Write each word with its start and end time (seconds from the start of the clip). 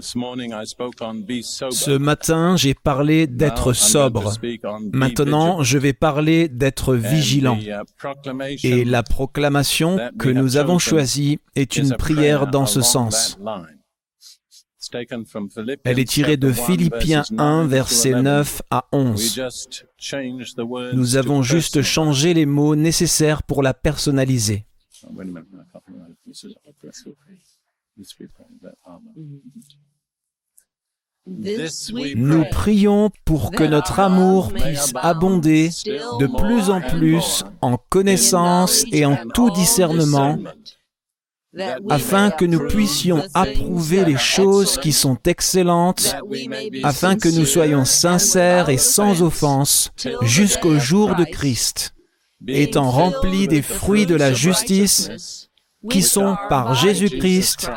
Ce 0.00 1.96
matin, 1.98 2.56
j'ai 2.56 2.74
parlé 2.74 3.26
d'être 3.26 3.72
sobre. 3.72 4.32
Maintenant, 4.92 5.62
je 5.62 5.78
vais 5.78 5.92
parler 5.92 6.48
d'être 6.48 6.94
vigilant. 6.94 7.58
Et 8.62 8.84
la 8.84 9.02
proclamation 9.02 9.98
que 10.18 10.28
nous 10.28 10.56
avons 10.56 10.78
choisie 10.78 11.38
est 11.54 11.76
une 11.76 11.94
prière 11.96 12.46
dans 12.46 12.66
ce 12.66 12.80
sens. 12.80 13.38
Elle 15.84 15.98
est 15.98 16.08
tirée 16.08 16.36
de 16.36 16.52
Philippiens 16.52 17.22
1, 17.38 17.66
versets 17.66 18.20
9 18.20 18.62
à 18.70 18.86
11. 18.92 19.40
Nous 20.94 21.16
avons 21.16 21.42
juste 21.42 21.82
changé 21.82 22.34
les 22.34 22.46
mots 22.46 22.76
nécessaires 22.76 23.42
pour 23.42 23.62
la 23.62 23.74
personnaliser. 23.74 24.66
Nous 32.16 32.44
prions 32.50 33.10
pour 33.24 33.50
que 33.52 33.64
notre 33.64 34.00
amour 34.00 34.52
puisse 34.52 34.92
abonder 34.96 35.70
de 36.18 36.26
plus 36.26 36.70
en 36.70 36.80
plus 36.80 37.44
en 37.60 37.76
connaissance 37.88 38.84
et 38.92 39.06
en 39.06 39.16
tout 39.32 39.50
discernement, 39.50 40.38
afin 41.88 42.30
que 42.30 42.44
nous 42.44 42.66
puissions 42.68 43.22
approuver 43.34 44.04
les 44.04 44.16
choses 44.16 44.76
qui 44.78 44.92
sont 44.92 45.18
excellentes, 45.24 46.16
afin 46.82 47.16
que 47.16 47.28
nous 47.28 47.46
soyons 47.46 47.84
sincères 47.84 48.68
et 48.68 48.78
sans 48.78 49.22
offense 49.22 49.90
jusqu'au 50.22 50.78
jour 50.78 51.14
de 51.14 51.24
Christ, 51.24 51.94
étant 52.46 52.90
remplis 52.90 53.48
des 53.48 53.62
fruits 53.62 54.06
de 54.06 54.14
la 54.16 54.32
justice 54.32 55.48
qui 55.88 56.02
sont 56.02 56.36
par 56.48 56.74
Jésus-Christ 56.74 57.70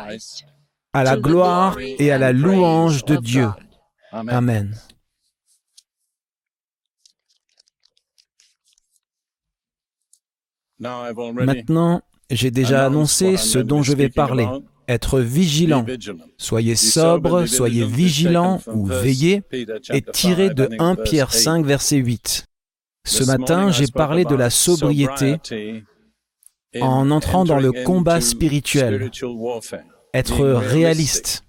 à 0.94 1.04
la 1.04 1.16
gloire 1.16 1.76
et 1.80 2.10
à 2.10 2.18
la 2.18 2.32
louange 2.32 3.04
de 3.04 3.16
Dieu. 3.16 3.48
Amen. 4.12 4.74
Maintenant, 10.78 12.00
j'ai 12.30 12.50
déjà 12.50 12.86
annoncé 12.86 13.36
ce 13.36 13.58
dont 13.58 13.82
je 13.82 13.94
vais 13.94 14.08
parler. 14.08 14.46
Être 14.86 15.18
vigilant. 15.18 15.86
Soyez 16.36 16.76
sobre, 16.76 17.46
soyez 17.46 17.86
vigilant 17.86 18.60
ou 18.66 18.86
veillez 18.86 19.42
est 19.50 20.12
tiré 20.12 20.50
de 20.50 20.68
1 20.78 20.96
Pierre 20.96 21.32
5, 21.32 21.64
verset 21.64 21.96
8. 21.96 22.44
Ce 23.06 23.24
matin, 23.24 23.70
j'ai 23.70 23.86
parlé 23.86 24.24
de 24.24 24.34
la 24.34 24.50
sobriété 24.50 25.36
en 26.80 27.10
entrant 27.10 27.44
dans 27.44 27.58
le 27.58 27.72
combat 27.84 28.20
spirituel, 28.20 29.10
être 30.14 30.44
réaliste, 30.46 31.44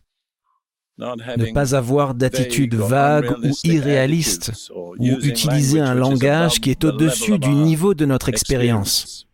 ne 0.97 1.53
pas 1.53 1.75
avoir 1.75 2.15
d'attitude 2.15 2.75
vague 2.75 3.31
ou 3.43 3.51
irréaliste, 3.63 4.51
ou 4.75 5.05
utiliser 5.21 5.79
un 5.79 5.93
langage 5.93 6.59
qui 6.59 6.71
est 6.71 6.83
au-dessus 6.83 7.37
du 7.37 7.49
niveau 7.49 7.93
de 7.93 8.05
notre 8.05 8.29
expérience. 8.29 9.27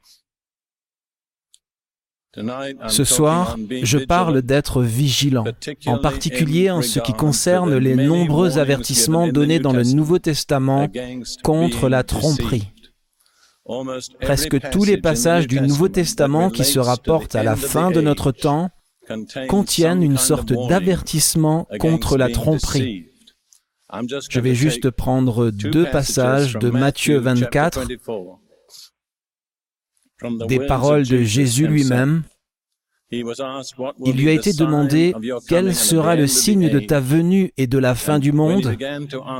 Ce 2.87 3.03
soir, 3.03 3.57
je 3.83 3.97
parle 3.97 4.41
d'être 4.41 4.81
vigilant, 4.81 5.43
en 5.85 5.97
particulier 5.97 6.71
en 6.71 6.81
ce 6.81 6.99
qui 6.99 7.13
concerne 7.13 7.75
les 7.77 7.95
nombreux 7.95 8.57
avertissements 8.57 9.27
donnés 9.27 9.59
dans 9.59 9.73
le 9.73 9.83
Nouveau 9.83 10.17
Testament 10.17 10.87
contre 11.43 11.89
la 11.89 12.03
tromperie. 12.03 12.71
Presque 14.21 14.69
tous 14.71 14.85
les 14.85 14.97
passages 14.97 15.47
du 15.47 15.59
Nouveau 15.59 15.89
Testament 15.89 16.49
qui 16.49 16.63
se 16.63 16.79
rapportent 16.79 17.35
à 17.35 17.43
la 17.43 17.55
fin 17.55 17.91
de 17.91 18.01
notre 18.01 18.31
temps 18.31 18.69
contiennent 19.47 20.03
une 20.03 20.17
sorte 20.17 20.53
d'avertissement 20.53 21.67
contre 21.79 22.17
la 22.17 22.29
tromperie. 22.29 23.07
Je 24.29 24.39
vais 24.39 24.55
juste 24.55 24.89
prendre 24.89 25.51
deux 25.51 25.89
passages 25.89 26.53
de 26.53 26.69
Matthieu 26.69 27.17
24, 27.17 27.87
des 30.47 30.59
paroles 30.65 31.07
de 31.07 31.23
Jésus 31.23 31.67
lui-même, 31.67 32.23
il 33.11 34.15
lui 34.15 34.29
a 34.29 34.31
été 34.31 34.53
demandé 34.53 35.13
quel 35.47 35.75
sera 35.75 36.15
le 36.15 36.27
signe 36.27 36.69
de 36.69 36.79
ta 36.79 36.99
venue 36.99 37.51
et 37.57 37.67
de 37.67 37.77
la 37.77 37.93
fin 37.95 38.19
du 38.19 38.31
monde. 38.31 38.77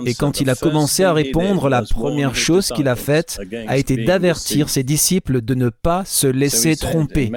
Et 0.06 0.14
quand 0.14 0.42
il 0.42 0.50
a 0.50 0.56
commencé 0.56 1.04
à 1.04 1.14
répondre, 1.14 1.70
la 1.70 1.84
première 1.84 2.36
chose 2.36 2.72
qu'il 2.76 2.88
a 2.88 2.96
faite 2.96 3.40
a 3.68 3.78
été 3.78 4.04
d'avertir 4.04 4.70
ses 4.70 4.84
disciples 4.84 5.42
de 5.42 5.56
ne 5.56 5.70
pas 5.70 6.04
se 6.06 6.28
laisser 6.28 6.76
tromper. 6.76 7.32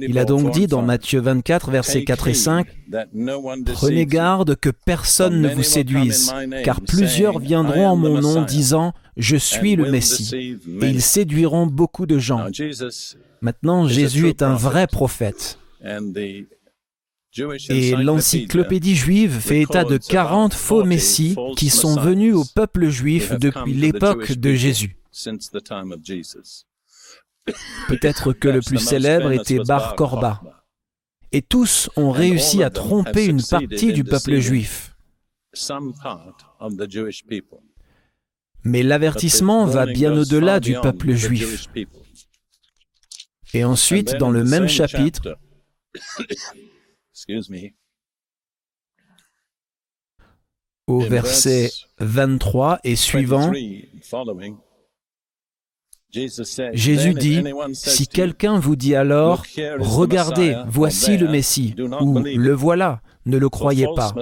Il 0.00 0.18
a 0.18 0.24
donc 0.24 0.50
dit 0.50 0.66
dans 0.66 0.82
Matthieu 0.82 1.20
24, 1.20 1.70
versets 1.70 2.04
4 2.04 2.28
et 2.28 2.34
5, 2.34 2.66
Prenez 3.72 4.06
garde 4.06 4.56
que 4.56 4.70
personne 4.70 5.40
ne 5.40 5.48
vous 5.48 5.62
séduise, 5.62 6.32
car 6.64 6.80
plusieurs 6.80 7.38
viendront 7.38 7.86
en 7.86 7.96
mon 7.96 8.20
nom 8.20 8.42
disant, 8.42 8.92
Je 9.16 9.36
suis 9.36 9.76
le 9.76 9.90
Messie, 9.90 10.58
et 10.82 10.86
ils 10.86 11.02
séduiront 11.02 11.66
beaucoup 11.66 12.06
de 12.06 12.18
gens. 12.18 12.46
Maintenant, 13.42 13.88
Jésus 13.88 14.28
est 14.28 14.42
un 14.42 14.54
vrai 14.54 14.86
prophète. 14.86 15.58
Et 17.68 17.96
l'encyclopédie 17.96 18.96
juive 18.96 19.38
fait 19.38 19.62
état 19.62 19.84
de 19.84 19.96
40 19.96 20.52
faux 20.52 20.84
messies 20.84 21.36
qui 21.56 21.70
sont 21.70 21.98
venus 21.98 22.34
au 22.34 22.44
peuple 22.44 22.88
juif 22.88 23.32
depuis 23.38 23.74
l'époque 23.74 24.32
de 24.32 24.52
Jésus. 24.52 24.96
Peut-être 27.88 28.32
que 28.32 28.48
le 28.48 28.60
plus 28.60 28.78
célèbre 28.78 29.32
était 29.32 29.58
Bar 29.58 29.94
Korba. 29.96 30.40
Et 31.32 31.42
tous 31.42 31.88
ont 31.96 32.10
réussi 32.10 32.62
à 32.62 32.70
tromper 32.70 33.26
une 33.26 33.42
partie 33.42 33.92
du 33.92 34.02
peuple 34.04 34.38
juif. 34.38 34.96
Mais 38.64 38.82
l'avertissement 38.82 39.64
va 39.66 39.86
bien 39.86 40.12
au-delà 40.12 40.60
du 40.60 40.74
peuple 40.74 41.12
juif. 41.12 41.68
Et 43.54 43.64
ensuite, 43.64 44.16
dans 44.16 44.30
le 44.30 44.44
même 44.44 44.68
chapitre, 44.68 45.36
au 50.86 51.00
verset 51.00 51.70
23 51.98 52.80
et 52.84 52.96
suivant, 52.96 53.52
Jésus 56.72 57.14
dit, 57.14 57.44
si 57.72 58.08
quelqu'un 58.08 58.58
vous 58.58 58.74
dit 58.74 58.96
alors, 58.96 59.44
regardez, 59.78 60.56
voici 60.66 61.16
le 61.16 61.28
Messie, 61.28 61.74
ou 62.00 62.18
le 62.18 62.52
voilà, 62.52 63.00
ne 63.26 63.38
le 63.38 63.48
croyez 63.48 63.86
pas, 63.94 64.12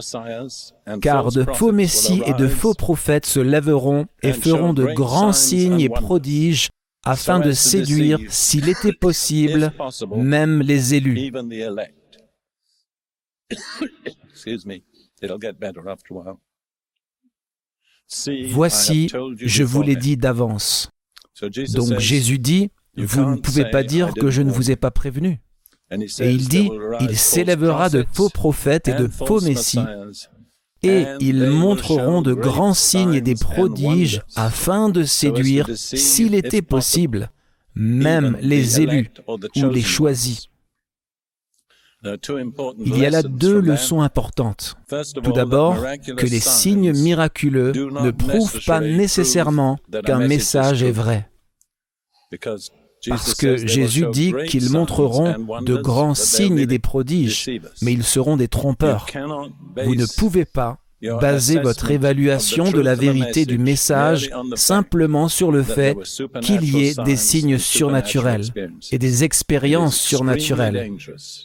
car 1.00 1.32
de 1.32 1.44
faux 1.54 1.72
Messies 1.72 2.22
et 2.26 2.34
de 2.34 2.46
faux 2.46 2.74
prophètes 2.74 3.26
se 3.26 3.40
lèveront 3.40 4.06
et 4.22 4.32
feront 4.32 4.74
de 4.74 4.84
grands 4.86 5.32
signes 5.32 5.80
et 5.80 5.88
prodiges 5.88 6.68
afin 7.08 7.40
de 7.40 7.52
séduire, 7.52 8.18
s'il 8.28 8.68
était 8.68 8.92
possible, 8.92 9.72
même 10.16 10.60
les 10.60 10.94
élus. 10.94 11.32
Voici, 18.50 19.10
je 19.36 19.64
vous 19.64 19.82
l'ai 19.82 19.96
dit 19.96 20.16
d'avance. 20.16 20.90
Donc 21.74 21.98
Jésus 21.98 22.38
dit, 22.38 22.70
vous 22.96 23.24
ne 23.24 23.36
pouvez 23.36 23.70
pas 23.70 23.82
dire 23.82 24.12
que 24.14 24.30
je 24.30 24.42
ne 24.42 24.50
vous 24.50 24.70
ai 24.70 24.76
pas 24.76 24.90
prévenu. 24.90 25.40
Et 25.90 26.30
il 26.30 26.48
dit, 26.48 26.70
il 27.00 27.16
s'élèvera 27.16 27.88
de 27.88 28.04
faux 28.12 28.28
prophètes 28.28 28.88
et 28.88 28.94
de 28.94 29.08
faux 29.08 29.40
messies 29.40 29.80
et 30.82 31.06
ils 31.20 31.46
montreront 31.46 32.22
de 32.22 32.34
grands 32.34 32.74
signes 32.74 33.14
et 33.14 33.20
des 33.20 33.34
prodiges 33.34 34.22
afin 34.36 34.88
de 34.88 35.04
séduire, 35.04 35.68
s'il 35.74 36.34
était 36.34 36.62
possible, 36.62 37.30
même 37.74 38.36
les 38.40 38.80
élus 38.80 39.10
ou 39.56 39.68
les 39.68 39.82
choisis. 39.82 40.48
Il 42.04 42.96
y 42.96 43.06
a 43.06 43.10
là 43.10 43.22
deux 43.22 43.60
leçons 43.60 44.02
importantes. 44.02 44.76
Tout 45.22 45.32
d'abord, 45.32 45.76
que 46.16 46.26
les 46.26 46.40
signes 46.40 46.92
miraculeux 46.92 47.72
ne 47.72 48.10
prouvent 48.10 48.60
pas 48.64 48.80
nécessairement 48.80 49.78
qu'un 50.04 50.26
message 50.26 50.82
est 50.82 50.92
vrai. 50.92 51.28
Parce 53.06 53.34
que 53.34 53.56
Jésus 53.56 54.06
dit 54.12 54.34
qu'ils 54.48 54.70
montreront 54.70 55.34
de 55.62 55.76
grands 55.76 56.14
signes 56.14 56.58
et 56.58 56.66
des 56.66 56.78
prodiges, 56.78 57.50
mais 57.82 57.92
ils 57.92 58.04
seront 58.04 58.36
des 58.36 58.48
trompeurs. 58.48 59.06
Vous 59.84 59.94
ne 59.94 60.06
pouvez 60.18 60.44
pas 60.44 60.78
baser 61.00 61.60
votre 61.60 61.90
évaluation 61.90 62.70
de 62.70 62.80
la 62.80 62.94
vérité 62.94 63.46
du 63.46 63.58
message 63.58 64.30
simplement 64.54 65.28
sur 65.28 65.52
le 65.52 65.62
fait 65.62 65.96
qu'il 66.40 66.64
y 66.64 66.86
ait 66.86 66.94
des 67.04 67.16
signes 67.16 67.58
surnaturels 67.58 68.46
et 68.90 68.98
des 68.98 69.24
expériences 69.24 69.96
surnaturelles. 69.96 70.90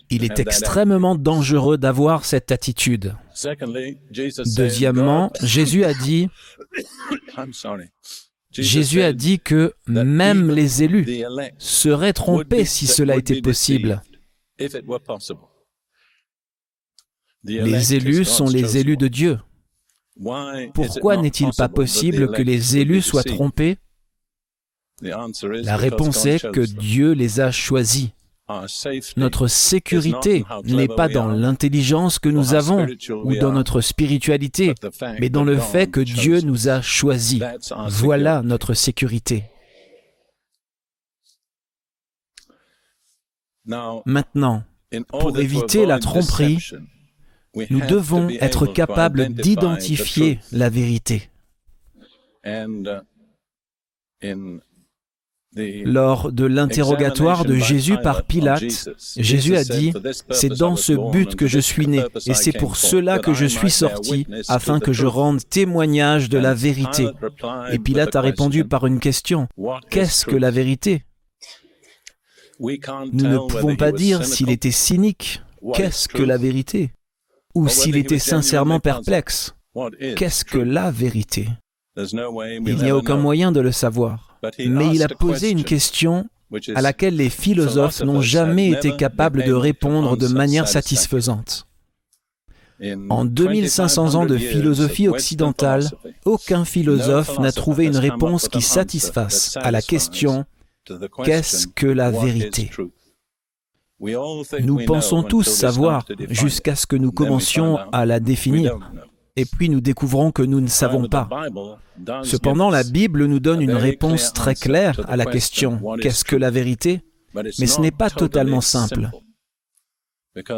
Il 0.09 0.23
est 0.23 0.39
extrêmement 0.39 1.15
dangereux 1.15 1.77
d'avoir 1.77 2.25
cette 2.25 2.51
attitude. 2.51 3.15
Deuxièmement, 4.55 5.31
Jésus 5.41 5.83
a 5.83 5.94
dit, 5.94 6.29
Jésus 8.53 9.01
a 9.01 9.13
dit 9.13 9.39
que 9.39 9.73
même 9.88 10.51
les 10.51 10.83
élus 10.83 11.23
seraient 11.57 12.13
trompés 12.13 12.65
si 12.65 12.88
cela 12.88 13.15
était 13.17 13.41
possible. 13.41 14.01
Les 17.44 17.94
élus 17.94 18.25
sont 18.25 18.47
les 18.47 18.77
élus 18.77 18.97
de 18.97 19.07
Dieu. 19.07 19.39
Pourquoi 20.73 21.17
n'est-il 21.17 21.50
pas 21.57 21.69
possible 21.69 22.31
que 22.31 22.41
les 22.41 22.77
élus 22.77 23.01
soient 23.01 23.23
trompés? 23.23 23.77
La 25.01 25.75
réponse 25.75 26.25
est 26.25 26.51
que 26.51 26.61
Dieu 26.61 27.11
les 27.13 27.39
a 27.39 27.51
choisis. 27.51 28.09
Notre 29.15 29.47
sécurité 29.47 30.43
n'est 30.65 30.87
pas 30.87 31.07
dans 31.07 31.27
l'intelligence 31.27 32.19
que 32.19 32.29
nous 32.29 32.53
avons 32.53 32.85
ou 33.23 33.35
dans 33.35 33.51
notre 33.51 33.79
spiritualité, 33.81 34.75
mais 35.19 35.29
dans 35.29 35.45
le 35.45 35.57
fait 35.57 35.89
que 35.89 36.01
Dieu 36.01 36.41
nous 36.41 36.67
a 36.67 36.81
choisis. 36.81 37.41
Voilà 37.87 38.41
notre 38.41 38.73
sécurité. 38.73 39.45
Maintenant, 43.65 44.63
pour 45.07 45.39
éviter 45.39 45.85
la 45.85 45.99
tromperie, 45.99 46.71
nous 47.69 47.85
devons 47.85 48.29
être 48.29 48.65
capables 48.65 49.29
d'identifier 49.29 50.39
la 50.51 50.69
vérité. 50.69 51.29
Lors 55.55 56.31
de 56.31 56.45
l'interrogatoire 56.45 57.45
de 57.45 57.55
Jésus 57.55 57.97
par 58.01 58.23
Pilate, 58.23 58.89
Jésus 59.17 59.55
a 59.55 59.63
dit, 59.63 59.94
C'est 60.31 60.50
dans 60.50 60.75
ce 60.75 60.94
but 61.11 61.35
que 61.35 61.45
je 61.47 61.59
suis 61.59 61.88
né, 61.88 62.03
et 62.25 62.33
c'est 62.33 62.53
pour 62.53 62.75
cela 62.75 63.19
que 63.19 63.33
je 63.33 63.45
suis 63.45 63.69
sorti, 63.69 64.25
afin 64.47 64.79
que 64.79 64.94
je 64.94 65.05
rende 65.05 65.47
témoignage 65.47 66.29
de 66.29 66.39
la 66.39 66.53
vérité. 66.53 67.07
Et 67.71 67.79
Pilate 67.79 68.15
a 68.15 68.21
répondu 68.21 68.65
par 68.65 68.88
une 68.88 69.00
question, 69.00 69.47
Qu'est-ce 69.89 70.25
que 70.25 70.35
la 70.35 70.50
vérité? 70.50 71.05
Nous 72.59 73.27
ne 73.27 73.38
pouvons 73.47 73.75
pas 73.75 73.91
dire 73.91 74.25
s'il 74.25 74.50
était 74.50 74.71
cynique, 74.71 75.41
Qu'est-ce 75.73 76.07
que 76.07 76.23
la 76.23 76.38
vérité? 76.38 76.91
Ou 77.53 77.67
s'il 77.67 77.95
était 77.95 78.19
sincèrement 78.19 78.79
perplexe, 78.79 79.55
Qu'est-ce 80.15 80.45
que 80.45 80.57
la 80.57 80.89
vérité? 80.89 81.47
Il 81.95 82.77
n'y 82.77 82.89
a 82.89 82.97
aucun 82.97 83.17
moyen 83.17 83.51
de 83.51 83.59
le 83.59 83.71
savoir 83.71 84.32
mais 84.59 84.93
il 84.93 85.03
a 85.03 85.07
posé 85.07 85.49
une 85.49 85.63
question 85.63 86.27
à 86.75 86.81
laquelle 86.81 87.15
les 87.15 87.29
philosophes 87.29 88.01
n'ont 88.01 88.21
jamais 88.21 88.69
été 88.69 88.95
capables 88.95 89.43
de 89.43 89.53
répondre 89.53 90.17
de 90.17 90.27
manière 90.27 90.67
satisfaisante. 90.67 91.67
En 93.09 93.23
2500 93.23 94.15
ans 94.15 94.25
de 94.25 94.37
philosophie 94.37 95.07
occidentale, 95.07 95.89
aucun 96.25 96.65
philosophe 96.65 97.39
n'a 97.39 97.51
trouvé 97.51 97.85
une 97.85 97.97
réponse 97.97 98.49
qui 98.49 98.61
satisfasse 98.61 99.57
à 99.61 99.71
la 99.71 99.81
question 99.81 100.45
Qu'est-ce 101.23 101.67
que 101.67 101.87
la 101.87 102.11
vérité? 102.11 102.69
Nous 104.01 104.85
pensons 104.85 105.23
tous 105.23 105.43
savoir 105.43 106.05
jusqu'à 106.29 106.75
ce 106.75 106.85
que 106.85 106.97
nous 106.97 107.13
commencions 107.13 107.77
à 107.93 108.05
la 108.05 108.19
définir 108.19 108.79
et 109.35 109.45
puis 109.45 109.69
nous 109.69 109.81
découvrons 109.81 110.31
que 110.31 110.44
nous 110.44 110.62
ne 110.62 110.68
savons 110.68 111.07
pas. 111.07 111.27
Cependant, 112.24 112.69
la 112.69 112.83
Bible 112.83 113.25
nous 113.25 113.39
donne 113.39 113.62
une 113.62 113.74
réponse 113.74 114.33
très 114.33 114.56
claire 114.56 115.00
à 115.09 115.18
la 115.18 115.25
question 115.25 115.80
qu'est-ce 116.01 116.24
que 116.24 116.35
la 116.35 116.51
vérité? 116.51 117.01
Mais 117.35 117.68
ce 117.68 117.81
n'est 117.81 117.91
pas 117.91 118.09
totalement 118.09 118.62
simple. 118.62 119.09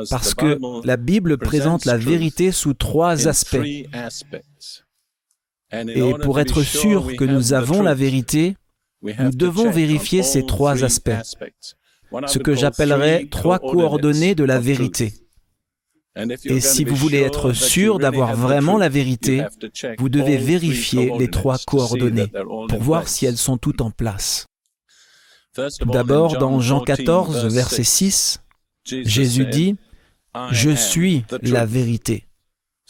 Parce 0.09 0.33
que 0.33 0.57
la 0.85 0.97
Bible 0.97 1.37
présente 1.37 1.85
la 1.85 1.97
vérité 1.97 2.51
sous 2.51 2.73
trois 2.73 3.27
aspects. 3.27 3.57
Et 5.71 6.13
pour 6.21 6.39
être 6.39 6.61
sûr 6.63 7.15
que 7.17 7.25
nous 7.25 7.53
avons 7.53 7.81
la 7.81 7.93
vérité, 7.93 8.55
nous 9.01 9.31
devons 9.31 9.69
vérifier 9.69 10.23
ces 10.23 10.45
trois 10.45 10.83
aspects, 10.83 11.11
ce 12.27 12.39
que 12.39 12.55
j'appellerais 12.55 13.27
trois 13.29 13.59
coordonnées 13.59 14.35
de 14.35 14.43
la 14.43 14.59
vérité. 14.59 15.13
Et 16.45 16.61
si 16.61 16.85
vous 16.85 16.95
voulez 16.95 17.19
être 17.19 17.51
sûr 17.51 17.99
d'avoir 17.99 18.35
vraiment 18.35 18.77
la 18.77 18.89
vérité, 18.89 19.43
vous 19.97 20.09
devez 20.09 20.37
vérifier 20.37 21.11
les 21.17 21.29
trois 21.29 21.57
coordonnées 21.57 22.31
pour 22.69 22.81
voir 22.81 23.07
si 23.07 23.25
elles 23.25 23.37
sont 23.37 23.57
toutes 23.57 23.81
en 23.81 23.91
place. 23.91 24.45
D'abord, 25.85 26.37
dans 26.37 26.59
Jean 26.59 26.81
14, 26.81 27.53
verset 27.53 27.83
6, 27.83 28.41
Jésus 28.85 29.45
dit, 29.45 29.75
Je 30.51 30.71
suis 30.71 31.25
la 31.41 31.65
vérité. 31.65 32.25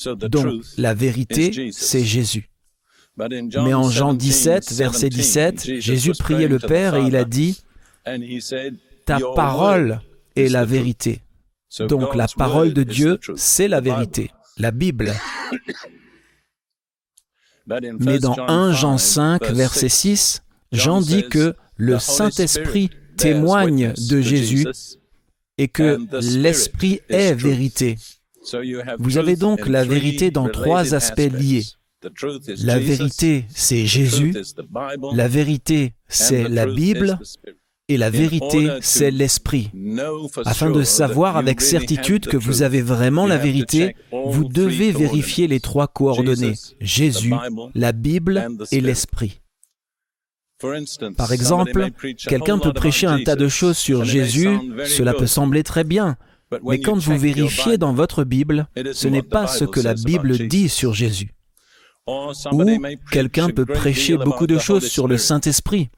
Donc, 0.06 0.63
la 0.78 0.94
vérité, 0.94 1.69
c'est 1.71 2.04
Jésus. 2.04 2.50
Mais 3.18 3.74
en 3.74 3.89
Jean 3.89 4.13
17, 4.13 4.71
verset 4.74 5.10
17, 5.10 5.80
Jésus 5.80 6.12
priait 6.12 6.48
le 6.48 6.60
Père 6.60 6.95
et 6.95 7.04
il 7.04 7.16
a 7.16 7.24
dit, 7.25 7.63
Ta 9.06 9.19
parole 9.36 10.01
est 10.36 10.50
la 10.50 10.66
vérité. 10.66 11.21
Donc 11.90 12.16
la 12.16 12.28
parole 12.28 12.74
de 12.74 12.84
Dieu, 12.84 13.20
c'est 13.36 13.68
la 13.68 13.82
vérité, 13.82 14.32
la 14.58 14.72
Bible. 14.72 15.14
Mais 18.00 18.20
dans 18.20 18.38
1 18.38 18.74
Jean 18.74 18.98
5, 18.98 19.44
verset 19.52 19.90
6, 19.90 20.44
Jean 20.72 21.02
dit 21.02 21.28
que 21.28 21.56
le 21.78 22.00
Saint-Esprit 22.00 22.90
témoigne 23.18 23.94
de 24.10 24.22
Jésus 24.22 24.68
et 25.58 25.68
que 25.68 26.00
l'Esprit 26.22 27.02
est 27.10 27.34
vérité. 27.34 27.98
Vous 29.00 29.18
avez 29.18 29.36
donc 29.36 29.68
la 29.68 29.84
vérité 29.84 30.32
dans 30.32 30.50
trois 30.50 30.94
aspects 30.94 31.32
liés. 31.32 31.64
La 32.64 32.78
vérité, 32.78 33.46
c'est 33.50 33.86
Jésus. 33.86 34.36
La 35.14 35.28
vérité, 35.28 35.94
c'est 36.08 36.48
la 36.48 36.68
Bible. 36.68 37.18
Et 37.88 37.98
la 37.98 38.10
vérité, 38.10 38.70
c'est 38.82 39.12
l'esprit. 39.12 39.70
Afin 40.46 40.72
de 40.72 40.84
savoir 40.84 41.38
avec 41.38 41.62
certitude 41.62 42.26
que 42.26 42.38
vous 42.38 42.64
avez 42.64 42.82
vraiment 42.82 43.28
la 43.28 43.38
vérité, 43.38 43.96
vous 44.12 44.46
devez 44.46 44.92
vérifier 44.92 45.48
les 45.48 45.60
trois 45.60 45.88
coordonnées, 45.88 46.56
Jésus, 46.82 47.34
la 47.76 47.92
Bible 47.92 48.48
et 48.72 48.82
l'esprit. 48.82 49.42
Par 51.18 51.32
exemple, 51.32 51.90
quelqu'un 52.28 52.58
peut 52.58 52.74
prêcher 52.74 53.06
un 53.06 53.22
tas 53.22 53.36
de 53.36 53.48
choses 53.48 53.78
sur 53.78 54.04
Jésus, 54.04 54.58
cela 54.86 55.14
peut 55.14 55.28
sembler 55.28 55.62
très 55.64 55.84
bien, 55.84 56.18
mais 56.64 56.80
quand 56.80 56.98
vous 56.98 57.18
vérifiez 57.18 57.78
dans 57.78 57.94
votre 57.94 58.24
Bible, 58.24 58.68
ce 58.94 59.08
n'est 59.08 59.22
pas 59.22 59.48
ce 59.48 59.66
que 59.66 59.80
la 59.80 59.94
Bible 59.94 60.48
dit 60.48 60.70
sur 60.70 60.94
Jésus. 60.94 61.31
Ou 62.08 62.66
quelqu'un 63.12 63.50
peut 63.50 63.66
prêcher 63.66 64.18
beaucoup 64.18 64.48
de 64.48 64.58
choses 64.58 64.88
sur 64.88 65.08
le 65.08 65.18
Saint-Esprit, 65.18 65.90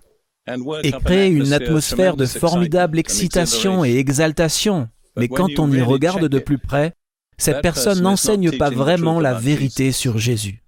et 0.84 0.92
crée 0.92 1.30
une 1.30 1.54
atmosphère 1.54 2.16
de 2.16 2.26
formidable 2.26 3.00
excitation 3.00 3.84
et 3.84 3.98
exaltation. 3.98 4.88
Mais 5.16 5.28
quand 5.28 5.60
on 5.60 5.72
y 5.72 5.82
regarde 5.82 6.28
de 6.28 6.40
plus 6.40 6.58
près, 6.58 6.94
cette 7.38 7.62
personne 7.62 8.02
n'enseigne 8.02 8.58
pas 8.58 8.70
vraiment 8.70 9.20
la 9.20 9.34
vérité 9.34 9.92
sur 9.92 10.18
Jésus. 10.18 10.64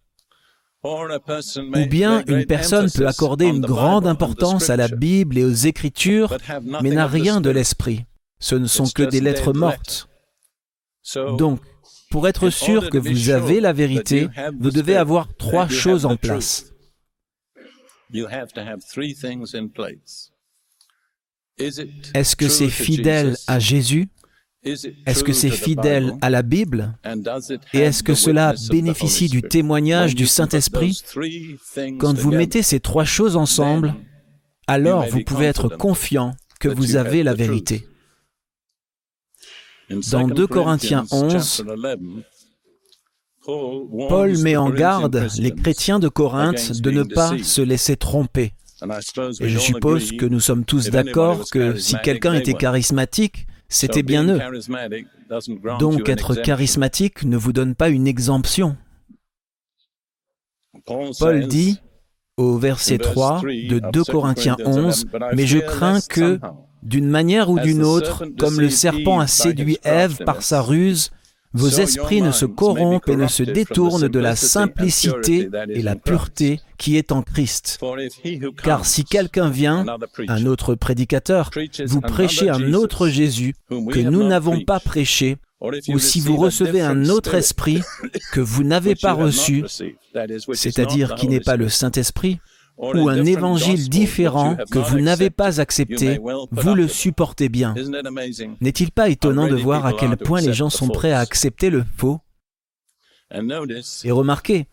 Ou 0.83 1.85
bien 1.89 2.23
une 2.27 2.45
personne 2.45 2.89
peut 2.89 3.07
accorder 3.07 3.45
une 3.45 3.61
grande 3.61 4.07
importance 4.07 4.69
à 4.69 4.77
la 4.77 4.87
Bible 4.87 5.37
et 5.37 5.43
aux 5.43 5.51
Écritures, 5.51 6.37
mais 6.81 6.91
n'a 6.91 7.07
rien 7.07 7.41
de 7.41 7.49
l'Esprit. 7.49 8.05
Ce 8.39 8.55
ne 8.55 8.67
sont 8.67 8.87
que 8.87 9.03
des 9.03 9.19
lettres 9.19 9.51
mortes. 9.51 10.07
Donc, 11.37 11.59
pour 12.11 12.27
être 12.27 12.49
sûr 12.49 12.89
que 12.89 12.97
vous 12.97 13.29
avez 13.29 13.59
la 13.59 13.73
vérité, 13.73 14.29
vous 14.59 14.71
devez 14.71 14.95
avoir 14.95 15.27
trois 15.35 15.67
choses 15.67 16.05
en 16.05 16.15
place. 16.15 16.68
Est-ce 22.13 22.35
que 22.35 22.47
c'est 22.47 22.69
fidèle 22.69 23.35
à 23.47 23.59
Jésus? 23.59 24.09
Est-ce 24.63 25.23
que 25.23 25.33
c'est 25.33 25.49
fidèle 25.49 26.13
à 26.21 26.29
la 26.29 26.41
Bible? 26.41 26.97
Et 27.73 27.79
est-ce 27.79 28.03
que 28.03 28.13
cela 28.13 28.53
bénéficie 28.69 29.29
du 29.29 29.41
témoignage 29.41 30.15
du 30.15 30.27
Saint-Esprit? 30.27 31.01
Quand 31.99 32.17
vous 32.17 32.31
mettez 32.31 32.61
ces 32.61 32.79
trois 32.79 33.05
choses 33.05 33.37
ensemble, 33.37 33.95
alors 34.67 35.05
vous 35.07 35.23
pouvez 35.23 35.45
être 35.45 35.69
confiant 35.69 36.35
que 36.59 36.67
vous 36.67 36.95
avez 36.95 37.23
la 37.23 37.33
vérité. 37.33 37.87
Dans 40.11 40.27
2 40.27 40.45
Corinthiens 40.45 41.05
11, 41.11 41.65
Paul 44.07 44.37
met 44.39 44.55
en 44.55 44.69
garde 44.69 45.27
les 45.37 45.51
chrétiens 45.51 45.99
de 45.99 46.07
Corinthe 46.07 46.81
de 46.81 46.91
ne 46.91 47.03
pas 47.03 47.37
se 47.41 47.61
laisser 47.61 47.95
tromper. 47.95 48.53
Et 49.41 49.49
je 49.49 49.59
suppose 49.59 50.11
que 50.13 50.25
nous 50.25 50.39
sommes 50.39 50.65
tous 50.65 50.89
d'accord 50.89 51.49
que 51.51 51.75
si 51.77 51.95
quelqu'un 52.03 52.33
était 52.33 52.53
charismatique, 52.53 53.47
c'était 53.67 54.03
bien 54.03 54.27
eux. 54.27 54.39
Donc 55.79 56.09
être 56.09 56.35
charismatique 56.35 57.23
ne 57.23 57.37
vous 57.37 57.53
donne 57.53 57.75
pas 57.75 57.89
une 57.89 58.07
exemption. 58.07 58.77
Paul 61.19 61.47
dit 61.47 61.79
au 62.37 62.57
verset 62.57 62.97
3 62.97 63.41
de 63.41 63.81
2 63.91 64.03
Corinthiens 64.05 64.57
11, 64.65 65.07
Mais 65.35 65.45
je 65.45 65.59
crains 65.59 65.99
que, 66.01 66.39
d'une 66.83 67.09
manière 67.09 67.49
ou 67.49 67.59
d'une 67.59 67.83
autre, 67.83 68.25
comme 68.39 68.59
le 68.59 68.69
serpent 68.69 69.19
a 69.19 69.27
séduit 69.27 69.77
Ève 69.83 70.19
par 70.25 70.41
sa 70.41 70.61
ruse, 70.61 71.11
vos 71.53 71.69
esprits 71.69 72.21
ne 72.21 72.31
se 72.31 72.45
corrompent 72.45 73.09
et 73.09 73.15
ne 73.15 73.27
se 73.27 73.43
détournent 73.43 74.07
de 74.07 74.19
la 74.19 74.35
simplicité 74.35 75.49
et 75.69 75.81
la 75.81 75.95
pureté 75.95 76.59
qui 76.77 76.97
est 76.97 77.11
en 77.11 77.21
Christ. 77.21 77.79
Car 78.63 78.85
si 78.85 79.03
quelqu'un 79.03 79.49
vient, 79.49 79.85
un 80.27 80.45
autre 80.45 80.75
prédicateur, 80.75 81.49
vous 81.85 82.01
prêchez 82.01 82.49
un 82.49 82.73
autre 82.73 83.07
Jésus 83.07 83.55
que 83.69 83.99
nous 83.99 84.23
n'avons 84.23 84.61
pas 84.61 84.79
prêché, 84.79 85.37
ou 85.89 85.99
si 85.99 86.21
vous 86.21 86.37
recevez 86.37 86.81
un 86.81 87.09
autre 87.09 87.35
esprit 87.35 87.81
que 88.31 88.39
vous 88.39 88.63
n'avez 88.63 88.95
pas 88.95 89.13
reçu, 89.13 89.65
c'est-à-dire 90.53 91.15
qui 91.15 91.27
n'est 91.27 91.41
pas 91.41 91.57
le 91.57 91.67
Saint-Esprit, 91.67 92.39
ou 92.79 93.09
un 93.09 93.25
évangile 93.25 93.89
différent 93.89 94.55
que 94.71 94.79
vous 94.79 94.99
n'avez 94.99 95.29
pas 95.29 95.59
accepté, 95.59 96.19
vous 96.51 96.75
le 96.75 96.87
supportez 96.87 97.49
bien. 97.49 97.75
N'est-il 98.61 98.91
pas 98.91 99.09
étonnant 99.09 99.47
de 99.47 99.55
voir 99.55 99.85
à 99.85 99.93
quel 99.93 100.17
point 100.17 100.41
les 100.41 100.53
gens 100.53 100.69
sont 100.69 100.87
prêts 100.87 101.11
à 101.11 101.19
accepter 101.19 101.69
le 101.69 101.83
faux? 101.97 102.19
Et 104.03 104.11
remarquez, 104.11 104.67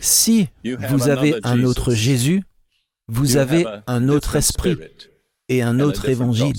si 0.00 0.48
vous 0.64 1.08
avez 1.08 1.34
un 1.44 1.64
autre 1.64 1.92
Jésus, 1.92 2.42
vous 3.08 3.36
avez 3.36 3.66
un 3.86 4.08
autre 4.08 4.36
esprit 4.36 4.76
et 5.48 5.62
un 5.62 5.80
autre 5.80 6.08
évangile. 6.08 6.56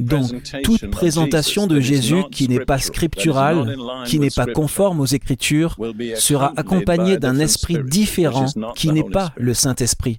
Donc, 0.00 0.30
toute 0.64 0.90
présentation 0.90 1.66
de 1.66 1.80
Jésus 1.80 2.22
qui 2.30 2.48
n'est 2.48 2.64
pas 2.64 2.78
scripturale, 2.78 3.76
qui 4.04 4.18
n'est 4.18 4.30
pas 4.30 4.46
conforme 4.46 5.00
aux 5.00 5.06
Écritures, 5.06 5.76
sera 6.16 6.52
accompagnée 6.56 7.18
d'un 7.18 7.38
esprit 7.38 7.78
différent 7.84 8.46
qui 8.74 8.90
n'est 8.90 9.04
pas 9.04 9.32
le 9.36 9.54
Saint-Esprit. 9.54 10.18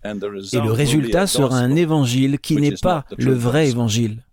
Et 0.53 0.59
le 0.59 0.71
résultat 0.71 1.27
sera 1.27 1.57
un 1.57 1.75
évangile 1.75 2.39
qui 2.39 2.57
n'est 2.57 2.75
pas 2.81 3.05
le 3.17 3.33
vrai 3.33 3.69
évangile. 3.69 4.23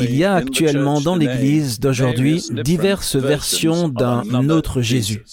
Il 0.00 0.14
y 0.14 0.24
a 0.24 0.34
actuellement 0.34 1.00
dans 1.00 1.16
l'Église 1.16 1.80
d'aujourd'hui 1.80 2.42
diverses 2.50 3.16
versions 3.16 3.88
d'un 3.88 4.48
autre 4.50 4.82
Jésus. 4.82 5.24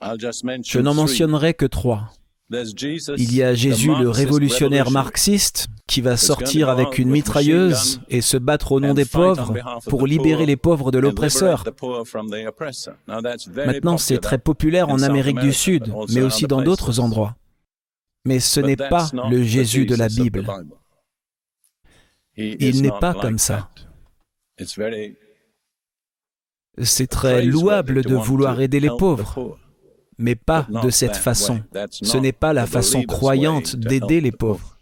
Je 0.00 0.78
n'en 0.78 0.94
mentionnerai 0.94 1.54
que 1.54 1.66
trois. 1.66 2.12
Il 2.50 3.34
y 3.34 3.42
a 3.42 3.54
Jésus 3.54 3.94
le 3.94 4.08
révolutionnaire 4.08 4.90
marxiste 4.90 5.68
qui 5.86 6.00
va 6.00 6.16
sortir 6.16 6.70
avec 6.70 6.98
une 6.98 7.10
mitrailleuse 7.10 8.00
et 8.08 8.22
se 8.22 8.38
battre 8.38 8.72
au 8.72 8.80
nom 8.80 8.94
des 8.94 9.04
pauvres 9.04 9.54
pour 9.86 10.06
libérer 10.06 10.46
les 10.46 10.56
pauvres 10.56 10.90
de 10.90 10.98
l'oppresseur. 10.98 11.64
Maintenant, 13.54 13.98
c'est 13.98 14.18
très 14.18 14.38
populaire 14.38 14.88
en 14.88 15.02
Amérique 15.02 15.40
du 15.40 15.52
Sud, 15.52 15.92
mais 16.14 16.22
aussi 16.22 16.46
dans 16.46 16.62
d'autres 16.62 17.00
endroits. 17.00 17.36
Mais 18.24 18.40
ce 18.40 18.60
n'est 18.60 18.76
pas 18.76 19.10
le 19.30 19.42
Jésus 19.42 19.84
de 19.84 19.94
la 19.94 20.08
Bible. 20.08 20.46
Il 22.36 22.80
n'est 22.80 22.98
pas 22.98 23.12
comme 23.12 23.38
ça. 23.38 23.70
C'est 26.82 27.08
très 27.08 27.44
louable 27.44 28.02
de 28.04 28.14
vouloir 28.14 28.60
aider 28.60 28.80
les 28.80 28.88
pauvres 28.88 29.58
mais 30.18 30.34
pas 30.34 30.66
de 30.82 30.90
cette 30.90 31.16
façon. 31.16 31.60
Ce 31.90 32.16
n'est 32.16 32.32
pas 32.32 32.52
la 32.52 32.66
façon 32.66 33.02
croyante 33.02 33.76
d'aider 33.76 34.20
les 34.20 34.32
pauvres. 34.32 34.76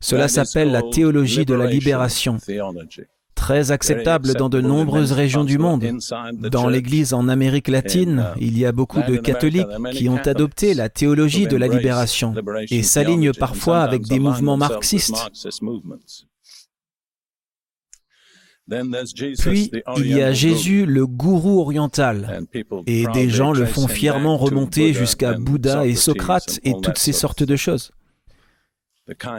Cela 0.00 0.28
s'appelle 0.28 0.72
la 0.72 0.82
théologie 0.82 1.44
de 1.44 1.54
la 1.54 1.66
libération, 1.66 2.38
très 3.34 3.70
acceptable 3.72 4.34
dans 4.34 4.48
de 4.48 4.60
nombreuses 4.60 5.12
régions 5.12 5.44
du 5.44 5.58
monde. 5.58 5.84
Dans 6.32 6.68
l'Église 6.68 7.12
en 7.12 7.28
Amérique 7.28 7.68
latine, 7.68 8.26
il 8.40 8.58
y 8.58 8.66
a 8.66 8.72
beaucoup 8.72 9.02
de 9.02 9.16
catholiques 9.16 9.66
qui 9.92 10.08
ont 10.08 10.16
adopté 10.16 10.74
la 10.74 10.88
théologie 10.88 11.46
de 11.46 11.56
la 11.56 11.68
libération 11.68 12.34
et 12.70 12.82
s'alignent 12.82 13.32
parfois 13.32 13.80
avec 13.80 14.06
des 14.06 14.18
mouvements 14.18 14.56
marxistes. 14.56 15.30
Puis 19.38 19.70
il 19.96 20.06
y 20.06 20.22
a 20.22 20.32
Jésus, 20.32 20.86
le 20.86 21.06
gourou 21.06 21.60
oriental, 21.60 22.46
et 22.86 23.06
des 23.12 23.28
gens 23.28 23.52
le 23.52 23.66
font 23.66 23.88
fièrement 23.88 24.36
remonter 24.36 24.92
jusqu'à 24.92 25.34
Bouddha 25.34 25.86
et 25.86 25.94
Socrate 25.94 26.60
et 26.64 26.74
toutes 26.82 26.98
ces 26.98 27.12
sortes 27.12 27.42
de 27.42 27.56
choses. 27.56 27.92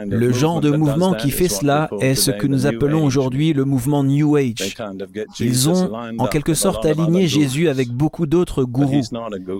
Le 0.06 0.30
genre 0.30 0.60
de 0.60 0.70
mouvement 0.70 1.14
qui 1.14 1.30
fait 1.30 1.48
cela 1.48 1.88
est 2.00 2.14
ce 2.14 2.30
que 2.30 2.46
nous 2.46 2.66
appelons 2.66 3.04
aujourd'hui 3.04 3.54
le 3.54 3.64
mouvement 3.64 4.04
New 4.04 4.36
Age. 4.36 4.76
Ils 5.40 5.70
ont 5.70 5.90
en 6.18 6.26
quelque 6.26 6.54
sorte 6.54 6.84
aligné 6.84 7.26
Jésus 7.28 7.68
avec 7.68 7.88
beaucoup 7.88 8.26
d'autres 8.26 8.64
gourous, 8.64 9.08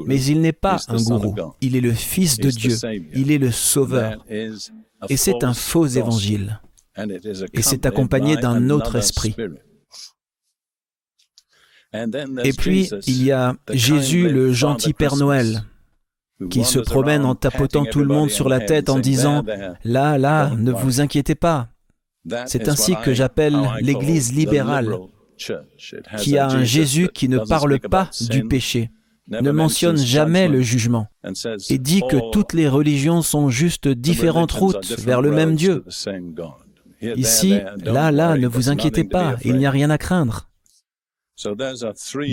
mais 0.07 0.23
il 0.23 0.40
n'est 0.40 0.52
pas 0.52 0.78
un 0.88 0.97
gourou, 0.97 1.35
il 1.61 1.75
est 1.75 1.81
le 1.81 1.93
Fils 1.93 2.38
de 2.38 2.50
Dieu, 2.50 2.76
il 3.14 3.33
est 3.33 3.38
le 3.38 3.50
Sauveur, 3.50 4.25
et 4.28 5.16
c'est 5.16 5.43
un 5.43 5.54
faux 5.54 5.87
évangile 5.87 6.61
et 6.97 7.63
c'est 7.63 7.87
accompagné 7.87 8.37
d'un 8.37 8.71
autre 8.71 8.97
esprit. 8.97 9.35
Et 12.45 12.53
puis, 12.53 12.91
il 13.07 13.23
y 13.23 13.33
a 13.33 13.57
Jésus, 13.73 14.29
le 14.29 14.53
gentil 14.53 14.93
Père 14.93 15.17
Noël, 15.17 15.63
qui 16.51 16.65
se 16.65 16.79
promène 16.79 17.25
en 17.25 17.35
tapotant 17.35 17.85
tout 17.85 18.01
le 18.01 18.07
monde 18.07 18.31
sur 18.31 18.49
la 18.49 18.61
tête 18.61 18.89
en 18.89 18.99
disant⁇ 18.99 19.43
Là, 19.85 20.19
là, 20.19 20.51
ne 20.57 20.73
vous 20.73 21.01
inquiétez 21.01 21.35
pas⁇ 21.35 21.69
C'est 22.47 22.69
ainsi 22.69 22.95
que 23.03 23.15
j'appelle 23.15 23.57
l'Église 23.81 24.35
libérale, 24.35 24.97
qui 26.19 26.39
a 26.39 26.49
un 26.49 26.65
Jésus 26.65 27.09
qui 27.13 27.29
ne 27.29 27.39
parle 27.39 27.79
pas 27.79 28.11
du 28.29 28.45
péché, 28.45 28.91
ne 29.29 29.51
mentionne 29.51 29.97
jamais 29.97 30.49
le 30.49 30.63
jugement, 30.63 31.07
et 31.71 31.79
dit 31.79 32.03
que 32.11 32.31
toutes 32.33 32.53
les 32.53 32.69
religions 32.69 33.23
sont 33.23 33.51
juste 33.51 33.89
différentes 33.89 34.53
routes 34.53 34.99
vers 34.99 35.23
le 35.23 35.31
même 35.31 35.55
Dieu. 35.55 35.85
Ici, 37.17 37.59
là, 37.85 38.11
là, 38.11 38.37
ne 38.37 38.47
vous 38.47 38.69
inquiétez 38.69 39.05
pas, 39.05 39.37
il 39.45 39.57
n'y 39.57 39.67
a 39.67 39.71
rien 39.71 39.91
à 39.91 39.99
craindre. 39.99 40.49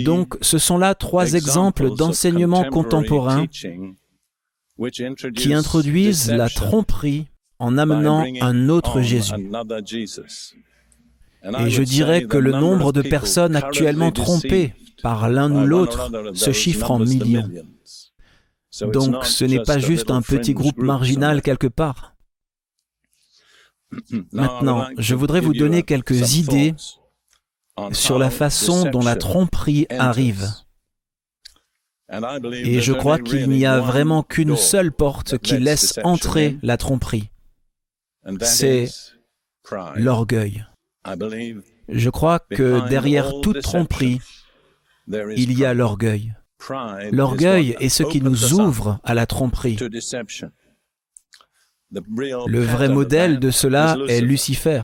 Donc, 0.04 0.36
ce 0.40 0.58
sont 0.58 0.78
là 0.78 0.94
trois 0.94 1.34
exemples 1.34 1.94
d'enseignements 1.94 2.64
contemporains 2.64 3.46
qui 5.36 5.54
introduisent 5.54 6.30
la 6.30 6.48
tromperie 6.48 7.26
en 7.58 7.78
amenant 7.78 8.24
un 8.40 8.68
autre 8.68 9.00
Jésus. 9.00 9.50
Et 11.58 11.70
je 11.70 11.82
dirais 11.82 12.24
que 12.24 12.38
le 12.38 12.52
nombre 12.52 12.92
de 12.92 13.02
personnes 13.02 13.56
actuellement 13.56 14.12
trompées 14.12 14.74
par 15.02 15.28
l'un 15.28 15.52
ou 15.52 15.66
l'autre 15.66 16.10
se 16.34 16.52
chiffre 16.52 16.90
en 16.90 17.00
millions. 17.00 17.50
Donc 18.92 19.24
ce 19.24 19.44
n'est 19.44 19.62
pas 19.62 19.78
juste 19.78 20.10
un 20.10 20.22
petit 20.22 20.54
groupe 20.54 20.78
marginal 20.78 21.42
quelque 21.42 21.66
part. 21.66 22.11
Maintenant, 24.32 24.88
je 24.98 25.14
voudrais 25.14 25.40
vous 25.40 25.54
donner 25.54 25.82
quelques 25.82 26.36
idées 26.36 26.74
sur 27.92 28.18
la 28.18 28.30
façon 28.30 28.90
dont 28.90 29.02
la 29.02 29.16
tromperie 29.16 29.86
arrive. 29.90 30.48
Et 32.52 32.80
je 32.80 32.92
crois 32.92 33.18
qu'il 33.18 33.48
n'y 33.48 33.64
a 33.64 33.80
vraiment 33.80 34.22
qu'une 34.22 34.56
seule 34.56 34.92
porte 34.92 35.38
qui 35.38 35.58
laisse 35.58 35.98
entrer 36.04 36.58
la 36.62 36.76
tromperie. 36.76 37.30
C'est 38.42 38.88
l'orgueil. 39.96 40.66
Je 41.88 42.10
crois 42.10 42.38
que 42.38 42.88
derrière 42.88 43.32
toute 43.42 43.62
tromperie, 43.62 44.20
il 45.08 45.58
y 45.58 45.64
a 45.64 45.74
l'orgueil. 45.74 46.34
L'orgueil 47.10 47.76
est 47.80 47.88
ce 47.88 48.02
qui 48.02 48.20
nous 48.20 48.54
ouvre 48.54 49.00
à 49.02 49.14
la 49.14 49.26
tromperie. 49.26 49.78
Le 51.92 52.60
vrai 52.60 52.88
modèle 52.88 53.38
de 53.38 53.50
cela 53.50 53.96
est 54.08 54.20
Lucifer, 54.20 54.82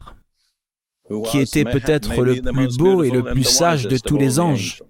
qui 1.30 1.38
était 1.38 1.64
peut-être 1.64 2.22
le 2.22 2.40
plus 2.42 2.76
beau 2.76 3.02
et 3.02 3.10
le 3.10 3.22
plus 3.22 3.44
sage 3.44 3.86
de 3.88 3.96
tous 3.96 4.18
les 4.18 4.38
anges. 4.40 4.82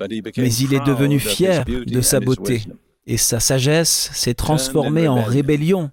Mais 0.00 0.54
il 0.54 0.74
est 0.74 0.84
devenu 0.84 1.18
fier 1.18 1.64
de 1.64 2.00
sa 2.00 2.20
beauté, 2.20 2.64
et 3.06 3.16
sa 3.16 3.40
sagesse 3.40 4.10
s'est 4.12 4.34
transformée 4.34 5.08
en 5.08 5.22
rébellion 5.22 5.90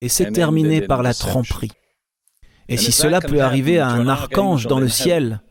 et 0.00 0.08
s'est 0.08 0.30
terminée 0.30 0.80
par 0.80 1.02
la 1.02 1.14
tromperie. 1.14 1.72
Et 2.68 2.76
si 2.76 2.92
cela 2.92 3.20
peut 3.20 3.40
arriver 3.40 3.78
à 3.78 3.88
un 3.88 4.06
archange 4.06 4.66
dans 4.66 4.78
le 4.78 4.88
ciel, 4.88 5.42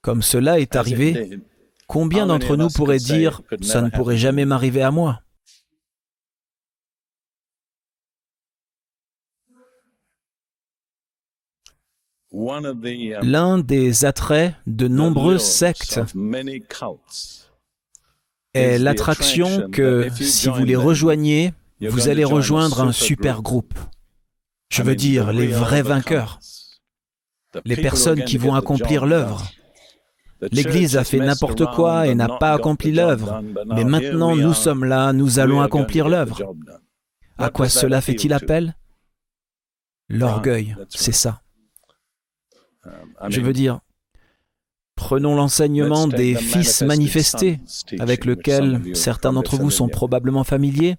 comme 0.00 0.22
cela 0.22 0.60
est 0.60 0.76
arrivé, 0.76 1.40
combien 1.88 2.26
d'entre 2.26 2.56
nous 2.56 2.68
pourraient 2.68 2.98
dire⁇ 2.98 3.42
ça 3.64 3.82
ne 3.82 3.90
pourrait 3.90 4.16
jamais 4.16 4.44
m'arriver 4.44 4.82
à 4.82 4.90
moi?⁇ 4.90 5.20
L'un 12.32 13.58
des 13.58 14.04
attraits 14.04 14.54
de 14.66 14.88
nombreuses 14.88 15.44
sectes 15.44 16.00
est 18.54 18.78
l'attraction 18.78 19.68
que 19.70 20.08
si 20.18 20.48
vous 20.48 20.64
les 20.64 20.76
rejoignez, 20.76 21.52
vous 21.80 22.08
allez 22.08 22.24
rejoindre 22.24 22.80
un 22.80 22.92
super 22.92 23.42
groupe. 23.42 23.74
Je 24.70 24.82
veux 24.82 24.96
dire 24.96 25.32
les 25.32 25.48
vrais 25.48 25.82
vainqueurs, 25.82 26.40
les 27.64 27.76
personnes 27.76 28.24
qui 28.24 28.38
vont 28.38 28.54
accomplir 28.54 29.04
l'œuvre. 29.04 29.50
L'Église 30.50 30.96
a 30.96 31.04
fait 31.04 31.18
n'importe 31.18 31.66
quoi 31.74 32.06
et 32.08 32.14
n'a 32.14 32.28
pas 32.28 32.52
accompli 32.52 32.92
l'œuvre, 32.92 33.42
mais 33.66 33.84
maintenant 33.84 34.34
nous 34.34 34.54
sommes 34.54 34.84
là, 34.84 35.12
nous 35.12 35.38
allons 35.38 35.60
accomplir 35.60 36.08
l'œuvre. 36.08 36.54
À 37.36 37.50
quoi 37.50 37.68
cela 37.68 38.00
fait-il 38.00 38.32
appel? 38.32 38.74
L'orgueil, 40.08 40.76
c'est 40.88 41.12
ça. 41.12 41.42
Je 43.28 43.40
veux 43.40 43.52
dire, 43.52 43.80
Prenons 44.94 45.34
l'enseignement 45.34 46.06
des 46.06 46.34
fils 46.34 46.82
manifestés, 46.82 47.58
avec 47.98 48.24
lequel 48.24 48.94
certains 48.94 49.32
d'entre 49.32 49.56
vous 49.56 49.70
sont 49.70 49.88
probablement 49.88 50.44
familiers. 50.44 50.96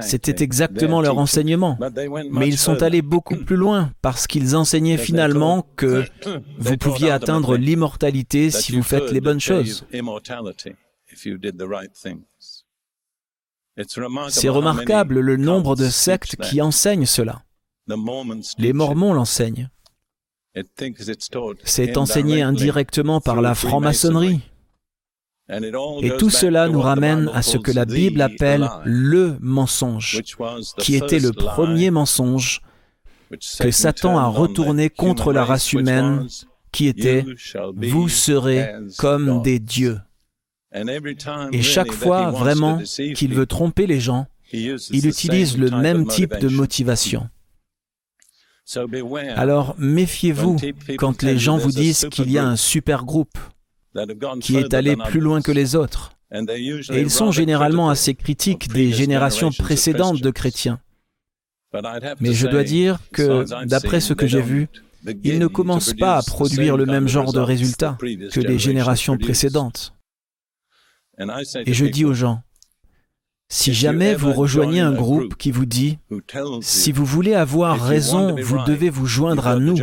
C'était 0.00 0.42
exactement 0.42 1.00
leur 1.00 1.18
enseignement. 1.18 1.78
Mais 2.30 2.48
ils 2.48 2.58
sont 2.58 2.82
allés 2.82 3.02
beaucoup 3.02 3.36
plus 3.36 3.56
loin 3.56 3.92
parce 4.00 4.26
qu'ils 4.26 4.56
enseignaient 4.56 4.96
finalement 4.96 5.66
que 5.76 6.04
vous 6.58 6.76
pouviez 6.76 7.10
atteindre 7.10 7.56
l'immortalité 7.56 8.50
si 8.50 8.72
vous 8.72 8.82
faites 8.82 9.12
les 9.12 9.20
bonnes 9.20 9.40
choses. 9.40 9.86
C'est 14.28 14.48
remarquable 14.48 15.20
le 15.20 15.36
nombre 15.36 15.76
de 15.76 15.88
sectes 15.88 16.36
qui 16.36 16.62
enseignent 16.62 17.06
cela. 17.06 17.42
Les 18.58 18.72
Mormons 18.72 19.12
l'enseignent. 19.12 19.68
C'est 21.64 21.96
enseigné 21.96 22.42
indirectement 22.42 23.20
par 23.20 23.40
la 23.40 23.54
franc-maçonnerie. 23.54 24.40
Et 25.50 26.16
tout 26.18 26.30
cela 26.30 26.68
nous 26.68 26.80
ramène 26.80 27.30
à 27.34 27.42
ce 27.42 27.58
que 27.58 27.72
la 27.72 27.84
Bible 27.84 28.20
appelle 28.20 28.68
le 28.84 29.36
mensonge, 29.40 30.22
qui 30.78 30.96
était 30.96 31.18
le 31.18 31.32
premier 31.32 31.90
mensonge 31.90 32.62
que 33.58 33.70
Satan 33.70 34.18
a 34.18 34.26
retourné 34.26 34.90
contre 34.90 35.32
la 35.32 35.44
race 35.44 35.72
humaine, 35.72 36.26
qui 36.70 36.86
était⁇ 36.86 37.22
Vous 37.90 38.08
serez 38.08 38.74
comme 38.98 39.42
des 39.42 39.58
dieux⁇ 39.58 39.98
Et 41.52 41.62
chaque 41.62 41.92
fois 41.92 42.30
vraiment 42.30 42.78
qu'il 43.14 43.34
veut 43.34 43.46
tromper 43.46 43.86
les 43.86 44.00
gens, 44.00 44.26
il 44.52 45.06
utilise 45.06 45.58
le 45.58 45.70
même 45.70 46.06
type 46.06 46.36
de 46.38 46.48
motivation. 46.48 47.28
Alors 49.36 49.74
méfiez-vous 49.78 50.56
quand 50.96 51.22
les 51.22 51.38
gens 51.38 51.58
vous 51.58 51.72
disent 51.72 52.06
qu'il 52.10 52.30
y 52.30 52.38
a 52.38 52.46
un 52.46 52.56
super 52.56 53.04
groupe 53.04 53.38
qui 54.40 54.56
est 54.56 54.74
allé 54.74 54.96
plus 54.96 55.20
loin 55.20 55.42
que 55.42 55.52
les 55.52 55.76
autres. 55.76 56.12
Et 56.32 57.00
ils 57.00 57.10
sont 57.10 57.30
généralement 57.30 57.90
assez 57.90 58.14
critiques 58.14 58.68
des 58.72 58.90
générations 58.90 59.50
précédentes 59.50 60.20
de 60.20 60.30
chrétiens. 60.30 60.80
Mais 62.20 62.32
je 62.32 62.46
dois 62.46 62.64
dire 62.64 62.98
que, 63.12 63.44
d'après 63.66 64.00
ce 64.00 64.14
que 64.14 64.26
j'ai 64.26 64.42
vu, 64.42 64.68
ils 65.24 65.38
ne 65.38 65.46
commencent 65.46 65.94
pas 65.94 66.16
à 66.16 66.22
produire 66.22 66.76
le 66.76 66.86
même 66.86 67.08
genre 67.08 67.32
de 67.32 67.40
résultats 67.40 67.98
que 68.00 68.40
les 68.40 68.58
générations 68.58 69.18
précédentes. 69.18 69.94
Et 71.66 71.74
je 71.74 71.86
dis 71.86 72.04
aux 72.04 72.14
gens, 72.14 72.42
si 73.52 73.74
jamais 73.74 74.14
vous 74.14 74.32
rejoignez 74.32 74.80
un 74.80 74.92
groupe 74.92 75.36
qui 75.36 75.50
vous 75.50 75.66
dit, 75.66 75.98
si 76.62 76.90
vous 76.90 77.04
voulez 77.04 77.34
avoir 77.34 77.78
raison, 77.78 78.34
vous 78.40 78.64
devez 78.64 78.88
vous 78.88 79.04
joindre 79.06 79.46
à 79.46 79.56
nous, 79.56 79.76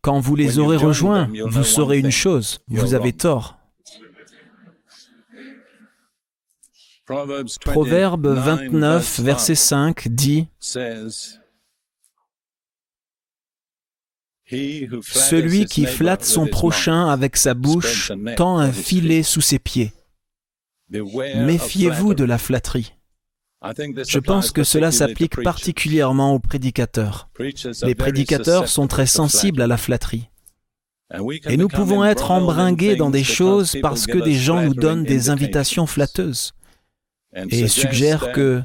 quand 0.00 0.20
vous 0.20 0.36
les 0.36 0.60
aurez 0.60 0.76
rejoints, 0.76 1.28
vous 1.44 1.64
saurez 1.64 1.98
une 1.98 2.12
chose, 2.12 2.60
vous 2.68 2.94
avez 2.94 3.12
tort. 3.12 3.58
Proverbe 7.64 8.28
29, 8.28 9.20
verset 9.20 9.56
5 9.56 10.06
dit, 10.08 10.46
Celui 14.48 15.66
qui 15.66 15.86
flatte 15.86 16.24
son 16.24 16.46
prochain 16.46 17.08
avec 17.08 17.36
sa 17.36 17.54
bouche 17.54 18.12
tend 18.36 18.58
un 18.58 18.70
filet 18.70 19.24
sous 19.24 19.40
ses 19.40 19.58
pieds. 19.58 19.92
Méfiez-vous 20.90 22.14
de 22.14 22.24
la 22.24 22.38
flatterie. 22.38 22.94
Je 24.06 24.18
pense 24.18 24.52
que 24.52 24.64
cela 24.64 24.92
s'applique 24.92 25.42
particulièrement 25.42 26.34
aux 26.34 26.38
prédicateurs. 26.38 27.28
Les 27.82 27.94
prédicateurs 27.94 28.68
sont 28.68 28.86
très 28.86 29.06
sensibles 29.06 29.62
à 29.62 29.66
la 29.66 29.76
flatterie. 29.76 30.28
Et 31.46 31.56
nous 31.56 31.68
pouvons 31.68 32.04
être 32.04 32.30
embringués 32.30 32.96
dans 32.96 33.10
des 33.10 33.24
choses 33.24 33.76
parce 33.80 34.06
que 34.06 34.18
des 34.18 34.34
gens 34.34 34.62
nous 34.62 34.74
donnent 34.74 35.04
des 35.04 35.30
invitations 35.30 35.86
flatteuses 35.86 36.54
et 37.50 37.68
suggèrent 37.68 38.32
que 38.32 38.62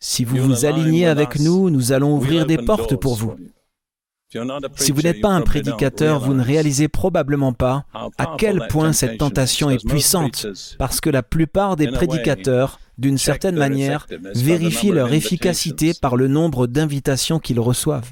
si 0.00 0.24
vous 0.24 0.36
vous 0.36 0.64
alignez 0.64 1.06
avec 1.06 1.38
nous, 1.40 1.70
nous 1.70 1.92
allons 1.92 2.16
ouvrir 2.16 2.46
des 2.46 2.58
portes 2.58 2.96
pour 2.96 3.14
vous. 3.14 3.34
Si 4.76 4.92
vous 4.92 5.02
n'êtes 5.02 5.20
pas 5.20 5.30
un 5.30 5.40
prédicateur, 5.40 6.20
vous 6.20 6.34
ne 6.34 6.42
réalisez 6.42 6.88
probablement 6.88 7.52
pas 7.52 7.84
à 8.18 8.34
quel 8.38 8.66
point 8.68 8.92
cette 8.92 9.18
tentation 9.18 9.70
est 9.70 9.86
puissante, 9.86 10.46
parce 10.78 11.00
que 11.00 11.10
la 11.10 11.22
plupart 11.22 11.76
des 11.76 11.88
prédicateurs, 11.88 12.78
d'une 12.98 13.18
certaine 13.18 13.56
manière, 13.56 14.06
vérifient 14.34 14.92
leur 14.92 15.12
efficacité 15.12 15.92
par 16.00 16.16
le 16.16 16.28
nombre 16.28 16.66
d'invitations 16.66 17.38
qu'ils 17.38 17.60
reçoivent. 17.60 18.10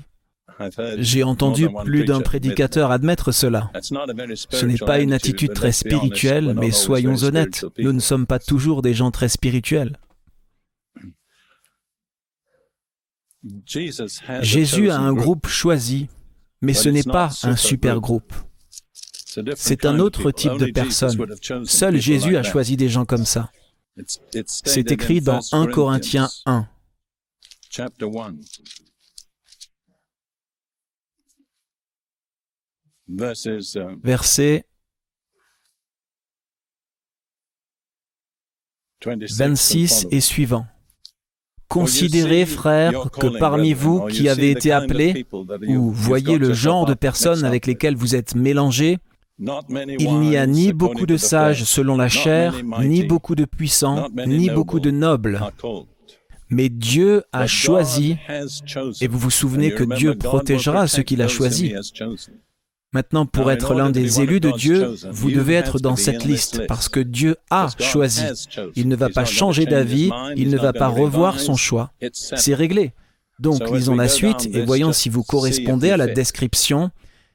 J'ai 0.98 1.24
entendu 1.24 1.68
plus 1.85 2.04
d'un 2.04 2.20
prédicateur 2.20 2.90
admettre 2.90 3.32
cela. 3.32 3.70
Ce 3.80 4.66
n'est 4.66 4.78
pas 4.78 5.00
une 5.00 5.12
attitude 5.12 5.54
très 5.54 5.72
spirituelle, 5.72 6.54
mais 6.56 6.70
soyons 6.70 7.16
honnêtes, 7.22 7.64
nous 7.78 7.92
ne 7.92 8.00
sommes 8.00 8.26
pas 8.26 8.38
toujours 8.38 8.82
des 8.82 8.94
gens 8.94 9.11
très 9.11 9.28
spirituels. 9.28 9.96
Jésus 14.40 14.90
a 14.90 14.98
un 14.98 15.12
groupe 15.12 15.46
choisi, 15.48 16.09
mais 16.61 16.74
ce 16.74 16.88
n'est 16.88 17.02
pas 17.02 17.31
un 17.42 17.57
super 17.57 18.00
groupe. 18.00 18.33
C'est 19.57 19.87
un 19.87 19.98
autre 19.98 20.31
type 20.31 20.59
de 20.59 20.70
personne. 20.70 21.26
Seul 21.64 22.00
Jésus 22.00 22.37
a 22.37 22.42
choisi 22.42 22.76
des 22.76 22.88
gens 22.88 23.05
comme 23.05 23.24
ça. 23.24 23.50
C'est 24.46 24.90
écrit 24.90 25.20
dans 25.20 25.40
1 25.52 25.66
Corinthiens 25.66 26.28
1. 26.46 26.68
Verset 34.02 34.66
26 39.05 40.07
et 40.11 40.20
suivant. 40.20 40.66
Considérez, 41.72 42.44
frères, 42.44 43.11
que 43.11 43.38
parmi 43.38 43.72
vous 43.72 44.06
qui 44.06 44.28
avez 44.28 44.50
été 44.50 44.72
appelés, 44.72 45.24
ou 45.68 45.90
voyez 45.90 46.37
le 46.37 46.52
genre 46.52 46.85
de 46.85 46.94
personnes 46.94 47.44
avec 47.44 47.66
lesquelles 47.66 47.96
vous 47.96 48.14
êtes 48.14 48.35
mélangés, 48.35 48.98
il 49.98 50.20
n'y 50.20 50.37
a 50.37 50.46
ni 50.46 50.74
beaucoup 50.74 51.06
de 51.06 51.16
sages 51.16 51.64
selon 51.64 51.96
la 51.96 52.08
chair, 52.08 52.54
ni 52.82 53.04
beaucoup 53.04 53.35
de 53.35 53.46
puissants, 53.46 54.08
ni 54.26 54.50
beaucoup 54.50 54.80
de 54.80 54.90
nobles. 54.90 55.40
Mais 56.50 56.68
Dieu 56.68 57.22
a 57.32 57.46
choisi, 57.46 58.18
et 59.00 59.08
vous 59.08 59.18
vous 59.18 59.30
souvenez 59.30 59.72
que 59.72 59.85
Dieu 59.85 60.14
protégera 60.14 60.87
ceux 60.87 61.02
qu'il 61.02 61.22
a 61.22 61.28
choisis. 61.28 61.72
Maintenant, 62.92 63.24
pour 63.24 63.50
être 63.50 63.74
l'un 63.74 63.88
des 63.88 64.20
élus 64.20 64.40
de 64.40 64.50
Dieu, 64.50 64.94
vous 65.11 65.31
devez 65.31 65.55
être 65.55 65.78
dans 65.78 65.96
cette 65.96 66.24
liste 66.24 66.66
parce 66.66 66.88
que 66.90 67.00
Dieu 67.00 67.37
a 67.50 67.68
choisi. 67.78 68.22
Il 68.76 68.88
ne 68.88 68.96
va 68.96 69.09
pas 69.09 69.24
changer 69.24 69.64
d'avis, 69.64 70.11
il 70.37 70.50
ne 70.50 70.59
va 70.59 70.72
pas 70.72 70.88
revoir 70.88 71.40
son 71.40 71.57
choix. 71.57 71.90
C'est 72.12 72.55
réglé. 72.55 72.92
Donc, 73.40 73.68
lisons 73.70 73.94
la 73.94 74.09
suite 74.09 74.48
et 74.52 74.62
voyons 74.62 74.92
si 74.92 75.09
vous 75.09 75.22
correspondez 75.22 75.90
à 75.90 75.96
la 75.96 76.07
description. 76.07 76.90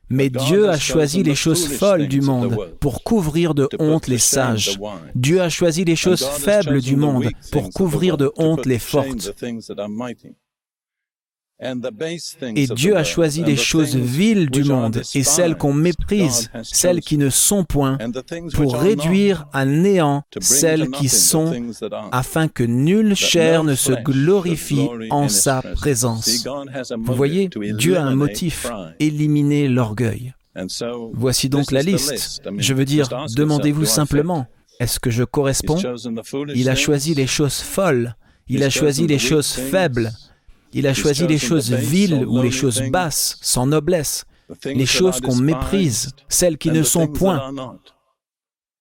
Mais 0.10 0.30
Dieu 0.30 0.70
a 0.70 0.78
choisi 0.78 1.22
les 1.22 1.36
choses 1.36 1.68
folles 1.68 2.08
du 2.08 2.22
monde 2.22 2.56
pour 2.80 3.04
couvrir 3.04 3.54
de 3.54 3.68
honte 3.78 4.08
les 4.08 4.20
sages. 4.20 4.80
Dieu 5.16 5.42
a 5.42 5.50
choisi 5.50 5.84
les 5.84 5.98
choses 5.98 6.24
faibles 6.26 6.82
du 6.82 6.96
monde 6.96 7.28
pour 7.52 7.72
couvrir 7.72 8.16
de 8.18 8.32
honte 8.38 8.66
les 8.66 8.80
fortes. 8.80 9.34
Et 11.60 12.68
Dieu 12.68 12.96
a 12.96 13.04
choisi 13.04 13.44
les 13.44 13.56
choses 13.56 13.96
viles 13.96 14.50
du 14.50 14.64
monde 14.64 15.02
et 15.16 15.24
celles 15.24 15.58
qu'on 15.58 15.74
méprise, 15.74 16.52
celles 16.62 17.02
qui 17.02 17.18
ne 17.18 17.30
sont 17.30 17.64
point, 17.64 17.98
pour 18.54 18.76
réduire 18.78 19.48
à 19.54 19.66
néant 19.66 20.24
celles 20.40 20.90
qui 20.92 21.10
sont, 21.10 21.72
afin 22.12 22.48
que 22.48 22.64
nulle 22.64 23.16
chair 23.16 23.64
ne 23.64 23.74
se 23.74 23.94
glorifie 23.94 24.88
en 25.10 25.30
sa 25.30 25.62
présence. 25.62 26.46
Vous 26.98 27.16
voyez, 27.16 27.50
Dieu 27.74 27.98
a 27.98 28.04
un 28.04 28.16
motif, 28.16 28.68
éliminer 29.00 29.68
l'orgueil. 29.68 30.34
Voici 31.14 31.50
donc 31.50 31.72
la 31.72 31.82
liste. 31.82 32.42
Je 32.58 32.74
veux 32.74 32.86
dire, 32.86 33.10
demandez-vous 33.36 33.86
simplement, 33.86 34.46
est-ce 34.80 35.00
que 35.00 35.10
je 35.10 35.24
corresponds 35.24 35.82
Il 36.54 36.70
a 36.70 36.76
choisi 36.76 37.16
les 37.16 37.28
choses 37.28 37.62
folles, 37.62 38.16
il 38.48 38.64
a 38.64 38.70
choisi 38.70 39.08
les 39.08 39.20
choses 39.20 39.52
faibles, 39.52 40.12
il 40.74 40.88
a 40.88 40.94
choisi 40.94 41.28
les 41.28 41.38
choses 41.38 41.72
viles 41.72 42.26
ou 42.28 42.42
les 42.42 42.52
choses 42.52 42.82
basses, 42.92 43.38
sans 43.42 43.66
noblesse, 43.68 44.26
les 44.66 44.86
choses 44.86 45.22
qu'on 45.22 45.36
méprise, 45.36 46.12
celles 46.30 46.58
qui 46.58 46.72
ne 46.72 46.84
sont 46.84 47.08
point. 47.08 47.54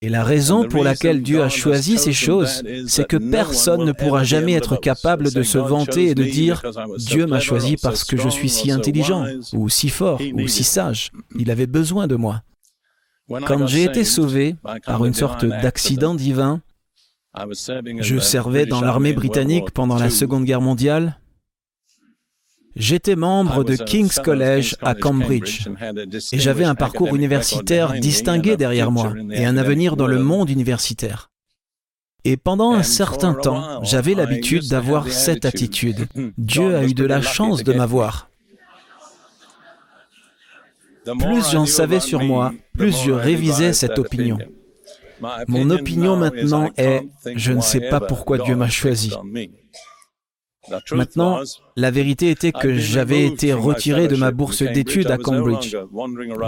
Et 0.03 0.11
la 0.11 0.25
raison 0.25 0.69
pour 0.69 0.85
laquelle 0.85 1.23
Dieu 1.23 1.43
a 1.43 1.49
choisi 1.49 1.97
ces 1.97 2.13
choses, 2.13 2.63
c'est 2.87 3.07
que 3.07 3.17
personne 3.17 3.85
ne 3.85 3.93
pourra 3.93 4.25
jamais 4.25 4.53
être 4.53 4.77
capable 4.77 5.33
de 5.33 5.43
se 5.43 5.59
vanter 5.59 6.09
et 6.09 6.15
de 6.15 6.23
dire⁇ 6.23 6.61
Dieu 7.07 7.27
m'a 7.27 7.41
choisi 7.41 7.77
parce 7.77 8.05
que 8.05 8.17
je 8.17 8.29
suis 8.29 8.51
si 8.51 8.71
intelligent, 8.71 9.25
ou 9.55 9.69
si 9.71 9.89
fort, 9.89 10.21
ou 10.35 10.47
si 10.49 10.65
sage. 10.65 11.13
Il 11.39 11.51
avait 11.51 11.67
besoin 11.67 12.07
de 12.07 12.15
moi. 12.15 12.43
Quand 13.47 13.67
j'ai 13.67 13.85
été 13.85 14.05
sauvé 14.05 14.57
par 14.85 15.05
une 15.05 15.15
sorte 15.15 15.45
d'accident 15.45 16.15
divin, 16.15 16.61
je 17.99 18.19
servais 18.19 18.67
dans 18.67 18.83
l'armée 18.83 19.13
britannique 19.13 19.71
pendant 19.71 19.97
la 19.97 20.11
Seconde 20.11 20.45
Guerre 20.45 20.61
mondiale, 20.61 21.19
J'étais 22.77 23.17
membre 23.17 23.65
de 23.65 23.75
King's 23.75 24.19
College 24.19 24.77
à 24.83 24.95
Cambridge 24.95 25.67
et 26.33 26.39
j'avais 26.39 26.65
un 26.65 26.75
parcours 26.75 27.17
universitaire 27.17 27.95
distingué 27.95 28.59
derrière 28.59 28.91
moi 28.91 29.15
et 29.31 29.47
un 29.47 29.57
avenir 29.57 29.97
dans 29.97 30.07
le 30.07 30.19
monde 30.19 30.51
universitaire. 30.51 31.31
Et 32.25 32.37
pendant 32.37 32.73
un 32.73 32.83
certain 32.83 33.35
temps, 33.35 33.83
j'avais 33.83 34.15
l'habitude 34.15 34.69
d'avoir 34.69 35.09
cette 35.09 35.45
attitude. 35.45 36.07
Dieu 36.39 36.77
a 36.77 36.85
eu 36.85 36.93
de 36.93 37.05
la 37.05 37.23
chance 37.23 37.65
de 37.65 37.73
m'avoir. 37.73 38.29
Plus 41.19 41.51
j'en 41.53 41.67
savais 41.67 42.01
sur 42.01 42.23
moi, 42.23 42.53
plus 42.77 42.95
je 43.05 43.13
révisais 43.13 43.73
cette 43.73 43.99
opinion. 43.99 44.39
Mon 45.49 45.71
opinion 45.71 46.17
maintenant 46.17 46.71
est, 46.77 47.07
je 47.37 47.53
ne 47.53 47.61
sais 47.61 47.89
pas 47.89 48.01
pourquoi 48.01 48.39
Dieu 48.39 48.57
m'a 48.57 48.69
choisi. 48.69 49.15
Maintenant, 50.93 51.41
la 51.77 51.91
vérité 51.91 52.31
était 52.31 52.53
que 52.53 52.77
j'avais 52.77 53.27
été 53.27 53.53
retiré 53.53 54.09
de 54.09 54.17
ma 54.17 54.31
bourse 54.31 54.63
d'études 54.63 55.11
à 55.11 55.19
Cambridge. 55.19 55.77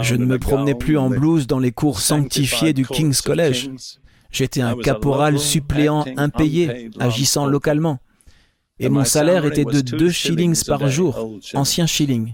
Je 0.01 0.15
ne 0.15 0.25
me 0.25 0.39
promenais 0.39 0.75
plus 0.75 0.97
en 0.97 1.09
blouse 1.09 1.47
dans 1.47 1.59
les 1.59 1.71
cours 1.71 1.99
sanctifiés 1.99 2.73
du 2.73 2.85
King's 2.85 3.21
College. 3.21 3.71
J'étais 4.31 4.61
un 4.61 4.75
caporal 4.75 5.39
suppléant 5.39 6.05
impayé, 6.17 6.91
agissant 6.99 7.45
localement. 7.45 7.99
Et 8.79 8.89
mon 8.89 9.03
salaire 9.03 9.45
était 9.45 9.65
de 9.65 9.81
2 9.81 10.09
shillings 10.09 10.63
par 10.65 10.87
jour, 10.87 11.39
ancien 11.53 11.85
shilling. 11.85 12.33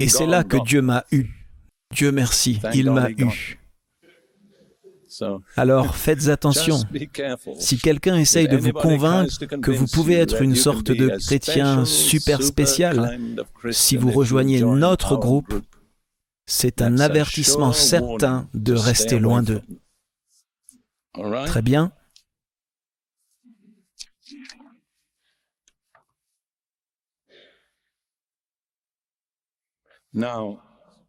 Et 0.00 0.08
c'est 0.08 0.26
là 0.26 0.44
que 0.44 0.56
Dieu 0.56 0.82
m'a 0.82 1.04
eu. 1.12 1.26
Dieu 1.94 2.10
merci, 2.12 2.60
il 2.74 2.90
m'a 2.90 3.10
eu. 3.10 3.58
Alors 5.56 5.96
faites 6.04 6.28
attention. 6.28 6.80
Si 7.58 7.78
quelqu'un 7.78 8.16
essaye 8.16 8.48
de 8.48 8.56
vous 8.56 8.72
convaincre 8.72 9.44
que 9.60 9.70
vous 9.70 9.86
pouvez 9.86 10.14
être 10.14 10.42
une 10.42 10.54
sorte 10.54 10.90
de 10.90 11.16
chrétien 11.26 11.84
super 11.84 12.42
spécial, 12.42 13.18
si 13.70 13.96
vous 13.96 14.10
rejoignez 14.10 14.60
notre 14.60 15.16
groupe, 15.16 15.54
c'est 16.46 16.82
un 16.82 16.98
avertissement 16.98 17.72
certain 17.72 18.48
de 18.54 18.74
rester 18.74 19.18
loin 19.18 19.42
d'eux. 19.42 19.62
Très 21.46 21.62
bien. 21.62 21.92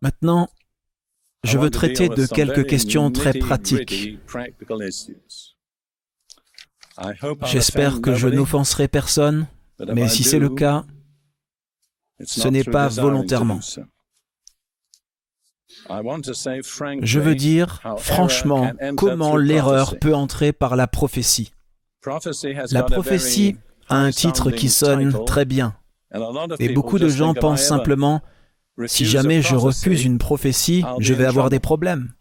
Maintenant, 0.01 0.49
je 1.43 1.57
veux 1.57 1.69
traiter 1.69 2.09
de 2.09 2.25
quelques 2.25 2.67
questions 2.67 3.11
très 3.11 3.33
pratiques. 3.33 4.17
J'espère 7.45 8.01
que 8.01 8.15
je 8.15 8.27
n'offenserai 8.27 8.87
personne, 8.87 9.47
mais 9.93 10.07
si 10.07 10.23
c'est 10.23 10.39
le 10.39 10.49
cas, 10.49 10.83
ce 12.23 12.47
n'est 12.47 12.63
pas 12.63 12.87
volontairement. 12.87 13.59
Je 17.01 17.19
veux 17.19 17.35
dire, 17.35 17.81
franchement, 17.97 18.71
comment 18.95 19.37
l'erreur 19.37 19.97
peut 19.99 20.15
entrer 20.15 20.51
par 20.53 20.75
la 20.75 20.87
prophétie. 20.87 21.51
La 22.71 22.83
prophétie 22.83 23.57
a 23.89 23.97
un 23.97 24.11
titre 24.11 24.51
qui 24.51 24.69
sonne 24.69 25.25
très 25.25 25.45
bien. 25.45 25.75
Et 26.59 26.69
beaucoup 26.69 26.99
de 26.99 27.09
gens 27.09 27.33
pensent 27.33 27.63
simplement, 27.63 28.21
si 28.85 29.05
jamais 29.05 29.41
je 29.41 29.55
refuse 29.55 30.03
une 30.03 30.17
prophétie, 30.17 30.83
je 30.99 31.13
vais 31.13 31.25
avoir 31.25 31.49
des 31.49 31.59
problèmes. 31.59 32.13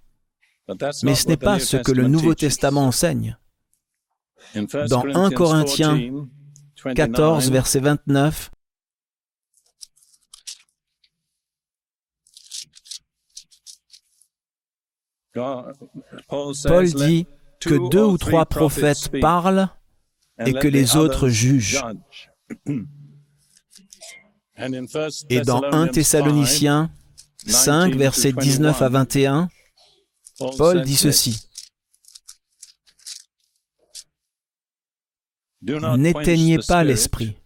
Mais 1.02 1.14
ce 1.14 1.28
n'est 1.28 1.36
pas 1.36 1.58
ce 1.58 1.76
que 1.76 1.92
le 1.92 2.08
Nouveau 2.08 2.34
Testament 2.34 2.86
enseigne. 2.86 3.38
Dans 4.88 5.04
1 5.04 5.30
Corinthiens 5.30 5.98
14, 6.94 7.50
verset 7.50 7.80
29, 7.80 8.50
Paul 15.34 16.86
dit 16.94 17.26
que 17.60 17.90
deux 17.90 18.04
ou 18.04 18.16
trois 18.16 18.46
prophètes 18.46 19.10
parlent 19.20 19.68
et 20.44 20.52
que 20.52 20.68
les 20.68 20.96
autres 20.96 21.28
jugent. 21.28 21.82
Et 25.28 25.40
dans 25.40 25.62
1 25.62 25.88
Thessaloniciens 25.88 26.90
5, 27.46 27.94
versets 27.94 28.32
19 28.32 28.80
à 28.82 28.88
21, 28.88 29.48
Paul 30.56 30.82
dit 30.82 30.96
ceci. 30.96 31.48
N'éteignez 35.62 36.58
pas 36.66 36.84
l'esprit. 36.84 37.36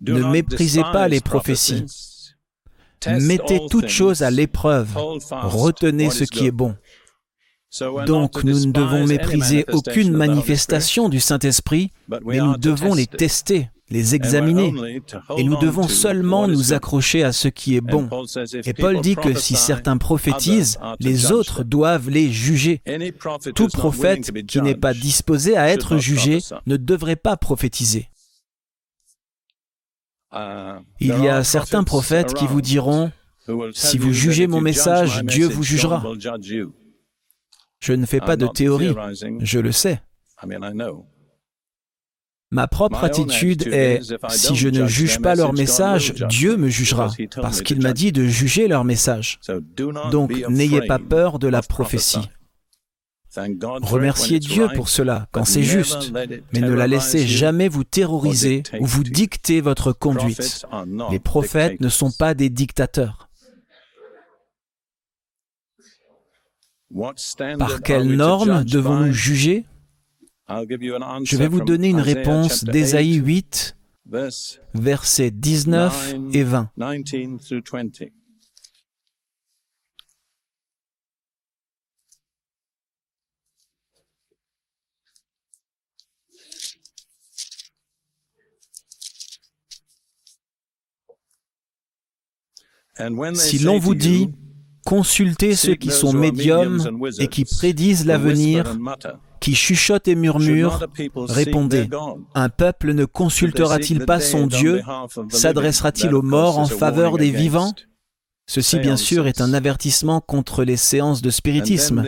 Ne 0.00 0.22
méprisez 0.30 0.82
pas 0.82 1.08
les 1.08 1.20
prophéties. 1.20 1.84
Mettez 3.06 3.60
toutes 3.70 3.88
choses 3.88 4.22
à 4.22 4.30
l'épreuve. 4.30 4.90
Retenez 4.96 6.10
ce 6.10 6.24
qui 6.24 6.46
est 6.46 6.50
bon. 6.50 6.76
Donc 8.06 8.42
nous 8.44 8.66
ne 8.66 8.72
devons 8.72 9.06
mépriser 9.06 9.64
aucune 9.72 10.12
manifestation 10.12 11.08
du 11.08 11.20
Saint-Esprit, 11.20 11.92
mais 12.24 12.38
nous 12.38 12.56
devons 12.56 12.94
les 12.94 13.06
tester 13.06 13.70
les 13.88 14.14
examiner. 14.14 14.74
Et 15.36 15.44
nous 15.44 15.56
devons 15.58 15.88
seulement 15.88 16.48
nous 16.48 16.72
accrocher 16.72 17.22
à 17.22 17.32
ce 17.32 17.48
qui 17.48 17.76
est 17.76 17.80
bon. 17.80 18.08
Et 18.64 18.74
Paul 18.74 19.00
dit 19.00 19.16
que 19.16 19.34
si 19.34 19.54
certains 19.54 19.96
prophétisent, 19.96 20.78
les 21.00 21.32
autres 21.32 21.62
doivent 21.62 22.10
les 22.10 22.30
juger. 22.30 22.82
Tout 23.54 23.68
prophète 23.68 24.32
qui 24.46 24.60
n'est 24.60 24.74
pas 24.74 24.94
disposé 24.94 25.56
à 25.56 25.68
être 25.68 25.98
jugé 25.98 26.38
ne 26.66 26.76
devrait 26.76 27.16
pas 27.16 27.36
prophétiser. 27.36 28.08
Il 31.00 31.18
y 31.22 31.28
a 31.28 31.44
certains 31.44 31.84
prophètes 31.84 32.34
qui 32.34 32.46
vous 32.46 32.60
diront, 32.60 33.12
si 33.72 33.98
vous 33.98 34.12
jugez 34.12 34.46
mon 34.46 34.60
message, 34.60 35.22
Dieu 35.24 35.46
vous 35.46 35.62
jugera. 35.62 36.02
Je 37.78 37.92
ne 37.92 38.06
fais 38.06 38.20
pas 38.20 38.36
de 38.36 38.46
théorie, 38.46 38.94
je 39.40 39.58
le 39.60 39.72
sais. 39.72 40.00
Ma 42.52 42.68
propre 42.68 43.02
attitude 43.02 43.66
est, 43.72 44.00
si 44.28 44.54
je 44.54 44.68
ne 44.68 44.86
juge 44.86 45.20
pas 45.20 45.34
leur 45.34 45.52
message, 45.52 46.14
Dieu 46.28 46.56
me. 46.56 46.68
jugera, 46.68 47.12
parce 47.40 47.62
qu'il 47.62 47.80
m'a 47.80 47.92
dit 47.92 48.12
de 48.12 48.24
juger 48.24 48.68
leur 48.68 48.84
message. 48.84 49.40
Donc 50.10 50.32
n'ayez 50.48 50.82
pas 50.82 50.98
peur 50.98 51.38
de 51.38 51.48
la 51.48 51.62
prophétie. 51.62 52.28
Remerciez 53.82 54.38
Dieu 54.38 54.68
pour 54.74 54.88
cela 54.88 55.26
quand 55.32 55.44
c'est 55.44 55.62
juste, 55.62 56.12
mais 56.52 56.60
ne 56.60 56.72
la 56.72 56.86
laissez 56.86 57.26
jamais 57.26 57.68
vous 57.68 57.84
terroriser 57.84 58.62
ou 58.80 58.86
vous 58.86 59.02
dicter 59.04 59.60
votre 59.60 59.92
conduite. 59.92 60.66
Les 61.10 61.18
prophètes 61.18 61.80
ne 61.80 61.88
sont 61.88 62.10
pas 62.10 62.34
des 62.34 62.48
dictateurs. 62.48 63.28
Par 67.58 67.82
quelles 67.82 68.14
normes 68.14 68.64
devons-nous 68.64 69.12
juger? 69.12 69.66
Je 70.48 71.36
vais 71.36 71.48
vous 71.48 71.60
donner 71.60 71.88
une 71.88 72.00
réponse 72.00 72.64
d'Ésaïe 72.64 73.14
8, 73.14 73.76
versets 74.74 75.30
19 75.30 76.14
et 76.32 76.44
20. 76.44 76.70
Si 93.34 93.58
l'on 93.58 93.78
vous 93.78 93.94
dit, 93.94 94.32
consultez 94.84 95.54
ceux 95.54 95.74
qui 95.74 95.90
sont 95.90 96.12
médiums 96.12 96.98
et 97.18 97.28
qui 97.28 97.44
prédisent 97.44 98.06
l'avenir, 98.06 98.74
qui 99.46 99.54
chuchote 99.54 100.08
et 100.08 100.16
murmure, 100.16 100.88
répondez, 101.14 101.88
un 102.34 102.48
peuple 102.48 102.94
ne 102.94 103.04
consultera-t-il 103.04 104.04
pas 104.04 104.18
son 104.18 104.48
Dieu? 104.48 104.82
S'adressera-t-il 105.28 106.12
aux 106.16 106.22
morts 106.22 106.58
en 106.58 106.66
faveur 106.66 107.16
des 107.16 107.30
vivants? 107.30 107.72
Ceci, 108.48 108.80
bien 108.80 108.96
sûr, 108.96 109.28
est 109.28 109.40
un 109.40 109.54
avertissement 109.54 110.20
contre 110.20 110.64
les 110.64 110.76
séances 110.76 111.22
de 111.22 111.30
spiritisme. 111.30 112.04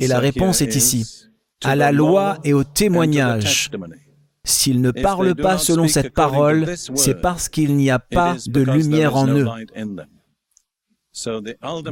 Et 0.00 0.06
la 0.06 0.20
réponse 0.20 0.60
est 0.60 0.76
ici, 0.76 1.26
à 1.64 1.74
la 1.74 1.90
loi 1.90 2.38
et 2.44 2.52
au 2.52 2.62
témoignage. 2.62 3.72
S'ils 4.44 4.80
ne 4.80 4.92
parlent 4.92 5.34
pas 5.34 5.58
selon 5.58 5.88
cette 5.88 6.14
parole, 6.14 6.76
c'est 6.76 7.20
parce 7.20 7.48
qu'il 7.48 7.74
n'y 7.74 7.90
a 7.90 7.98
pas 7.98 8.36
de 8.46 8.60
lumière 8.60 9.16
en 9.16 9.26
eux. 9.26 9.48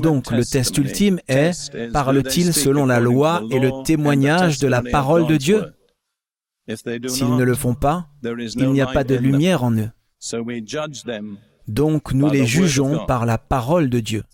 Donc 0.01 0.31
le 0.31 0.45
test 0.45 0.77
ultime 0.77 1.19
est, 1.29 1.93
parle-t-il 1.93 2.53
selon 2.53 2.87
la 2.87 3.01
loi 3.01 3.43
et 3.51 3.59
le 3.59 3.83
témoignage 3.85 4.59
de 4.59 4.69
la 4.69 4.83
parole 4.83 5.27
de 5.27 5.37
Dieu? 5.37 5.65
S'ils 7.09 7.37
ne 7.37 7.45
le 7.45 7.55
font 7.55 7.75
pas, 7.75 8.09
il 8.23 8.71
n'y 8.71 8.81
a 8.81 8.87
pas 8.87 9.05
de 9.05 9.15
lumière 9.15 9.65
en 9.65 9.73
eux. 9.73 9.91
Donc 11.69 12.13
nous 12.13 12.31
les 12.31 12.47
jugeons 12.47 13.07
par 13.07 13.27
la 13.27 13.39
parole 13.39 13.89
de 13.89 14.01
Dieu. 14.01 14.25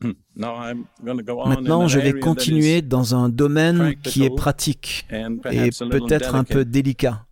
Maintenant, 0.36 1.88
je 1.88 1.98
vais 1.98 2.18
continuer 2.18 2.82
dans 2.82 3.14
un 3.14 3.28
domaine 3.28 3.94
qui 4.02 4.24
est 4.24 4.34
pratique 4.34 5.06
et 5.10 5.70
peut-être 5.70 6.34
un 6.34 6.44
peu 6.44 6.64
délicat. 6.64 7.26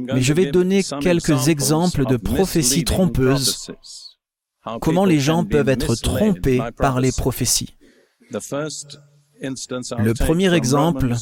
Mais 0.00 0.22
je 0.22 0.32
vais 0.32 0.50
donner 0.50 0.82
quelques 1.00 1.48
exemples 1.48 2.04
de 2.06 2.16
prophéties 2.16 2.84
trompeuses, 2.84 3.70
comment 4.80 5.04
les 5.04 5.20
gens 5.20 5.44
peuvent 5.44 5.68
être 5.68 5.94
trompés 5.96 6.60
par 6.76 7.00
les 7.00 7.12
prophéties. 7.12 7.76
Le 8.30 10.12
premier 10.14 10.54
exemple, 10.54 11.14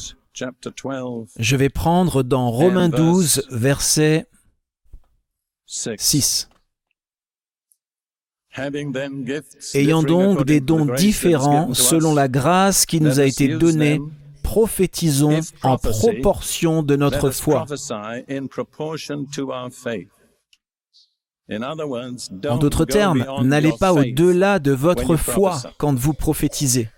je 1.39 1.55
vais 1.55 1.69
prendre 1.69 2.23
dans 2.23 2.49
Romains 2.49 2.89
12, 2.89 3.47
verset 3.51 4.27
6. 5.65 6.49
Ayant 9.75 10.01
donc 10.01 10.45
des 10.45 10.61
dons 10.61 10.85
différents 10.85 11.73
selon 11.73 12.15
la 12.15 12.27
grâce 12.27 12.85
qui 12.85 12.99
nous 12.99 13.19
a 13.19 13.25
été 13.25 13.47
donnée, 13.57 13.99
prophétisons 14.41 15.41
en 15.61 15.77
proportion 15.77 16.81
de 16.81 16.95
notre 16.95 17.29
foi. 17.29 17.65
En 22.49 22.57
d'autres 22.57 22.85
termes, 22.85 23.25
n'allez 23.43 23.73
pas 23.79 23.93
au-delà 23.93 24.59
de 24.59 24.71
votre 24.71 25.15
foi 25.15 25.61
quand 25.77 25.97
vous 25.97 26.13
prophétisez. 26.13 26.89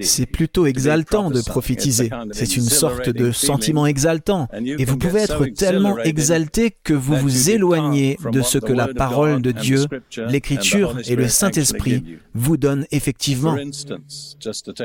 C'est 0.00 0.26
plutôt 0.26 0.66
exaltant 0.66 1.30
de 1.30 1.40
prophétiser. 1.40 2.10
C'est 2.32 2.56
une 2.56 2.64
sorte 2.64 3.10
de 3.10 3.30
sentiment 3.30 3.86
exaltant. 3.86 4.48
Et 4.54 4.84
vous 4.84 4.96
pouvez 4.96 5.20
être 5.20 5.46
tellement 5.46 5.98
exalté 5.98 6.74
que 6.82 6.94
vous 6.94 7.16
vous 7.16 7.50
éloignez 7.50 8.18
de 8.30 8.42
ce 8.42 8.58
que 8.58 8.72
la 8.72 8.88
parole 8.88 9.42
de 9.42 9.52
Dieu, 9.52 9.84
l'Écriture 10.28 10.96
et 11.06 11.16
le 11.16 11.28
Saint-Esprit 11.28 12.18
vous 12.34 12.56
donnent 12.56 12.86
effectivement. 12.90 13.56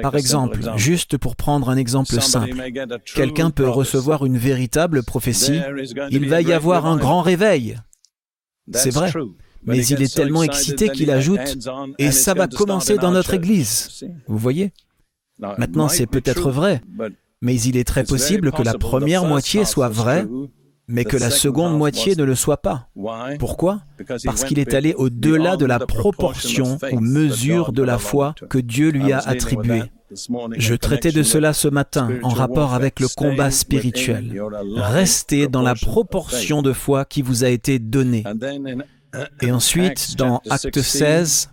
Par 0.02 0.16
exemple, 0.16 0.60
juste 0.76 1.18
pour 1.18 1.36
prendre 1.36 1.70
un 1.70 1.78
exemple 1.78 2.20
simple, 2.22 2.58
quelqu'un 3.16 3.50
peut 3.50 3.70
recevoir 3.70 4.26
une 4.26 4.38
véritable 4.38 5.04
prophétie. 5.04 5.62
Il 6.10 6.28
va 6.28 6.42
y 6.42 6.54
avoir 6.54 6.86
un 6.86 6.98
grand 6.98 7.22
réveil. 7.22 7.78
C'est 8.74 8.94
vrai. 8.94 9.12
mais 9.66 9.86
il 9.86 10.02
est 10.02 10.14
tellement 10.14 10.44
excité 10.44 10.90
qu'il 10.90 11.12
ajoute⁇ 11.12 11.40
Et 11.98 12.12
ça 12.12 12.34
va 12.34 12.48
commencer 12.48 12.98
dans 12.98 13.12
notre 13.12 13.34
Église⁇ 13.34 13.90
Vous 14.28 14.38
voyez? 14.38 14.72
Maintenant, 15.40 15.88
c'est 15.88 16.08
peut-être 16.08 16.50
vrai, 16.52 16.82
mais 17.42 17.60
il 17.62 17.78
est 17.78 17.88
très 17.88 18.04
possible 18.04 18.52
que 18.52 18.64
la 18.64 18.74
première 18.74 19.26
moitié 19.26 19.66
soit 19.66 19.90
vraie, 19.90 20.26
mais 20.88 21.04
que 21.04 21.18
la 21.18 21.30
seconde 21.30 21.78
moitié 21.78 22.16
ne 22.16 22.24
le 22.24 22.36
soit 22.36 22.58
pas. 22.58 22.90
Pourquoi? 23.40 23.82
Parce 24.24 24.44
qu'il 24.44 24.60
est 24.60 24.74
allé 24.74 24.94
au-delà 24.94 25.58
de 25.58 25.66
la 25.66 25.80
proportion 25.80 26.78
ou 26.92 27.00
mesure 27.00 27.72
de 27.72 27.84
la 27.84 27.98
foi 27.98 28.36
que 28.50 28.58
Dieu 28.58 28.90
lui 28.90 29.12
a 29.12 29.20
attribuée. 29.20 29.84
Je 30.58 30.76
traitais 30.76 31.12
de 31.12 31.24
cela 31.24 31.54
ce 31.54 31.68
matin 31.68 32.10
en 32.24 32.30
rapport 32.30 32.74
avec 32.74 33.00
le 33.00 33.08
combat 33.08 33.52
spirituel. 33.52 34.42
Restez 34.76 35.48
dans 35.48 35.62
la 35.62 35.76
proportion 35.76 36.62
de 36.62 36.74
foi 36.74 37.06
qui 37.06 37.22
vous 37.22 37.44
a 37.44 37.50
été 37.50 37.80
donnée. 37.80 38.24
Et 39.42 39.52
ensuite, 39.52 40.16
dans 40.18 40.42
Acte 40.50 40.82
16, 40.82 41.50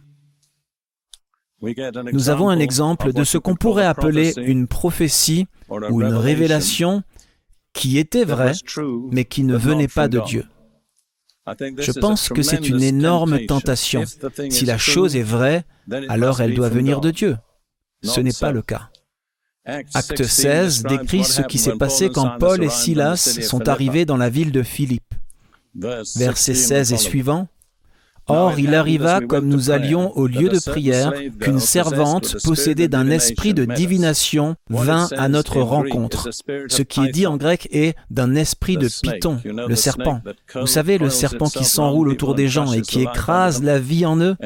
nous 2.13 2.29
avons 2.29 2.49
un 2.49 2.59
exemple 2.59 3.13
de 3.13 3.25
ce 3.25 3.39
qu'on 3.39 3.57
pourrait 3.57 3.87
appeler 3.87 4.35
une 4.37 4.67
prophétie 4.67 5.47
ou 5.69 6.03
une 6.03 6.15
révélation 6.15 7.03
qui 7.73 7.99
était 7.99 8.25
vraie, 8.25 8.53
mais 9.11 9.25
qui 9.25 9.43
ne 9.43 9.57
venait 9.57 9.89
pas 9.89 10.09
de 10.09 10.21
Dieu. 10.21 10.45
Je 11.79 11.99
pense 11.99 12.29
que 12.29 12.43
c'est 12.43 12.69
une 12.69 12.83
énorme 12.83 13.45
tentation. 13.47 14.05
Si 14.51 14.65
la 14.65 14.79
chose 14.79 15.17
est 15.17 15.23
vraie, 15.23 15.65
alors 16.09 16.41
elle 16.41 16.55
doit 16.55 16.69
venir 16.69 17.01
de 17.01 17.11
Dieu. 17.11 17.37
Ce 18.05 18.21
n'est 18.21 18.33
pas 18.39 18.53
le 18.53 18.63
cas. 18.63 18.91
Acte 19.67 20.25
16 20.25 20.83
décrit 20.83 21.25
ce 21.25 21.43
qui 21.43 21.59
s'est 21.59 21.77
passé 21.77 22.11
quand 22.11 22.39
Paul 22.39 22.63
et 22.63 22.69
Silas 22.69 23.39
sont 23.43 23.69
arrivés 23.69 24.05
dans 24.05 24.19
la 24.19 24.29
ville 24.29 24.53
de 24.53 24.63
Philippe. 24.63 25.15
Verset 25.75 26.55
16 26.55 26.93
et 26.93 26.99
suivant. 26.99 27.49
Or, 28.27 28.59
il 28.59 28.75
arriva, 28.75 29.21
comme 29.21 29.49
nous 29.49 29.71
allions 29.71 30.17
au 30.17 30.27
lieu 30.27 30.49
de 30.49 30.59
prière, 30.59 31.13
qu'une 31.41 31.61
servante, 31.61 32.37
possédée 32.45 32.89
d'un 32.89 33.11
esprit 33.11 33.55
de 33.55 33.65
divination, 33.65 34.57
vint 34.71 35.09
à 35.17 35.29
notre 35.29 35.61
rencontre. 35.61 36.31
Ce 36.69 36.83
qui 36.83 37.05
est 37.05 37.13
dit 37.13 37.27
en 37.27 37.37
grec 37.37 37.69
est 37.71 37.95
d'un 38.11 38.35
esprit 38.35 38.77
de 38.77 38.89
python, 39.03 39.39
le 39.45 39.75
serpent. 39.75 40.21
Vous 40.55 40.67
savez, 40.67 40.99
le 40.99 41.11
serpent 41.11 41.49
qui 41.49 41.65
s'enroule 41.65 42.09
autour 42.09 42.35
des 42.35 42.49
gens 42.49 42.73
et 42.73 42.81
qui 42.81 43.03
écrase 43.03 43.63
la 43.63 43.79
vie 43.79 44.07
en 44.07 44.19
eux. 44.21 44.37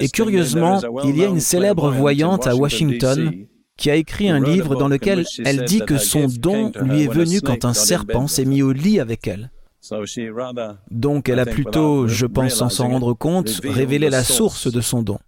Et 0.00 0.08
curieusement, 0.08 0.80
il 1.04 1.16
y 1.16 1.24
a 1.24 1.28
une 1.28 1.40
célèbre 1.40 1.90
voyante 1.90 2.46
à 2.46 2.54
Washington 2.54 3.32
qui 3.76 3.90
a 3.90 3.94
écrit 3.94 4.28
un 4.28 4.40
livre 4.40 4.74
dans 4.76 4.88
lequel 4.88 5.24
elle 5.44 5.64
dit 5.64 5.80
que 5.80 5.98
son 5.98 6.26
don 6.26 6.72
lui 6.82 7.04
est 7.04 7.12
venu 7.12 7.40
quand 7.40 7.64
un 7.64 7.74
serpent 7.74 8.26
s'est 8.26 8.44
mis 8.44 8.62
au 8.62 8.72
lit 8.72 9.00
avec 9.00 9.26
elle. 9.26 9.50
Donc 10.90 11.28
elle 11.28 11.38
a 11.38 11.46
plutôt, 11.46 12.08
je 12.08 12.26
pense 12.26 12.54
sans 12.54 12.68
s'en 12.68 12.88
rendre 12.88 13.14
compte, 13.14 13.60
révélé 13.64 14.10
la 14.10 14.24
source 14.24 14.70
de 14.70 14.80
son 14.80 15.02
don. 15.02 15.18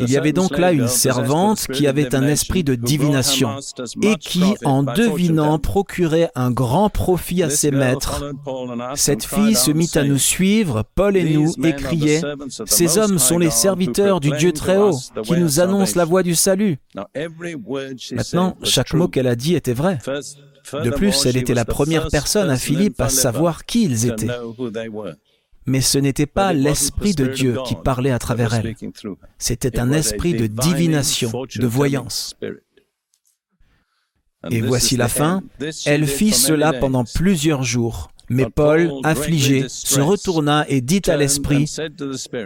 Il 0.00 0.10
y 0.10 0.16
avait 0.16 0.32
donc 0.32 0.58
là 0.58 0.72
une 0.72 0.88
servante 0.88 1.66
qui 1.72 1.86
avait 1.86 2.14
un 2.14 2.26
esprit 2.26 2.62
de 2.62 2.74
divination 2.74 3.58
et 4.02 4.16
qui, 4.16 4.42
en 4.64 4.82
devinant, 4.82 5.58
procurait 5.58 6.30
un 6.34 6.50
grand 6.50 6.90
profit 6.90 7.42
à 7.42 7.50
ses 7.50 7.70
maîtres. 7.70 8.34
Cette 8.94 9.24
fille 9.24 9.54
se 9.54 9.70
mit 9.70 9.90
à 9.94 10.04
nous 10.04 10.18
suivre, 10.18 10.84
Paul 10.94 11.16
et 11.16 11.24
nous, 11.24 11.52
et 11.64 11.74
criait, 11.74 12.20
Ces 12.66 12.98
hommes 12.98 13.18
sont 13.18 13.38
les 13.38 13.50
serviteurs 13.50 14.20
du 14.20 14.30
Dieu 14.32 14.52
très 14.52 14.76
haut, 14.76 14.98
qui 15.24 15.32
nous 15.32 15.60
annoncent 15.60 15.96
la 15.96 16.04
voie 16.04 16.22
du 16.22 16.34
salut. 16.34 16.78
Maintenant, 18.12 18.56
chaque 18.62 18.92
mot 18.92 19.08
qu'elle 19.08 19.26
a 19.26 19.36
dit 19.36 19.54
était 19.54 19.72
vrai. 19.72 19.98
De 20.72 20.90
plus, 20.90 21.26
elle 21.26 21.36
était 21.36 21.54
la 21.54 21.64
première 21.64 22.08
personne 22.08 22.50
à 22.50 22.56
Philippe 22.56 23.00
à 23.00 23.08
savoir 23.08 23.64
qui 23.64 23.84
ils 23.84 24.06
étaient. 24.06 24.28
Mais 25.66 25.80
ce 25.80 25.98
n'était 25.98 26.26
pas 26.26 26.52
l'Esprit 26.52 27.14
de 27.14 27.26
Dieu 27.26 27.56
qui 27.66 27.74
parlait 27.74 28.12
à 28.12 28.18
travers 28.18 28.54
elle. 28.54 28.74
C'était 29.38 29.78
un 29.80 29.92
esprit 29.92 30.34
de 30.34 30.46
divination, 30.46 31.30
de 31.56 31.66
voyance. 31.66 32.36
Et 34.50 34.60
voici 34.60 34.96
la 34.96 35.08
fin. 35.08 35.42
Elle 35.86 36.06
fit 36.06 36.32
cela 36.32 36.72
pendant 36.72 37.04
plusieurs 37.04 37.62
jours. 37.62 38.10
Mais 38.28 38.46
Paul, 38.50 38.90
affligé, 39.04 39.68
se 39.68 40.00
retourna 40.00 40.64
et 40.68 40.80
dit 40.80 41.02
à 41.06 41.16
l'Esprit, 41.16 41.72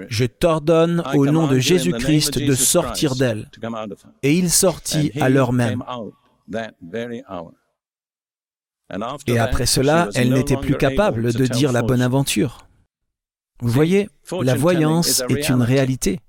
Je 0.08 0.24
t'ordonne 0.26 1.02
au 1.14 1.26
nom 1.26 1.46
de 1.46 1.58
Jésus-Christ 1.58 2.38
de 2.38 2.54
sortir 2.54 3.16
d'elle. 3.16 3.50
Et 4.22 4.34
il 4.34 4.50
sortit 4.50 5.12
à 5.20 5.28
l'heure 5.28 5.52
même. 5.52 5.82
Et 9.26 9.38
après 9.38 9.66
cela, 9.66 10.08
elle 10.14 10.32
n'était 10.32 10.56
plus 10.56 10.76
capable 10.76 11.32
de 11.32 11.46
dire 11.46 11.72
la 11.72 11.82
bonne 11.82 12.02
aventure. 12.02 12.66
Vous 13.60 13.70
voyez, 13.70 14.08
la 14.42 14.54
voyance 14.54 15.22
est 15.28 15.48
une 15.48 15.62
réalité. 15.62 16.20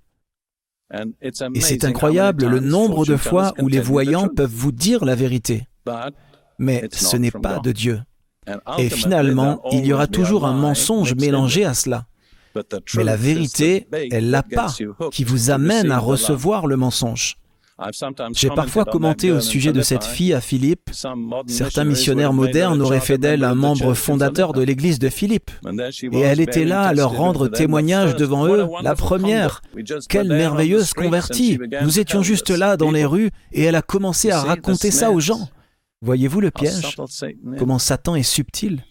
Et 1.21 1.61
c'est 1.61 1.85
incroyable 1.85 2.47
le 2.47 2.59
nombre 2.59 3.05
de 3.05 3.15
fois 3.15 3.53
où 3.59 3.67
les 3.67 3.79
voyants 3.79 4.27
peuvent 4.27 4.51
vous 4.51 4.71
dire 4.71 5.05
la 5.05 5.15
vérité. 5.15 5.67
Mais 6.59 6.87
ce 6.91 7.17
n'est 7.17 7.31
pas 7.31 7.59
de 7.59 7.71
Dieu. 7.71 8.01
Et 8.77 8.89
finalement, 8.89 9.61
il 9.71 9.85
y 9.85 9.93
aura 9.93 10.07
toujours 10.07 10.45
un 10.45 10.53
mensonge 10.53 11.15
mélangé 11.15 11.65
à 11.65 11.73
cela. 11.73 12.05
Mais 12.95 13.03
la 13.03 13.15
vérité 13.15 13.87
est 13.93 14.21
l'appât 14.21 14.73
qui 15.11 15.23
vous 15.23 15.51
amène 15.51 15.91
à 15.91 15.99
recevoir 15.99 16.67
le 16.67 16.75
mensonge. 16.75 17.37
J'ai 18.33 18.49
parfois 18.49 18.85
commenté 18.85 19.31
au 19.31 19.39
sujet 19.39 19.73
de 19.73 19.81
cette 19.81 20.03
fille 20.03 20.33
à 20.33 20.41
Philippe. 20.41 20.89
Certains 21.47 21.83
missionnaires 21.83 22.33
modernes 22.33 22.81
auraient 22.81 22.99
fait 22.99 23.17
d'elle 23.17 23.43
un 23.43 23.55
membre 23.55 23.93
fondateur 23.93 24.53
de 24.53 24.61
l'église 24.61 24.99
de 24.99 25.09
Philippe. 25.09 25.51
Et 26.11 26.19
elle 26.19 26.39
était 26.39 26.65
là 26.65 26.83
à 26.83 26.93
leur 26.93 27.11
rendre 27.11 27.47
témoignage 27.47 28.15
devant 28.15 28.47
eux, 28.47 28.67
la 28.81 28.95
première. 28.95 29.61
Quelle 30.09 30.29
merveilleuse 30.29 30.93
convertie. 30.93 31.59
Nous 31.81 31.99
étions 31.99 32.23
juste 32.23 32.49
là 32.49 32.77
dans 32.77 32.91
les 32.91 33.05
rues 33.05 33.31
et 33.51 33.63
elle 33.63 33.75
a 33.75 33.81
commencé 33.81 34.31
à 34.31 34.41
raconter 34.41 34.91
ça 34.91 35.11
aux 35.11 35.19
gens. 35.19 35.49
Voyez-vous 36.01 36.41
le 36.41 36.51
piège? 36.51 36.97
Comment 37.57 37.79
Satan 37.79 38.15
est 38.15 38.23
subtil 38.23 38.83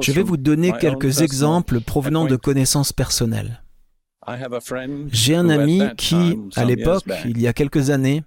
Je 0.00 0.12
vais 0.12 0.22
vous 0.22 0.36
donner 0.36 0.72
quelques 0.80 1.20
exemples 1.20 1.80
provenant 1.80 2.24
de 2.24 2.36
connaissances 2.36 2.92
personnelles. 2.92 3.62
J'ai 5.12 5.36
un 5.36 5.48
ami 5.48 5.82
qui, 5.96 6.38
à 6.56 6.64
l'époque, 6.64 7.04
il 7.24 7.40
y 7.40 7.46
a 7.46 7.52
quelques 7.52 7.90
années, 7.90 8.24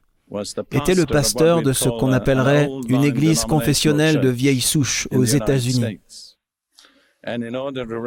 était 0.71 0.95
le 0.95 1.05
pasteur 1.05 1.62
de 1.62 1.73
ce 1.73 1.89
qu'on 1.89 2.12
appellerait 2.12 2.69
une 2.88 3.03
église 3.03 3.45
confessionnelle 3.45 4.21
de 4.21 4.29
vieille 4.29 4.62
souche 4.62 5.08
aux 5.12 5.25
États-Unis. 5.25 5.99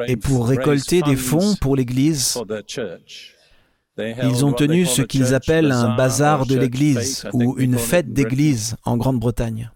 Et 0.06 0.16
pour 0.16 0.48
récolter 0.48 1.02
des 1.02 1.16
fonds 1.16 1.54
pour 1.60 1.76
l'église, 1.76 2.38
ils 3.98 4.44
ont 4.44 4.52
tenu 4.52 4.86
ce 4.86 5.02
qu'ils 5.02 5.34
appellent 5.34 5.70
un 5.70 5.94
bazar 5.96 6.46
de 6.46 6.56
l'église 6.56 7.26
ou 7.32 7.58
une 7.58 7.76
fête 7.76 8.12
d'église 8.12 8.76
en 8.84 8.96
Grande-Bretagne. 8.96 9.70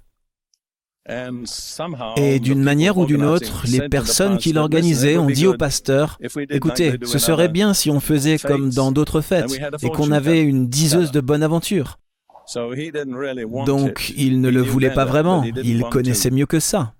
Et 2.16 2.40
d'une 2.40 2.62
manière 2.62 2.98
ou 2.98 3.06
d'une 3.06 3.24
autre, 3.24 3.64
les 3.68 3.88
personnes 3.88 4.38
qui 4.38 4.52
l'organisaient 4.52 5.18
ont 5.18 5.26
dit 5.26 5.46
au 5.46 5.54
pasteur, 5.54 6.18
écoutez, 6.50 6.98
ce 7.04 7.18
serait 7.18 7.48
bien 7.48 7.74
si 7.74 7.90
on 7.90 8.00
faisait 8.00 8.38
comme 8.38 8.70
dans 8.70 8.92
d'autres 8.92 9.20
fêtes 9.20 9.58
et 9.82 9.88
qu'on 9.90 10.10
avait 10.10 10.42
une 10.42 10.68
diseuse 10.68 11.12
de 11.12 11.20
bonne 11.20 11.42
aventure. 11.42 11.98
Donc, 13.66 14.12
il 14.16 14.40
ne 14.40 14.50
le 14.50 14.62
voulait 14.62 14.90
pas 14.90 15.04
vraiment, 15.04 15.44
il 15.62 15.82
connaissait 15.84 16.30
mieux 16.30 16.46
que 16.46 16.60
ça. 16.60 16.94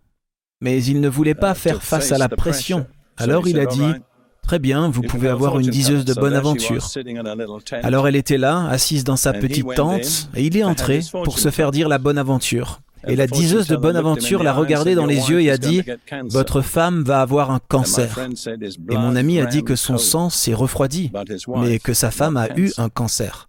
Mais 0.61 0.83
il 0.83 1.01
ne 1.01 1.09
voulait 1.09 1.35
pas 1.35 1.55
faire 1.55 1.83
face 1.83 2.13
à 2.13 2.19
la 2.19 2.29
pression. 2.29 2.87
Alors 3.19 3.47
il 3.47 3.59
a 3.59 3.67
dit, 3.67 3.93
Très 4.47 4.61
bien, 4.61 4.89
vous 4.89 5.03
pouvez 5.03 5.29
avoir 5.29 5.59
une 5.59 5.71
diseuse 5.71 6.05
de 6.05 6.15
bonne 6.15 6.35
aventure. 6.35 6.89
Alors 7.83 8.07
elle 8.07 8.15
était 8.15 8.39
là, 8.39 8.69
assise 8.69 9.03
dans 9.03 9.17
sa 9.17 9.33
petite 9.33 9.75
tente, 9.75 10.31
et 10.37 10.45
il 10.45 10.57
est 10.57 10.63
entré 10.63 11.01
pour 11.25 11.41
se 11.41 11.51
faire 11.51 11.73
dire 11.73 11.89
la 11.89 11.99
bonne 11.99 12.17
aventure. 12.17 12.81
Et 13.07 13.17
la 13.17 13.27
diseuse 13.27 13.69
de 13.69 13.77
bonne 13.77 13.97
aventure 13.97 14.43
l'a 14.43 14.53
regardé 14.53 14.95
dans 14.95 15.07
les 15.07 15.31
yeux 15.31 15.41
et 15.41 15.51
a 15.51 15.59
dit, 15.59 15.83
Votre 16.25 16.61
femme 16.61 17.03
va 17.03 17.21
avoir 17.21 17.51
un 17.51 17.61
cancer. 17.61 18.19
Et 18.91 18.97
mon 18.97 19.17
ami 19.17 19.41
a 19.41 19.47
dit 19.47 19.63
que 19.63 19.77
son 19.77 19.99
sang 19.99 20.31
s'est 20.31 20.55
refroidi, 20.55 21.11
mais 21.57 21.79
que 21.79 21.95
sa 21.95 22.11
femme 22.11 22.37
a 22.37 22.57
eu 22.57 22.73
un 22.79 22.89
cancer. 22.89 23.49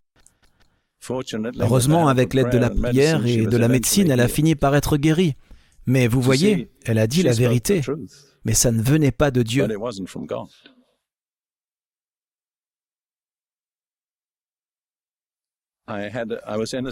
Heureusement, 1.60 2.08
avec 2.08 2.34
l'aide 2.34 2.50
de 2.50 2.58
la 2.58 2.70
prière 2.70 3.26
et 3.26 3.46
de 3.46 3.58
la 3.58 3.68
médecine, 3.68 4.12
elle 4.12 4.20
a 4.20 4.28
fini 4.28 4.56
par 4.56 4.76
être 4.76 4.98
guérie. 4.98 5.36
Mais 5.86 6.08
vous 6.08 6.22
voyez, 6.22 6.70
elle 6.86 7.00
a 7.00 7.08
dit 7.08 7.24
la 7.24 7.32
vérité, 7.32 7.82
mais 8.44 8.54
ça 8.54 8.72
ne 8.72 8.82
venait 8.82 9.12
pas 9.12 9.32
de 9.32 9.42
Dieu. 9.42 9.68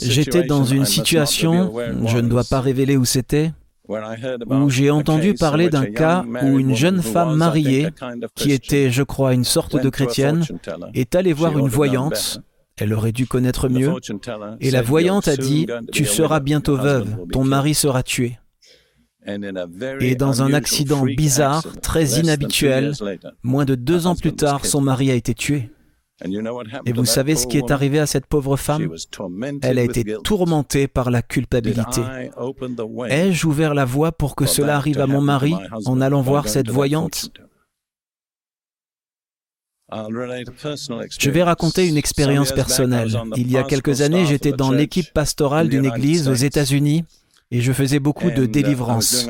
J'étais 0.01 0.43
dans 0.43 0.63
une 0.63 0.85
situation, 0.85 1.73
je 2.05 2.17
ne 2.17 2.29
dois 2.29 2.43
pas 2.43 2.61
révéler 2.61 2.97
où 2.97 3.05
c'était, 3.05 3.51
où 3.87 4.69
j'ai 4.69 4.89
entendu 4.89 5.33
parler 5.33 5.69
d'un 5.69 5.85
cas 5.85 6.25
où 6.43 6.59
une 6.59 6.75
jeune 6.75 7.01
femme 7.01 7.35
mariée, 7.35 7.89
qui 8.35 8.51
était, 8.51 8.91
je 8.91 9.03
crois, 9.03 9.33
une 9.33 9.43
sorte 9.43 9.81
de 9.81 9.89
chrétienne, 9.89 10.45
est 10.93 11.15
allée 11.15 11.33
voir 11.33 11.57
une 11.57 11.67
voyante. 11.67 12.39
Elle 12.77 12.93
aurait 12.93 13.13
dû 13.13 13.25
connaître 13.25 13.69
mieux. 13.69 13.93
Et 14.59 14.69
la 14.69 14.81
voyante 14.81 15.27
a 15.27 15.37
dit, 15.37 15.65
Tu 15.91 16.05
seras 16.05 16.39
bientôt 16.39 16.75
veuve, 16.77 17.17
ton 17.31 17.43
mari 17.43 17.73
sera 17.73 18.03
tué. 18.03 18.37
Et 20.01 20.15
dans 20.15 20.41
un 20.41 20.53
accident 20.53 21.03
bizarre, 21.03 21.65
très 21.81 22.19
inhabituel, 22.19 22.93
moins 23.43 23.65
de 23.65 23.75
deux 23.75 24.07
ans 24.07 24.15
plus 24.15 24.33
tard, 24.35 24.65
son 24.65 24.81
mari 24.81 25.09
a 25.09 25.15
été 25.15 25.33
tué. 25.33 25.69
Et 26.85 26.93
vous 26.93 27.05
savez 27.05 27.35
ce 27.35 27.45
qui 27.45 27.57
est 27.57 27.71
arrivé 27.71 27.99
à 27.99 28.05
cette 28.05 28.25
pauvre 28.25 28.55
femme? 28.55 28.89
Elle 29.61 29.79
a 29.79 29.83
été 29.83 30.15
tourmentée 30.23 30.87
par 30.87 31.11
la 31.11 31.21
culpabilité. 31.21 32.01
Ai-je 33.09 33.45
ouvert 33.45 33.73
la 33.73 33.85
voie 33.85 34.11
pour 34.11 34.35
que 34.35 34.45
cela 34.45 34.77
arrive 34.77 34.99
à 34.99 35.07
mon 35.07 35.21
mari 35.21 35.53
en 35.85 35.99
allant 36.01 36.21
voir 36.21 36.47
cette 36.47 36.69
voyante? 36.69 37.31
je 39.91 41.29
vais 41.29 41.43
raconter 41.43 41.87
une 41.87 41.97
expérience 41.97 42.51
personnelle. 42.51 43.15
Il 43.35 43.51
y 43.51 43.57
a 43.57 43.63
quelques 43.63 44.01
années, 44.01 44.25
j'étais 44.25 44.51
dans 44.51 44.71
l'équipe 44.71 45.13
pastorale 45.13 45.69
d'une 45.69 45.85
église 45.85 46.27
aux 46.27 46.33
États-Unis 46.33 47.05
et 47.51 47.61
je 47.61 47.71
faisais 47.71 47.99
beaucoup 47.99 48.31
de 48.31 48.43
uh, 48.43 48.47
délivrance. 48.47 49.27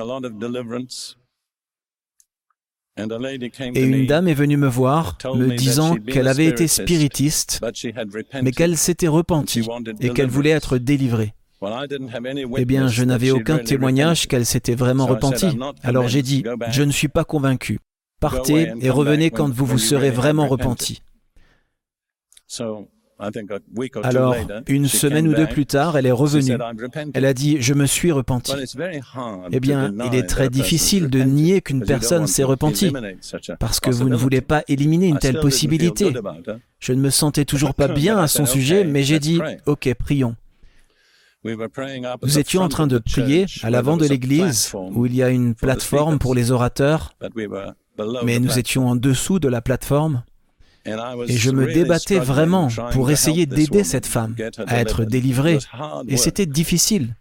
Et 2.97 3.83
une 3.83 4.05
dame 4.05 4.27
est 4.29 4.33
venue 4.33 4.55
me 4.55 4.67
voir, 4.67 5.17
me 5.35 5.53
disant 5.55 5.95
qu'elle 5.95 6.27
avait 6.27 6.45
été 6.45 6.67
spiritiste, 6.67 7.61
mais 8.41 8.51
qu'elle 8.51 8.77
s'était 8.77 9.07
repentie 9.09 9.67
et 9.99 10.09
qu'elle 10.11 10.29
voulait 10.29 10.51
être 10.51 10.77
délivrée. 10.77 11.33
Eh 12.57 12.65
bien, 12.65 12.87
je 12.87 13.03
n'avais 13.03 13.31
aucun 13.31 13.57
témoignage 13.57 14.27
qu'elle 14.27 14.45
s'était 14.45 14.75
vraiment 14.75 15.05
repentie. 15.07 15.57
Alors 15.83 16.07
j'ai 16.07 16.21
dit, 16.21 16.43
je 16.71 16.83
ne 16.83 16.91
suis 16.91 17.07
pas 17.07 17.25
convaincu. 17.25 17.79
Partez 18.21 18.71
et 18.79 18.89
revenez 18.89 19.29
quand 19.29 19.51
vous 19.51 19.65
vous 19.65 19.77
serez 19.77 20.11
vraiment 20.11 20.47
repenti. 20.47 21.01
Alors, 24.03 24.35
une 24.67 24.87
semaine 24.87 25.27
ou 25.27 25.33
deux 25.33 25.47
plus 25.47 25.65
tard, 25.65 25.97
elle 25.97 26.05
est 26.05 26.11
revenue. 26.11 26.57
Elle 27.13 27.25
a 27.25 27.33
dit, 27.33 27.61
je 27.61 27.73
me 27.73 27.85
suis 27.85 28.11
repenti. 28.11 28.53
Eh 29.51 29.59
bien, 29.59 29.93
il 30.05 30.15
est 30.15 30.27
très 30.27 30.49
difficile 30.49 31.09
de 31.09 31.19
nier 31.19 31.61
qu'une 31.61 31.85
personne 31.85 32.27
s'est 32.27 32.43
repentie, 32.43 32.91
parce 33.59 33.79
que 33.79 33.89
vous 33.89 34.09
ne 34.09 34.15
voulez 34.15 34.41
pas 34.41 34.63
éliminer 34.67 35.07
une 35.07 35.19
telle 35.19 35.39
possibilité. 35.39 36.13
Je 36.79 36.93
ne 36.93 36.99
me 36.99 37.09
sentais 37.09 37.45
toujours 37.45 37.73
pas 37.73 37.87
bien 37.95 38.17
à 38.17 38.27
son 38.27 38.45
sujet, 38.45 38.83
mais 38.83 39.03
j'ai 39.03 39.19
dit, 39.19 39.39
OK, 39.65 39.91
prions. 39.93 40.35
Nous 41.43 42.39
étions 42.39 42.63
en 42.63 42.69
train 42.69 42.87
de 42.87 42.97
prier 42.97 43.45
à 43.61 43.69
l'avant 43.69 43.97
de 43.97 44.07
l'église, 44.07 44.73
où 44.73 45.05
il 45.05 45.15
y 45.15 45.23
a 45.23 45.29
une 45.29 45.55
plateforme 45.55 46.19
pour 46.19 46.35
les 46.35 46.51
orateurs, 46.51 47.15
mais 48.23 48.39
nous 48.39 48.59
étions 48.59 48.87
en 48.87 48.95
dessous 48.95 49.39
de 49.39 49.47
la 49.47 49.61
plateforme. 49.61 50.23
Et 50.85 51.37
je 51.37 51.51
me 51.51 51.71
débattais 51.71 52.19
vraiment 52.19 52.67
pour 52.91 53.09
essayer 53.11 53.45
d'aider 53.45 53.83
cette 53.83 54.05
femme 54.05 54.35
à 54.67 54.79
être 54.79 55.03
délivrée. 55.03 55.57
Et 56.07 56.17
c'était 56.17 56.45
difficile. 56.45 57.15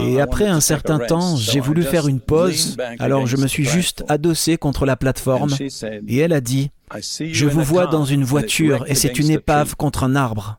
Et 0.00 0.20
après 0.20 0.46
un 0.46 0.60
certain 0.60 0.98
temps, 0.98 1.36
j'ai 1.36 1.60
voulu 1.60 1.82
faire 1.82 2.08
une 2.08 2.20
pause, 2.20 2.76
alors 2.98 3.26
je 3.26 3.36
me 3.36 3.46
suis 3.46 3.64
juste 3.64 4.04
adossé 4.08 4.56
contre 4.56 4.84
la 4.84 4.96
plateforme 4.96 5.54
et 6.08 6.18
elle 6.18 6.32
a 6.32 6.40
dit, 6.40 6.70
Je 7.00 7.46
vous 7.46 7.62
vois 7.62 7.86
dans 7.86 8.04
une 8.04 8.24
voiture 8.24 8.84
et 8.88 8.94
c'est 8.94 9.18
une 9.18 9.30
épave 9.30 9.76
contre 9.76 10.04
un 10.04 10.16
arbre. 10.16 10.58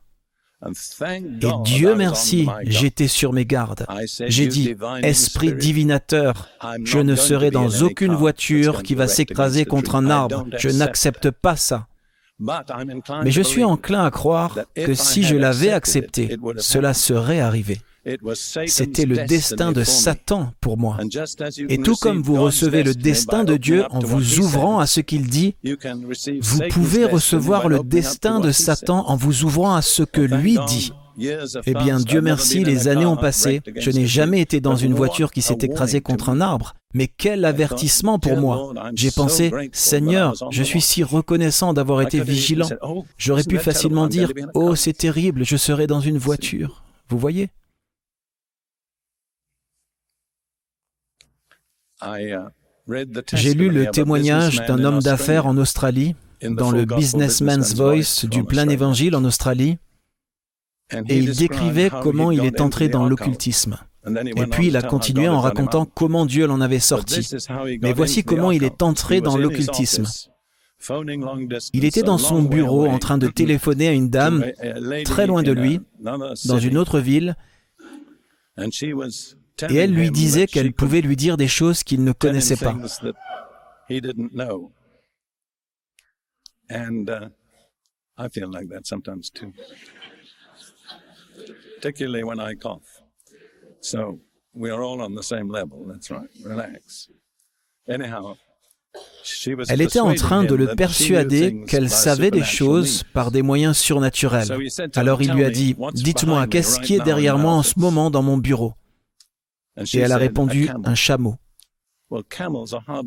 Et 0.66 1.48
Dieu 1.64 1.94
merci, 1.94 2.46
j'étais 2.64 3.08
sur 3.08 3.32
mes 3.32 3.46
gardes. 3.46 3.86
J'ai 4.26 4.46
dit, 4.46 4.74
Esprit 5.02 5.54
divinateur, 5.54 6.48
je 6.84 6.98
ne 6.98 7.14
serai 7.14 7.50
dans 7.50 7.70
aucune 7.82 8.14
voiture 8.14 8.82
qui 8.82 8.94
va 8.94 9.08
s'écraser 9.08 9.64
contre 9.64 9.94
un 9.94 10.10
arbre. 10.10 10.46
Je 10.58 10.68
n'accepte 10.68 11.30
pas 11.30 11.56
ça. 11.56 11.86
Mais 13.22 13.30
je 13.30 13.42
suis 13.42 13.64
enclin 13.64 14.04
à 14.04 14.10
croire 14.10 14.58
que 14.74 14.94
si 14.94 15.22
je 15.22 15.36
l'avais 15.36 15.72
accepté, 15.72 16.36
cela 16.58 16.94
serait 16.94 17.40
arrivé. 17.40 17.80
C'était 18.66 19.04
le 19.04 19.26
destin 19.26 19.72
de 19.72 19.84
Satan 19.84 20.52
pour 20.60 20.78
moi. 20.78 20.98
Et 21.68 21.78
tout 21.78 21.96
comme 21.96 22.22
vous 22.22 22.40
recevez 22.40 22.82
le 22.82 22.94
destin 22.94 23.44
de 23.44 23.56
Dieu 23.56 23.84
en 23.90 23.98
vous 23.98 24.38
ouvrant 24.38 24.78
à 24.78 24.86
ce 24.86 25.00
qu'il 25.00 25.26
dit, 25.28 25.54
vous 26.40 26.60
pouvez 26.70 27.04
recevoir 27.04 27.68
le 27.68 27.80
destin 27.80 28.40
de 28.40 28.52
Satan 28.52 29.08
en 29.08 29.16
vous 29.16 29.44
ouvrant 29.44 29.74
à 29.74 29.82
ce 29.82 30.02
que 30.02 30.20
lui 30.20 30.58
dit. 30.66 30.92
Eh 31.66 31.74
bien, 31.74 31.98
Dieu 31.98 32.22
merci, 32.22 32.64
les 32.64 32.88
années 32.88 33.04
ont 33.04 33.16
passé. 33.16 33.60
Je 33.76 33.90
n'ai 33.90 34.06
jamais 34.06 34.40
été 34.40 34.60
dans 34.60 34.76
une 34.76 34.94
voiture 34.94 35.30
qui 35.30 35.42
s'est 35.42 35.58
écrasée 35.60 36.00
contre 36.00 36.30
un 36.30 36.40
arbre. 36.40 36.74
Mais 36.94 37.06
quel 37.08 37.44
avertissement 37.44 38.18
pour 38.18 38.36
moi. 38.36 38.72
J'ai 38.94 39.10
pensé, 39.10 39.52
Seigneur, 39.72 40.34
je 40.50 40.62
suis 40.62 40.80
si 40.80 41.02
reconnaissant 41.02 41.74
d'avoir 41.74 42.00
été 42.00 42.20
vigilant. 42.20 42.68
J'aurais 43.18 43.44
pu 43.44 43.58
facilement 43.58 44.06
dire, 44.06 44.32
Oh, 44.54 44.74
c'est 44.74 44.96
terrible, 44.96 45.44
je 45.44 45.56
serai 45.56 45.86
dans 45.86 46.00
une 46.00 46.18
voiture. 46.18 46.82
Vous 47.08 47.18
voyez? 47.18 47.50
J'ai 53.32 53.54
lu 53.54 53.70
le 53.70 53.90
témoignage 53.90 54.64
d'un 54.66 54.84
homme 54.84 55.00
d'affaires 55.00 55.46
en 55.46 55.56
Australie, 55.56 56.16
dans 56.42 56.70
le 56.70 56.84
Businessman's 56.84 57.74
Voice 57.74 58.26
du 58.28 58.44
plein 58.44 58.68
évangile 58.68 59.14
en 59.14 59.24
Australie, 59.24 59.78
et 61.08 61.18
il 61.18 61.36
décrivait 61.36 61.90
comment 62.02 62.30
il 62.30 62.44
est 62.44 62.60
entré 62.60 62.88
dans 62.88 63.08
l'occultisme. 63.08 63.78
Et 64.06 64.46
puis 64.46 64.68
il 64.68 64.76
a 64.76 64.82
continué 64.82 65.28
en 65.28 65.40
racontant 65.40 65.84
comment 65.84 66.24
Dieu 66.26 66.46
l'en 66.46 66.60
avait 66.60 66.78
sorti. 66.78 67.28
Mais 67.82 67.92
voici 67.92 68.24
comment 68.24 68.50
il 68.50 68.64
est 68.64 68.82
entré 68.82 69.20
dans 69.20 69.36
l'occultisme. 69.36 70.04
Il 71.74 71.84
était 71.84 72.02
dans 72.02 72.18
son 72.18 72.42
bureau 72.42 72.86
en 72.86 72.98
train 72.98 73.18
de 73.18 73.26
téléphoner 73.28 73.88
à 73.88 73.92
une 73.92 74.08
dame 74.08 74.46
très 75.04 75.26
loin 75.26 75.42
de 75.42 75.52
lui, 75.52 75.80
dans 76.00 76.58
une 76.58 76.78
autre 76.78 77.00
ville, 77.00 77.36
et 79.68 79.76
elle 79.76 79.92
lui 79.92 80.10
disait 80.10 80.46
qu'elle 80.46 80.72
pouvait 80.72 81.00
lui 81.00 81.16
dire 81.16 81.36
des 81.36 81.48
choses 81.48 81.82
qu'il 81.82 82.04
ne 82.04 82.12
connaissait 82.12 82.56
pas. 82.56 82.76
Elle 99.68 99.80
était 99.80 100.00
en 100.00 100.14
train 100.14 100.44
de 100.44 100.54
le 100.54 100.74
persuader 100.74 101.64
qu'elle 101.66 101.90
savait 101.90 102.30
des 102.30 102.42
choses 102.44 103.04
par 103.12 103.30
des 103.30 103.42
moyens 103.42 103.76
surnaturels. 103.76 104.48
Alors 104.96 105.22
il 105.22 105.32
lui 105.32 105.44
a 105.44 105.50
dit, 105.50 105.76
Dites-moi, 105.94 106.46
qu'est-ce 106.46 106.80
qui 106.80 106.94
est 106.94 107.04
derrière 107.04 107.38
moi 107.38 107.52
en 107.52 107.62
ce 107.62 107.78
moment 107.78 108.10
dans 108.10 108.22
mon 108.22 108.38
bureau? 108.38 108.74
Et 109.76 109.98
elle 109.98 110.12
a 110.12 110.16
répondu 110.16 110.68
un 110.84 110.94
chameau. 110.94 111.36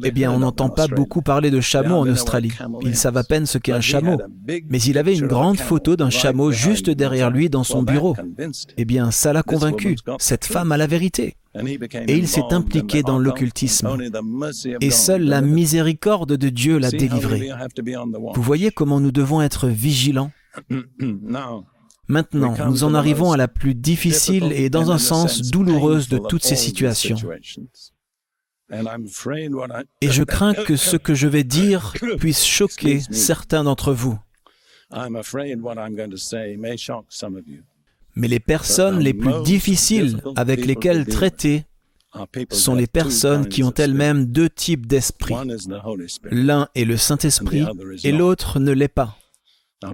Eh 0.05 0.11
bien, 0.11 0.31
on 0.31 0.39
n'entend 0.39 0.69
pas 0.69 0.87
beaucoup 0.87 1.21
parler 1.21 1.51
de 1.51 1.59
chameau 1.59 1.95
en 1.95 2.07
Australie. 2.07 2.53
Ils 2.83 2.95
savent 2.95 3.17
à 3.17 3.23
peine 3.23 3.45
ce 3.45 3.57
qu'est 3.57 3.73
un 3.73 3.81
chameau. 3.81 4.17
Mais 4.69 4.81
il 4.81 4.97
avait 4.97 5.17
une 5.17 5.27
grande 5.27 5.59
photo 5.59 5.95
d'un 5.95 6.09
chameau 6.09 6.51
juste 6.51 6.89
derrière 6.89 7.29
lui 7.29 7.49
dans 7.49 7.63
son 7.63 7.83
bureau. 7.83 8.15
Eh 8.77 8.85
bien, 8.85 9.11
ça 9.11 9.33
l'a 9.33 9.43
convaincu. 9.43 9.97
Cette 10.19 10.45
femme 10.45 10.71
a 10.71 10.77
la 10.77 10.87
vérité. 10.87 11.35
Et 11.55 12.17
il 12.17 12.27
s'est 12.27 12.41
impliqué 12.51 13.03
dans 13.03 13.19
l'occultisme. 13.19 13.89
Et 14.81 14.89
seule 14.89 15.23
la 15.23 15.41
miséricorde 15.41 16.37
de 16.37 16.49
Dieu 16.49 16.77
l'a 16.77 16.89
délivré. 16.89 17.49
Vous 18.33 18.41
voyez 18.41 18.71
comment 18.71 18.99
nous 18.99 19.11
devons 19.11 19.41
être 19.41 19.67
vigilants? 19.67 20.31
Maintenant, 22.07 22.55
nous 22.67 22.83
en 22.83 22.93
arrivons 22.93 23.31
à 23.31 23.37
la 23.37 23.47
plus 23.47 23.75
difficile 23.75 24.51
et 24.51 24.69
dans 24.69 24.91
un 24.91 24.97
sens 24.97 25.41
douloureuse 25.41 26.09
de 26.09 26.17
toutes 26.17 26.43
ces 26.43 26.55
situations. 26.55 27.15
Et 30.01 30.09
je 30.09 30.23
crains 30.23 30.53
que 30.67 30.75
ce 30.75 30.97
que 30.97 31.13
je 31.13 31.27
vais 31.27 31.43
dire 31.43 31.93
puisse 32.17 32.43
choquer 32.45 33.01
certains 33.11 33.63
d'entre 33.63 33.93
vous. 33.93 34.19
Mais 38.15 38.27
les 38.27 38.39
personnes 38.39 38.99
les 38.99 39.13
plus 39.13 39.43
difficiles 39.43 40.21
avec 40.35 40.65
lesquelles 40.65 41.05
traiter 41.05 41.65
sont 42.51 42.75
les 42.75 42.87
personnes 42.87 43.47
qui 43.47 43.63
ont 43.63 43.73
elles-mêmes 43.73 44.25
deux 44.25 44.49
types 44.49 44.85
d'esprit. 44.85 45.33
L'un 46.29 46.67
est 46.75 46.85
le 46.85 46.97
Saint-Esprit 46.97 47.65
et 48.03 48.11
l'autre 48.11 48.59
ne 48.59 48.71
l'est 48.71 48.87
pas. 48.87 49.17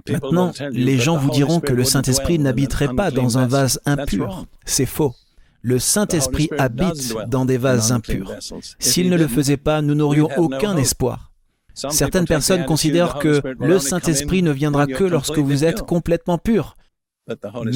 Maintenant, 0.08 0.52
les 0.72 0.98
gens 0.98 1.16
vous 1.16 1.30
diront 1.30 1.60
que 1.60 1.72
le 1.72 1.84
Saint-Esprit 1.84 2.38
n'habiterait 2.38 2.94
pas 2.94 3.10
dans 3.10 3.38
un 3.38 3.46
vase 3.46 3.80
impur. 3.86 4.46
C'est 4.64 4.86
faux. 4.86 5.14
Le 5.62 5.78
Saint-Esprit 5.78 6.48
habite 6.58 7.14
dans 7.28 7.44
des 7.44 7.58
vases 7.58 7.92
impurs. 7.92 8.32
S'il 8.78 9.10
ne 9.10 9.16
le 9.16 9.28
faisait 9.28 9.58
pas, 9.58 9.82
nous 9.82 9.94
n'aurions 9.94 10.28
aucun 10.36 10.76
espoir. 10.76 11.30
Certaines 11.74 12.26
personnes 12.26 12.64
considèrent 12.64 13.18
que 13.18 13.42
le 13.58 13.78
Saint-Esprit 13.78 14.42
ne 14.42 14.50
viendra 14.50 14.86
que 14.86 15.04
lorsque 15.04 15.38
vous 15.38 15.64
êtes 15.64 15.82
complètement 15.82 16.38
pur. 16.38 16.76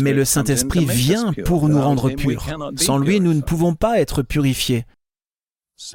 Mais 0.00 0.12
le 0.12 0.24
Saint-Esprit 0.24 0.84
vient 0.84 1.32
pour 1.44 1.68
nous 1.68 1.80
rendre 1.80 2.10
purs. 2.10 2.46
Sans 2.76 2.98
lui, 2.98 3.20
nous 3.20 3.34
ne 3.34 3.42
pouvons 3.42 3.74
pas 3.74 4.00
être 4.00 4.22
purifiés. 4.22 4.84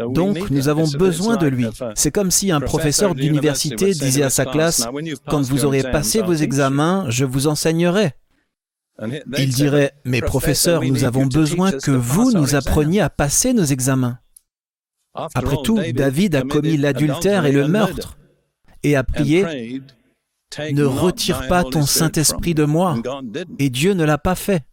Donc, 0.09 0.49
nous 0.49 0.67
avons 0.67 0.87
besoin 0.87 1.37
de 1.37 1.47
lui. 1.47 1.65
C'est 1.95 2.11
comme 2.11 2.31
si 2.31 2.51
un 2.51 2.59
professeur 2.59 3.15
d'université 3.15 3.93
disait 3.93 4.23
à 4.23 4.29
sa 4.29 4.45
classe, 4.45 4.87
Quand 5.27 5.41
vous 5.41 5.65
aurez 5.65 5.83
passé 5.83 6.21
vos 6.21 6.33
examens, 6.33 7.05
je 7.09 7.25
vous 7.25 7.47
enseignerai. 7.47 8.13
Il 9.37 9.49
dirait, 9.49 9.93
Mais 10.05 10.21
professeur, 10.21 10.83
nous 10.83 11.03
avons 11.05 11.25
besoin 11.25 11.71
que 11.71 11.91
vous 11.91 12.31
nous 12.31 12.55
appreniez 12.55 13.01
à 13.01 13.09
passer 13.09 13.53
nos 13.53 13.63
examens. 13.63 14.19
Après 15.13 15.57
tout, 15.63 15.79
David 15.93 16.35
a 16.35 16.41
commis 16.41 16.77
l'adultère 16.77 17.45
et 17.45 17.51
le 17.51 17.67
meurtre 17.67 18.17
et 18.83 18.95
a 18.95 19.03
prié 19.03 19.81
ne 20.71 20.83
retire 20.83 21.47
pas 21.47 21.63
ton 21.63 21.83
Saint-Esprit 21.83 22.53
de 22.53 22.63
moi. 22.63 22.97
Et 23.59 23.69
Dieu 23.69 23.93
ne 23.93 24.03
l'a 24.03 24.17
pas 24.17 24.35
fait. 24.35 24.63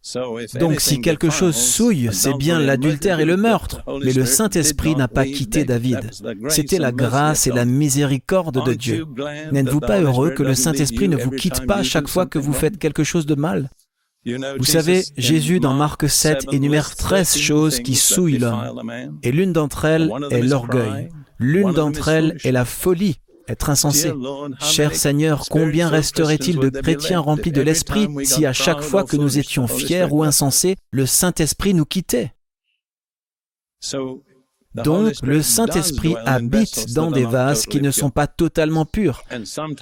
Donc 0.59 0.81
si 0.81 1.01
quelque 1.01 1.29
chose 1.29 1.55
souille, 1.55 2.09
c'est 2.11 2.35
bien 2.35 2.59
l'adultère 2.59 3.19
et 3.19 3.25
le 3.25 3.37
meurtre. 3.37 3.83
Mais 4.03 4.13
le 4.13 4.25
Saint-Esprit 4.25 4.95
n'a 4.95 5.07
pas 5.07 5.25
quitté 5.25 5.65
David. 5.65 6.09
C'était 6.49 6.79
la 6.79 6.91
grâce 6.91 7.47
et 7.47 7.51
la 7.51 7.65
miséricorde 7.65 8.65
de 8.65 8.73
Dieu. 8.73 9.05
N'êtes-vous 9.51 9.79
pas 9.79 10.01
heureux 10.01 10.31
que 10.31 10.43
le 10.43 10.55
Saint-Esprit 10.55 11.09
ne 11.09 11.17
vous 11.17 11.31
quitte 11.31 11.65
pas 11.65 11.83
chaque 11.83 12.07
fois 12.07 12.25
que 12.25 12.39
vous 12.39 12.53
faites 12.53 12.77
quelque 12.77 13.03
chose 13.03 13.25
de 13.25 13.35
mal? 13.35 13.69
Vous 14.25 14.65
savez, 14.65 15.03
Jésus 15.15 15.59
dans 15.59 15.73
Marc 15.73 16.09
7 16.09 16.47
énumère 16.51 16.95
13 16.95 17.37
choses 17.37 17.79
qui 17.79 17.95
souillent 17.95 18.39
l'homme. 18.39 18.81
Et 19.23 19.31
l'une 19.31 19.53
d'entre 19.53 19.85
elles 19.85 20.11
est 20.31 20.41
l'orgueil. 20.41 21.09
L'une 21.39 21.71
d'entre 21.71 22.09
elles 22.09 22.37
est 22.43 22.51
la 22.51 22.65
folie 22.65 23.19
être 23.47 23.69
insensé. 23.69 24.11
Cher 24.59 24.95
Seigneur, 24.95 25.45
combien 25.49 25.89
resterait-il 25.89 26.57
de 26.57 26.69
chrétiens 26.69 27.19
remplis 27.19 27.51
de 27.51 27.61
l'Esprit 27.61 28.07
si 28.25 28.45
à 28.45 28.53
chaque 28.53 28.81
fois 28.81 29.03
que 29.03 29.17
nous 29.17 29.37
étions 29.37 29.67
fiers 29.67 30.07
ou 30.09 30.23
insensés, 30.23 30.75
le 30.91 31.05
Saint-Esprit 31.05 31.73
nous 31.73 31.85
quittait? 31.85 32.33
Donc 34.73 35.13
le 35.23 35.41
Saint-Esprit 35.41 36.15
habite 36.25 36.93
dans 36.93 37.09
des 37.09 37.25
vases 37.25 37.65
qui 37.65 37.81
ne 37.81 37.91
sont 37.91 38.09
pas 38.09 38.27
totalement 38.27 38.85
purs. 38.85 39.23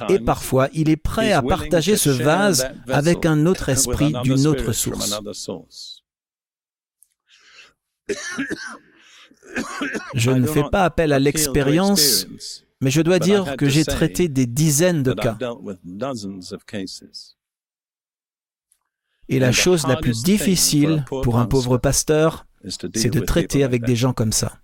Et 0.10 0.20
parfois, 0.20 0.70
il 0.74 0.90
est 0.90 0.96
prêt 0.96 1.32
à 1.32 1.42
partager 1.42 1.98
ce 1.98 2.10
vase 2.10 2.68
avec 2.88 3.26
un 3.26 3.46
autre 3.46 3.70
esprit 3.70 4.14
d'une 4.24 4.48
autre 4.48 4.72
source. 4.72 5.22
Je 10.14 10.32
ne 10.32 10.46
fais 10.46 10.64
pas 10.72 10.84
appel 10.84 11.12
à 11.12 11.20
l'expérience 11.20 12.28
mais 12.82 12.92
je 12.92 13.02
dois 13.02 13.20
dire 13.20 13.56
que 13.58 13.70
j'ai 13.70 13.86
traité 13.86 14.28
des 14.28 14.46
dizaines 14.46 15.04
de 15.04 15.14
cas. 15.14 15.38
Et 19.28 19.40
la 19.40 19.52
chose 19.52 19.88
la 19.88 19.96
plus 19.96 20.24
difficile 20.24 21.04
pour 21.24 21.40
un 21.40 21.46
pauvre 21.46 21.78
pasteur, 21.78 22.46
c'est 22.94 23.10
de 23.10 23.20
traiter 23.20 23.64
avec 23.64 23.84
des 23.84 23.96
gens 23.96 24.14
comme 24.14 24.32
ça. 24.32 24.60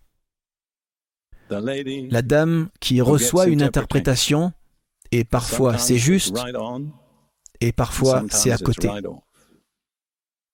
La 1.49 2.21
dame 2.21 2.69
qui 2.79 3.01
reçoit 3.01 3.47
une 3.47 3.61
interprétation, 3.61 4.53
et 5.11 5.23
parfois 5.23 5.77
c'est 5.77 5.97
juste, 5.97 6.37
et 7.59 7.71
parfois 7.71 8.23
c'est 8.29 8.51
à 8.51 8.57
côté. 8.57 8.89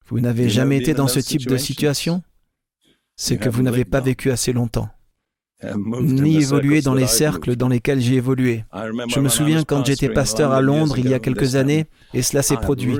Vous 0.06 0.20
n'avez 0.20 0.48
jamais 0.48 0.78
été 0.78 0.94
dans 0.94 1.08
ce 1.08 1.20
type 1.20 1.46
de 1.46 1.56
situation? 1.56 2.22
C'est 3.16 3.36
que 3.36 3.48
vous 3.48 3.62
n'avez 3.62 3.84
pas 3.84 4.00
vécu 4.00 4.30
assez 4.30 4.52
longtemps 4.52 4.88
ni 5.62 6.36
évolué 6.36 6.82
dans 6.82 6.94
les 6.94 7.06
cercles 7.06 7.56
dans 7.56 7.68
lesquels 7.68 8.00
j'ai 8.00 8.14
évolué. 8.14 8.64
Je 9.08 9.20
me 9.20 9.28
souviens 9.28 9.64
quand 9.64 9.84
j'étais 9.84 10.08
pasteur 10.08 10.52
à 10.52 10.60
Londres 10.60 10.98
il 10.98 11.08
y 11.08 11.14
a 11.14 11.18
quelques 11.18 11.56
années, 11.56 11.86
et 12.14 12.22
cela 12.22 12.42
s'est 12.42 12.56
produit. 12.56 12.96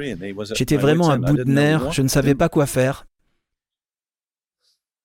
J'étais 0.54 0.76
vraiment 0.76 1.10
à 1.10 1.18
bout 1.18 1.36
de 1.36 1.44
nerfs, 1.44 1.92
je 1.92 2.02
ne 2.02 2.08
savais 2.08 2.34
pas 2.34 2.48
quoi 2.48 2.66
faire. 2.66 3.06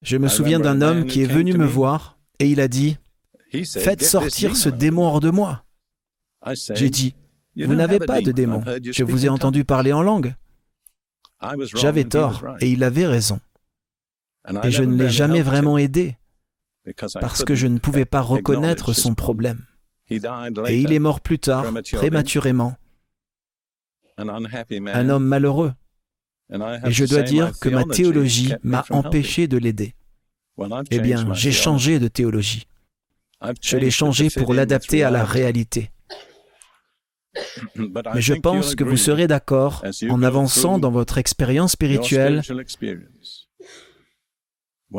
Je 0.01 0.18
me 0.18 0.28
souviens 0.28 0.60
d'un 0.60 0.82
homme 0.82 1.06
qui 1.06 1.22
est 1.22 1.32
venu 1.32 1.54
me 1.54 1.66
voir, 1.66 2.18
et 2.39 2.47
il 2.47 2.60
a 2.60 2.68
dit, 2.68 2.97
Faites 3.66 4.04
sortir 4.04 4.56
ce 4.56 4.70
démon 4.70 5.04
hors 5.04 5.20
de 5.20 5.30
moi. 5.30 5.64
J'ai 6.74 6.89
dit, 6.89 7.14
Vous 7.56 7.76
n'avez 7.76 7.99
pas 7.99 8.22
de 8.22 8.32
démon, 8.32 8.64
je 8.84 9.04
vous 9.04 9.26
ai 9.26 9.30
entendu 9.30 9.64
parler 9.64 9.93
en 9.93 10.01
langue. 10.01 10.34
J'avais 11.76 12.06
tort, 12.06 12.43
et 12.62 12.72
il 12.72 12.84
avait 12.84 13.06
raison. 13.06 13.39
Et 14.64 14.72
je 14.72 14.84
ne 14.84 14.95
l'ai 14.95 15.10
jamais 15.10 15.41
vraiment 15.41 15.78
aidé 15.78 16.18
parce 17.19 17.43
que 17.43 17.55
je 17.55 17.67
ne 17.67 17.79
pouvais 17.79 18.05
pas 18.05 18.21
reconnaître 18.21 18.93
son 18.93 19.15
problème. 19.15 19.65
Et 20.09 20.79
il 20.79 20.91
est 20.93 20.99
mort 20.99 21.21
plus 21.21 21.39
tard, 21.39 21.65
prématurément. 21.93 22.75
Un 24.17 25.09
homme 25.09 25.25
malheureux. 25.25 25.73
Et 26.86 26.91
je 26.91 27.05
dois 27.05 27.23
dire 27.23 27.57
que 27.59 27.69
ma 27.69 27.84
théologie 27.86 28.53
m'a 28.63 28.86
empêché 28.89 29.47
de 29.47 29.57
l'aider. 29.57 29.95
Eh 30.91 30.99
bien, 30.99 31.34
j'ai 31.34 31.51
changé 31.51 31.99
de 31.99 32.07
théologie. 32.07 32.67
Je 33.61 33.77
l'ai 33.77 33.91
changé 33.91 34.29
pour 34.29 34.53
l'adapter 34.53 35.03
à 35.03 35.11
la 35.11 35.25
réalité. 35.25 35.91
Mais 37.75 38.21
je 38.21 38.34
pense 38.36 38.75
que 38.75 38.84
vous 38.84 38.97
serez 38.97 39.27
d'accord 39.27 39.84
en 40.09 40.21
avançant 40.21 40.77
dans 40.77 40.91
votre 40.91 41.17
expérience 41.17 41.71
spirituelle 41.71 42.43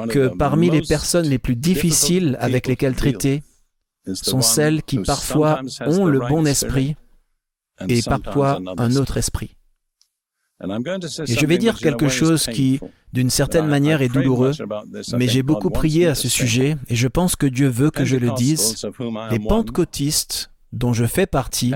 que 0.09 0.29
parmi 0.29 0.71
les 0.71 0.83
personnes 0.83 1.27
les 1.27 1.39
plus 1.39 1.57
difficiles 1.57 2.37
avec 2.41 2.67
lesquelles 2.67 2.97
traiter 2.97 3.43
sont 4.13 4.43
celles 4.43 4.83
qui 4.83 4.99
parfois 4.99 5.61
ont 5.87 6.05
le 6.05 6.21
bon 6.21 6.47
esprit 6.47 6.97
et 7.89 8.03
parfois 8.03 8.61
un 8.79 8.97
autre 8.97 9.17
esprit. 9.17 9.57
Et 10.63 11.35
je 11.35 11.47
vais 11.47 11.59
dire 11.59 11.79
quelque 11.79 12.09
chose 12.09 12.47
qui, 12.47 12.81
d'une 13.13 13.31
certaine 13.31 13.67
manière, 13.67 14.03
est 14.03 14.09
douloureux, 14.09 14.53
mais 15.17 15.29
j'ai 15.29 15.43
beaucoup 15.43 15.71
prié 15.71 16.07
à 16.07 16.15
ce 16.15 16.29
sujet 16.29 16.77
et 16.89 16.97
je 16.97 17.09
pense 17.09 17.37
que 17.37 17.47
Dieu 17.47 17.69
veut 17.69 17.91
que 17.91 18.05
je 18.05 18.17
le 18.17 18.31
dise. 18.33 18.87
Les 19.31 19.39
pentecôtistes 19.39 20.51
dont 20.75 20.93
je 20.93 21.05
fais 21.05 21.27
partie, 21.27 21.73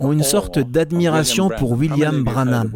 ont 0.00 0.12
une 0.12 0.22
sorte 0.22 0.58
d'admiration 0.58 1.48
pour 1.48 1.72
William 1.72 2.22
Branham? 2.22 2.70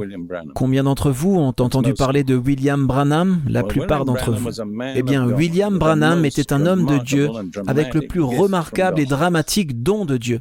Combien 0.55 0.85
d'entre 0.85 1.11
vous 1.11 1.37
ont 1.37 1.49
entendu 1.49 1.95
parler 1.95 2.25
de 2.25 2.35
William 2.35 2.87
Branham? 2.87 3.41
La 3.49 3.63
plupart 3.63 4.05
d'entre 4.05 4.33
vous. 4.33 4.51
Eh 4.95 5.03
bien, 5.03 5.27
William 5.27 5.79
Branham 5.79 6.25
était 6.25 6.53
un 6.53 6.67
homme 6.67 6.87
de 6.87 6.99
Dieu 6.99 7.29
avec 7.67 7.95
le 7.95 8.03
plus 8.03 8.23
remarquable 8.23 9.01
et 9.01 9.07
dramatique 9.07 9.83
don 9.83 10.05
de 10.05 10.17
Dieu. 10.17 10.41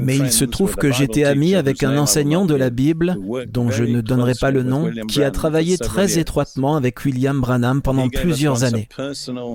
Mais 0.00 0.16
il 0.16 0.32
se 0.32 0.44
trouve 0.44 0.76
que 0.76 0.92
j'étais 0.92 1.24
ami 1.24 1.54
avec 1.54 1.82
un 1.82 1.96
enseignant 1.96 2.44
de 2.44 2.54
la 2.54 2.70
Bible, 2.70 3.16
dont 3.48 3.70
je 3.70 3.84
ne 3.84 4.00
donnerai 4.00 4.34
pas 4.40 4.50
le 4.50 4.62
nom, 4.62 4.90
qui 5.08 5.22
a 5.22 5.30
travaillé 5.30 5.78
très 5.78 6.18
étroitement 6.18 6.76
avec 6.76 7.04
William 7.04 7.40
Branham 7.40 7.82
pendant 7.82 8.08
plusieurs 8.08 8.64
années. 8.64 8.88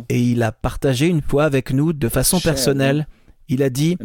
Et 0.10 0.22
il 0.22 0.44
a 0.44 0.52
partagé 0.52 1.08
une 1.08 1.22
fois 1.22 1.44
avec 1.44 1.74
nous 1.74 1.94
de 1.94 2.10
façon 2.10 2.40
personnelle 2.40 3.08
il 3.52 3.64
a 3.64 3.70
dit, 3.70 3.98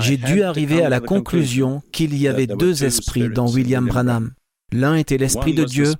j'ai 0.00 0.16
dû 0.16 0.42
arriver 0.42 0.82
à 0.82 0.88
la 0.88 1.00
conclusion 1.00 1.80
qu'il 1.92 2.16
y 2.18 2.26
avait 2.28 2.48
deux 2.48 2.84
esprits 2.84 3.28
dans 3.28 3.48
William 3.48 3.86
Branham. 3.86 4.32
L'un 4.72 4.96
était 4.96 5.16
l'esprit 5.16 5.54
de 5.54 5.64
Dieu 5.64 5.92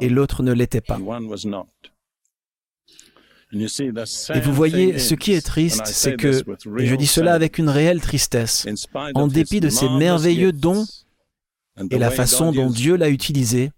et 0.00 0.08
l'autre 0.08 0.42
ne 0.42 0.52
l'était 0.52 0.80
pas. 0.80 0.98
Et 3.52 4.40
vous 4.40 4.52
voyez, 4.52 4.98
ce 4.98 5.14
qui 5.14 5.32
est 5.32 5.46
triste, 5.46 5.86
c'est 5.86 6.16
que, 6.16 6.42
et 6.80 6.86
je 6.86 6.94
dis 6.96 7.06
cela 7.06 7.34
avec 7.34 7.58
une 7.58 7.68
réelle 7.68 8.00
tristesse, 8.00 8.66
en 9.14 9.28
dépit 9.28 9.60
de 9.60 9.68
ses 9.68 9.88
merveilleux 9.88 10.52
dons 10.52 10.86
et 11.90 11.98
la 11.98 12.10
façon 12.10 12.52
dont 12.52 12.68
Dieu 12.68 12.96
l'a 12.96 13.10
utilisé, 13.10 13.70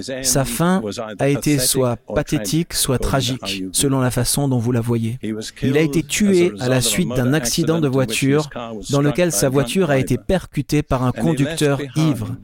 sa 0.00 0.44
fin 0.44 0.82
a 1.18 1.28
été 1.28 1.58
soit 1.58 1.96
pathétique, 1.96 2.74
soit 2.74 2.98
tragique, 2.98 3.64
selon 3.72 4.00
la 4.00 4.10
façon 4.10 4.48
dont 4.48 4.58
vous 4.58 4.72
la 4.72 4.80
voyez. 4.80 5.18
Il 5.62 5.76
a 5.76 5.80
été 5.80 6.02
tué 6.02 6.52
à 6.60 6.68
la 6.68 6.80
suite 6.80 7.08
d'un 7.08 7.32
accident 7.32 7.80
de 7.80 7.88
voiture 7.88 8.48
dans 8.90 9.00
lequel 9.00 9.32
sa 9.32 9.48
voiture 9.48 9.90
a 9.90 9.98
été 9.98 10.18
percutée 10.18 10.82
par 10.82 11.04
un 11.04 11.12
conducteur 11.12 11.80
ivre. 11.96 12.36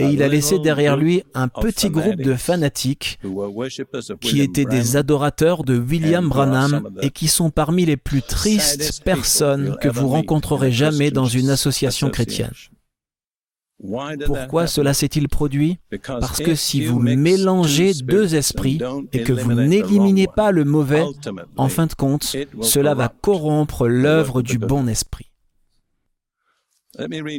Et 0.00 0.06
il 0.10 0.22
a 0.22 0.28
laissé 0.28 0.60
derrière 0.60 0.96
lui 0.96 1.24
un 1.34 1.48
petit 1.48 1.90
groupe 1.90 2.22
de 2.22 2.34
fanatiques 2.34 3.18
qui 4.20 4.40
étaient 4.40 4.64
des 4.64 4.96
adorateurs 4.96 5.64
de 5.64 5.76
William 5.76 6.28
Branham 6.28 6.88
et 7.02 7.10
qui 7.10 7.26
sont 7.26 7.50
parmi 7.50 7.84
les 7.84 7.96
plus 7.96 8.22
tristes 8.22 9.02
personnes 9.02 9.76
que 9.80 9.88
vous 9.88 10.06
rencontrerez 10.06 10.70
jamais 10.70 11.10
dans 11.10 11.26
une 11.26 11.50
association 11.50 12.10
chrétienne. 12.10 12.52
Pourquoi 14.26 14.66
cela 14.66 14.92
s'est-il 14.92 15.28
produit? 15.28 15.78
Parce 16.04 16.40
que 16.40 16.54
si 16.54 16.84
vous 16.84 16.98
mélangez 16.98 17.92
deux 17.94 18.34
esprits 18.34 18.80
et 19.12 19.22
que 19.22 19.32
vous 19.32 19.54
n'éliminez 19.54 20.26
pas 20.26 20.50
le 20.50 20.64
mauvais, 20.64 21.04
en 21.56 21.68
fin 21.68 21.86
de 21.86 21.94
compte, 21.94 22.36
cela 22.60 22.94
va 22.94 23.08
corrompre 23.08 23.86
l'œuvre 23.86 24.42
du 24.42 24.58
bon 24.58 24.88
esprit. 24.88 25.30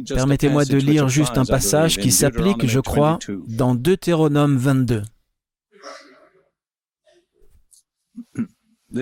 Permettez-moi 0.08 0.64
de 0.64 0.78
lire 0.78 1.08
juste 1.08 1.36
un 1.36 1.44
passage 1.44 1.98
qui 1.98 2.10
s'applique, 2.10 2.66
je 2.66 2.80
crois, 2.80 3.18
dans 3.48 3.74
Deutéronome 3.74 4.56
22. 4.56 5.02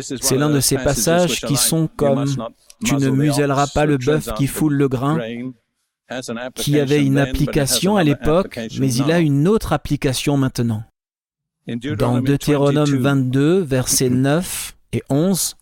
C'est 0.00 0.36
l'un 0.36 0.50
de 0.50 0.60
ces 0.60 0.76
passages 0.76 1.40
qui 1.40 1.56
sont 1.56 1.88
comme⁇ 1.96 2.24
Tu 2.84 2.96
ne 2.96 3.08
muselleras 3.10 3.68
pas 3.68 3.86
le 3.86 3.96
bœuf 3.96 4.34
qui 4.34 4.46
foule 4.46 4.74
le 4.74 4.88
grain⁇ 4.88 5.18
qui 6.54 6.78
avait 6.78 7.04
une 7.04 7.18
application 7.18 7.96
à 7.96 8.04
l'époque, 8.04 8.58
mais 8.78 8.92
il 8.94 9.10
a 9.12 9.20
une 9.20 9.46
autre 9.48 9.72
application 9.72 10.36
maintenant. 10.36 10.82
Dans 11.98 12.20
Deutéronome 12.20 12.96
22, 12.96 13.60
versets 13.60 14.08
9 14.08 14.76
et 14.94 15.02
11, 15.10 15.56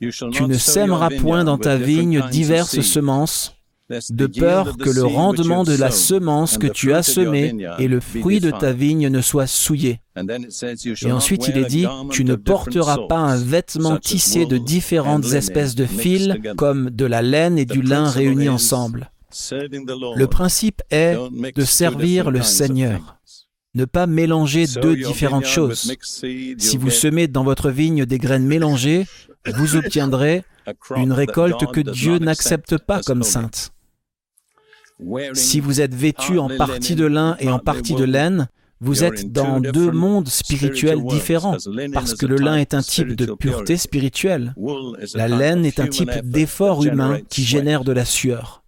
tu 0.00 0.42
ne 0.42 0.54
sèmeras 0.54 1.10
point 1.10 1.44
dans 1.44 1.58
ta 1.58 1.76
vigne 1.76 2.22
diverses 2.30 2.80
semences, 2.80 3.54
de 4.10 4.26
peur 4.26 4.76
que 4.76 4.90
le 4.90 5.04
rendement 5.04 5.64
de 5.64 5.74
la 5.74 5.90
semence 5.90 6.58
que 6.58 6.66
tu 6.66 6.92
as 6.92 7.02
semée 7.02 7.54
et 7.78 7.88
le 7.88 8.00
fruit 8.00 8.40
de 8.40 8.50
ta 8.50 8.72
vigne 8.72 9.08
ne 9.08 9.20
soit 9.20 9.46
souillé. 9.46 10.00
Et 11.02 11.12
ensuite 11.12 11.48
il 11.48 11.56
est 11.56 11.64
dit, 11.64 11.86
tu 12.10 12.24
ne 12.24 12.34
porteras 12.34 12.98
pas 13.08 13.18
un 13.18 13.36
vêtement 13.36 13.96
tissé 13.96 14.46
de 14.46 14.58
différentes 14.58 15.32
espèces 15.32 15.74
de 15.74 15.86
fils, 15.86 16.34
comme 16.56 16.90
de 16.90 17.06
la 17.06 17.22
laine 17.22 17.58
et 17.58 17.64
du 17.64 17.82
lin 17.82 18.08
réunis 18.08 18.48
ensemble. 18.48 19.10
Le 19.50 20.26
principe 20.26 20.82
est 20.90 21.16
de 21.54 21.64
servir 21.64 22.30
le 22.30 22.42
Seigneur. 22.42 23.16
Ne 23.74 23.84
pas 23.84 24.06
mélanger 24.06 24.66
deux 24.66 24.96
différentes 24.96 25.46
choses. 25.46 25.92
Si 26.12 26.76
vous 26.76 26.90
semez 26.90 27.28
dans 27.28 27.44
votre 27.44 27.70
vigne 27.70 28.04
des 28.06 28.18
graines 28.18 28.46
mélangées, 28.46 29.06
vous 29.46 29.76
obtiendrez 29.76 30.42
une 30.96 31.12
récolte 31.12 31.70
que 31.72 31.80
Dieu 31.80 32.18
n'accepte 32.18 32.76
pas 32.78 33.00
comme 33.02 33.22
sainte. 33.22 33.72
Si 35.34 35.60
vous 35.60 35.80
êtes 35.80 35.94
vêtu 35.94 36.38
en 36.38 36.48
partie 36.48 36.94
de 36.94 37.06
lin 37.06 37.36
et 37.40 37.48
en 37.48 37.58
partie 37.58 37.94
de 37.94 38.04
laine, 38.04 38.48
vous 38.80 39.02
êtes 39.04 39.32
dans 39.32 39.60
deux 39.60 39.90
mondes 39.90 40.28
spirituels 40.28 41.04
différents, 41.04 41.56
parce 41.92 42.14
que 42.14 42.26
le 42.26 42.36
lin 42.36 42.56
est 42.56 42.74
un 42.74 42.82
type 42.82 43.14
de 43.14 43.32
pureté 43.32 43.76
spirituelle. 43.76 44.54
La 45.14 45.28
laine 45.28 45.64
est 45.64 45.80
un 45.80 45.88
type 45.88 46.10
d'effort 46.22 46.84
humain 46.84 47.20
qui 47.28 47.42
génère 47.42 47.84
de 47.84 47.92
la 47.92 48.04
sueur. 48.04 48.64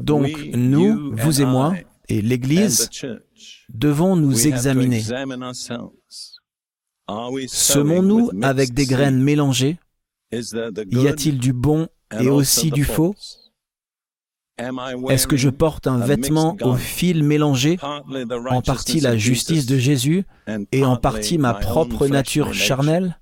Donc, 0.00 0.30
nous, 0.54 1.14
vous 1.16 1.40
et 1.40 1.44
moi, 1.44 1.74
et 2.08 2.22
l'Église, 2.22 2.90
devons 3.68 4.16
nous 4.16 4.46
examiner. 4.46 5.02
Semons-nous 7.48 8.30
avec 8.42 8.72
des 8.72 8.86
graines 8.86 9.20
mélangées? 9.20 9.78
Y 10.32 11.08
a-t-il 11.08 11.38
du 11.38 11.52
bon 11.52 11.88
et 12.20 12.28
aussi 12.28 12.70
du 12.70 12.84
faux. 12.84 13.14
Est-ce 15.08 15.26
que 15.26 15.36
je 15.36 15.48
porte 15.48 15.86
un 15.86 15.98
vêtement 15.98 16.56
au 16.60 16.76
fil 16.76 17.24
mélangé, 17.24 17.78
en 17.82 18.62
partie 18.62 19.00
la 19.00 19.16
justice 19.16 19.66
de 19.66 19.78
Jésus 19.78 20.24
et 20.70 20.84
en 20.84 20.96
partie 20.96 21.38
ma 21.38 21.54
propre 21.54 22.06
nature 22.06 22.52
charnelle? 22.54 23.18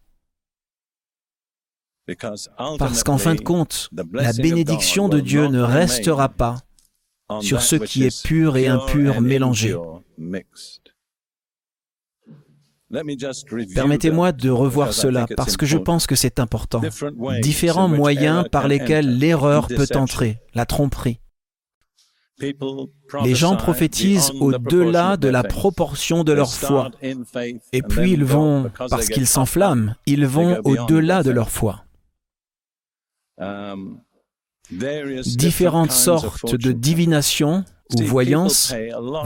Parce 2.79 3.05
qu'en 3.05 3.19
fin 3.19 3.35
de 3.35 3.41
compte, 3.41 3.89
la 4.13 4.33
bénédiction 4.33 5.09
de 5.09 5.21
Dieu 5.21 5.47
ne 5.47 5.61
restera 5.61 6.29
pas 6.29 6.57
sur 7.41 7.63
ce 7.63 7.77
qui 7.77 8.05
est 8.05 8.23
pur 8.23 8.57
et 8.57 8.67
impur 8.67 9.21
mélangé. 9.21 9.77
Permettez-moi 13.75 14.33
de 14.33 14.51
revoir 14.51 14.93
cela 14.93 15.27
parce 15.37 15.57
que 15.57 15.67
je 15.67 15.79
pense 15.79 16.07
que 16.07 16.17
c'est 16.17 16.41
important. 16.41 16.81
Différents 17.41 17.89
moyens 17.89 18.45
par 18.51 18.67
lesquels 18.69 19.19
l'erreur 19.19 19.69
peut 19.69 19.87
entrer, 19.95 20.39
la 20.55 20.67
tromperie. 20.67 21.21
Les 23.23 23.35
gens 23.35 23.57
prophétisent 23.57 24.33
au-delà 24.41 25.17
de 25.17 25.29
la 25.29 25.43
proportion 25.45 26.25
de 26.25 26.33
leur 26.33 26.53
foi. 26.53 26.91
Et 27.73 27.83
puis 27.83 28.13
ils 28.13 28.25
vont, 28.25 28.71
parce 28.89 29.09
qu'ils 29.09 29.27
s'enflamment, 29.27 29.95
ils 30.07 30.27
vont 30.27 30.61
au-delà 30.65 31.23
de 31.23 31.31
leur 31.31 31.51
foi. 31.51 31.85
Différentes 34.71 35.93
sortes 35.93 36.55
de 36.55 36.73
divination 36.73 37.65
ou 37.95 38.03
voyance. 38.03 38.75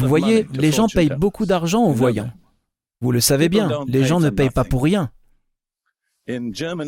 Vous 0.01 0.09
voyez, 0.09 0.47
les 0.53 0.73
gens 0.73 0.89
payent 0.89 1.13
beaucoup 1.17 1.47
d'argent 1.47 1.85
aux 1.85 1.93
voyants. 1.93 2.31
Vous 3.05 3.13
le 3.13 3.21
savez 3.21 3.51
bien, 3.51 3.69
les 3.87 4.03
gens 4.03 4.19
ne 4.19 4.31
payent 4.31 4.49
pas 4.49 4.65
pour 4.65 4.83
rien. 4.83 5.11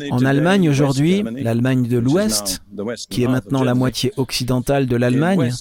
En 0.09 0.25
Allemagne 0.25 0.67
aujourd'hui, 0.67 1.23
l'Allemagne 1.23 1.87
de 1.87 1.99
l'Ouest, 1.99 2.63
qui 3.11 3.21
est 3.21 3.27
maintenant 3.27 3.63
la 3.63 3.75
moitié 3.75 4.11
occidentale 4.17 4.87
de 4.87 4.95
l'Allemagne, 4.95 5.51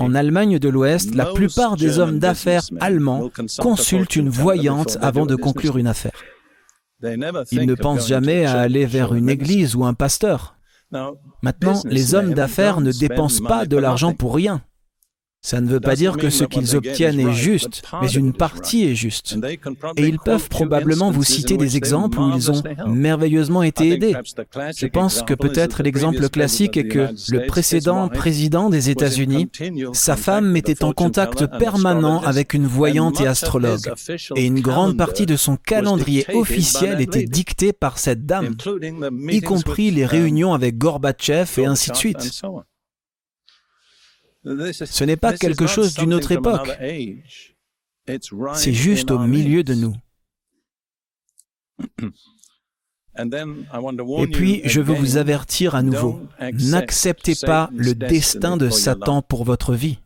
en 0.00 0.12
Allemagne 0.16 0.58
de 0.58 0.68
l'Ouest, 0.68 1.14
la 1.14 1.26
plupart 1.26 1.76
des 1.76 2.00
hommes 2.00 2.18
d'affaires 2.18 2.64
allemands 2.80 3.30
consultent 3.60 4.16
une 4.16 4.30
voyante 4.30 4.98
avant 5.00 5.26
de 5.26 5.36
conclure 5.36 5.78
une 5.78 5.86
affaire. 5.86 6.24
Ils 7.52 7.66
ne 7.66 7.76
pensent 7.76 8.08
jamais 8.08 8.46
à 8.46 8.58
aller 8.58 8.86
vers 8.86 9.14
une 9.14 9.28
église 9.28 9.76
ou 9.76 9.84
un 9.84 9.94
pasteur. 9.94 10.56
Maintenant, 11.40 11.80
les 11.84 12.16
hommes 12.16 12.34
d'affaires 12.34 12.80
ne 12.80 12.90
dépensent 12.90 13.44
pas 13.44 13.64
de 13.64 13.76
l'argent 13.76 14.12
pour 14.12 14.34
rien. 14.34 14.60
Ça 15.42 15.62
ne 15.62 15.68
veut 15.68 15.80
pas 15.80 15.96
dire 15.96 16.18
que 16.18 16.28
ce 16.28 16.44
qu'ils 16.44 16.76
obtiennent 16.76 17.18
est 17.18 17.32
juste, 17.32 17.82
mais 18.02 18.10
une 18.10 18.34
partie 18.34 18.84
est 18.84 18.94
juste. 18.94 19.38
Et 19.96 20.06
ils 20.06 20.18
peuvent 20.18 20.50
probablement 20.50 21.10
vous 21.10 21.24
citer 21.24 21.56
des 21.56 21.78
exemples 21.78 22.20
où 22.20 22.30
ils 22.36 22.50
ont 22.50 22.62
merveilleusement 22.86 23.62
été 23.62 23.90
aidés. 23.90 24.14
Je 24.76 24.86
pense 24.86 25.22
que 25.22 25.32
peut-être 25.32 25.82
l'exemple 25.82 26.28
classique 26.28 26.76
est 26.76 26.88
que 26.88 27.08
le 27.30 27.46
précédent 27.46 28.08
président 28.08 28.68
des 28.68 28.90
États-Unis, 28.90 29.48
sa 29.94 30.16
femme 30.16 30.56
était 30.56 30.84
en 30.84 30.92
contact 30.92 31.46
permanent 31.58 32.20
avec 32.20 32.52
une 32.52 32.66
voyante 32.66 33.20
et 33.22 33.26
astrologue. 33.26 33.92
Et 34.36 34.44
une 34.44 34.60
grande 34.60 34.98
partie 34.98 35.26
de 35.26 35.36
son 35.36 35.56
calendrier 35.56 36.26
officiel 36.34 37.00
était 37.00 37.24
dicté 37.24 37.72
par 37.72 37.98
cette 37.98 38.26
dame, 38.26 38.56
y 39.28 39.40
compris 39.40 39.90
les 39.90 40.04
réunions 40.04 40.52
avec 40.52 40.76
Gorbatchev 40.76 41.60
et 41.62 41.66
ainsi 41.66 41.90
de 41.90 41.96
suite. 41.96 42.42
Ce 44.44 45.04
n'est 45.04 45.16
pas 45.16 45.36
quelque 45.36 45.66
chose 45.66 45.94
d'une 45.94 46.14
autre 46.14 46.32
époque. 46.32 46.70
C'est 48.54 48.72
juste 48.72 49.10
au 49.10 49.18
milieu 49.18 49.62
de 49.62 49.74
nous. 49.74 49.94
Et 54.18 54.26
puis, 54.28 54.62
je 54.64 54.80
veux 54.80 54.94
vous 54.94 55.16
avertir 55.16 55.74
à 55.74 55.82
nouveau, 55.82 56.22
n'acceptez 56.40 57.34
pas 57.34 57.68
le 57.74 57.94
destin 57.94 58.56
de 58.56 58.70
Satan 58.70 59.20
pour 59.20 59.44
votre 59.44 59.74
vie. 59.74 59.98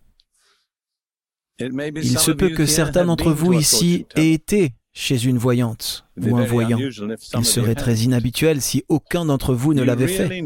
Il 1.60 2.18
se 2.18 2.32
peut 2.32 2.50
que 2.50 2.66
certains 2.66 3.04
d'entre 3.04 3.30
vous 3.30 3.52
ici 3.52 4.06
aient 4.16 4.32
été 4.32 4.74
chez 4.94 5.24
une 5.24 5.38
voyante 5.38 6.06
ou 6.16 6.36
un 6.36 6.44
voyant. 6.44 6.78
Il 6.78 7.44
serait 7.44 7.74
très 7.74 7.96
inhabituel 7.98 8.62
si 8.62 8.84
aucun 8.88 9.24
d'entre 9.26 9.52
vous 9.52 9.74
ne 9.74 9.82
l'avait 9.82 10.06
fait. 10.06 10.42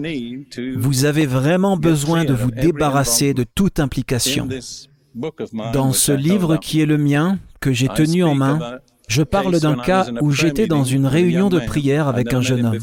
Vous 0.76 1.04
avez 1.04 1.26
vraiment 1.26 1.76
besoin 1.76 2.24
de 2.24 2.32
vous 2.32 2.50
débarrasser 2.50 3.34
de 3.34 3.44
toute 3.44 3.78
implication. 3.78 4.48
Dans 5.72 5.92
ce 5.92 6.12
livre 6.12 6.56
qui 6.56 6.80
est 6.80 6.86
le 6.86 6.98
mien, 6.98 7.38
que 7.60 7.72
j'ai 7.72 7.88
tenu 7.88 8.24
en 8.24 8.34
main, 8.34 8.78
je 9.08 9.22
parle 9.22 9.60
d'un 9.60 9.76
cas 9.76 10.06
où 10.20 10.30
j'étais 10.32 10.66
dans 10.66 10.84
une 10.84 11.06
réunion 11.06 11.50
de 11.50 11.60
prière 11.60 12.08
avec 12.08 12.32
un 12.32 12.40
jeune 12.40 12.66
homme. 12.66 12.78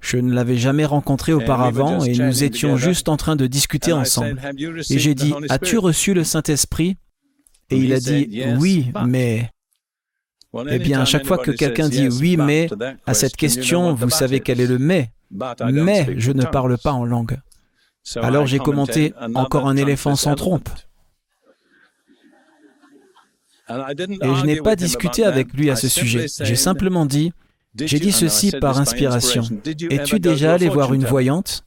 Je 0.00 0.18
ne 0.18 0.34
l'avais 0.34 0.56
jamais 0.56 0.84
rencontré 0.84 1.32
auparavant 1.32 2.02
et 2.02 2.12
nous 2.12 2.44
étions 2.44 2.76
juste 2.76 3.08
en 3.08 3.16
train 3.16 3.36
de 3.36 3.46
discuter 3.46 3.92
ensemble. 3.92 4.40
Et 4.90 4.98
j'ai 4.98 5.14
dit, 5.14 5.32
As-tu 5.50 5.78
reçu 5.78 6.14
le 6.14 6.24
Saint-Esprit? 6.24 6.96
Et 7.70 7.78
il 7.78 7.92
a 7.92 8.00
dit, 8.00 8.42
Oui, 8.58 8.90
mais 9.06 9.50
Eh 10.70 10.78
bien, 10.78 11.00
à 11.00 11.04
chaque 11.04 11.26
fois 11.26 11.38
que 11.38 11.50
quelqu'un 11.50 11.88
dit 11.88 12.08
oui, 12.08 12.36
mais 12.36 12.68
à 13.06 13.14
cette 13.14 13.36
question, 13.36 13.94
vous 13.94 14.10
savez 14.10 14.40
quel 14.40 14.60
est 14.60 14.66
le 14.66 14.78
mais. 14.78 15.10
Mais 15.70 16.14
je 16.16 16.32
ne 16.32 16.44
parle 16.44 16.78
pas 16.78 16.92
en 16.92 17.04
langue. 17.04 17.38
Alors 18.16 18.46
j'ai 18.46 18.58
commenté 18.58 19.14
encore 19.34 19.66
un 19.66 19.76
éléphant 19.76 20.16
sans 20.16 20.34
trompe. 20.34 20.68
Et 23.68 23.72
je 23.72 24.44
n'ai 24.44 24.60
pas 24.60 24.76
discuté 24.76 25.24
avec 25.24 25.52
lui 25.54 25.70
à 25.70 25.76
ce 25.76 25.88
sujet. 25.88 26.26
J'ai 26.40 26.56
simplement 26.56 27.06
dit, 27.06 27.32
j'ai 27.76 27.98
dit 27.98 28.12
ceci 28.12 28.52
par 28.52 28.78
inspiration. 28.78 29.42
Es-tu 29.90 30.20
déjà 30.20 30.54
allé 30.54 30.68
voir 30.68 30.92
une 30.94 31.04
voyante? 31.04 31.64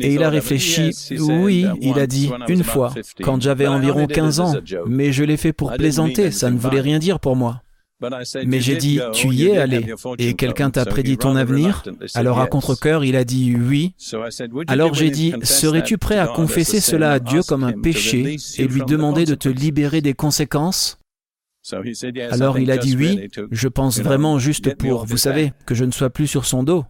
Et 0.00 0.14
il 0.14 0.22
a 0.22 0.30
réfléchi, 0.30 0.90
oui, 1.18 1.66
il 1.80 1.98
a 1.98 2.06
dit, 2.06 2.30
une 2.48 2.64
fois, 2.64 2.94
quand 3.22 3.40
j'avais 3.42 3.66
environ 3.66 4.06
15 4.06 4.40
ans, 4.40 4.54
mais 4.86 5.12
je 5.12 5.24
l'ai 5.24 5.36
fait 5.36 5.52
pour 5.52 5.72
plaisanter, 5.72 6.30
ça 6.30 6.50
ne 6.50 6.58
voulait 6.58 6.80
rien 6.80 6.98
dire 6.98 7.20
pour 7.20 7.36
moi. 7.36 7.62
Mais 8.46 8.60
j'ai 8.60 8.76
dit, 8.76 8.98
tu 9.12 9.28
y 9.28 9.46
es 9.46 9.58
allé, 9.58 9.84
et 10.18 10.34
quelqu'un 10.34 10.70
t'a 10.70 10.86
prédit 10.86 11.18
ton 11.18 11.36
avenir. 11.36 11.82
Alors 12.14 12.40
à 12.40 12.46
contre-coeur, 12.46 13.04
il 13.04 13.14
a 13.16 13.24
dit 13.24 13.54
oui. 13.54 13.94
Alors 14.68 14.94
j'ai 14.94 15.10
dit, 15.10 15.34
serais-tu 15.42 15.98
prêt 15.98 16.18
à 16.18 16.26
confesser 16.26 16.80
cela 16.80 17.12
à 17.12 17.18
Dieu 17.18 17.42
comme 17.42 17.64
un 17.64 17.72
péché 17.72 18.36
et 18.58 18.66
lui 18.66 18.82
demander 18.86 19.24
de 19.24 19.34
te 19.34 19.48
libérer 19.48 20.00
des 20.00 20.14
conséquences? 20.14 20.98
Alors 22.30 22.58
il 22.58 22.70
a 22.70 22.78
dit 22.78 22.96
oui, 22.96 23.28
je 23.50 23.68
pense 23.68 24.00
vraiment 24.00 24.38
juste 24.38 24.74
pour, 24.76 25.04
vous 25.04 25.18
savez, 25.18 25.52
que 25.66 25.74
je 25.74 25.84
ne 25.84 25.90
sois 25.90 26.10
plus 26.10 26.26
sur 26.26 26.46
son 26.46 26.62
dos. 26.62 26.84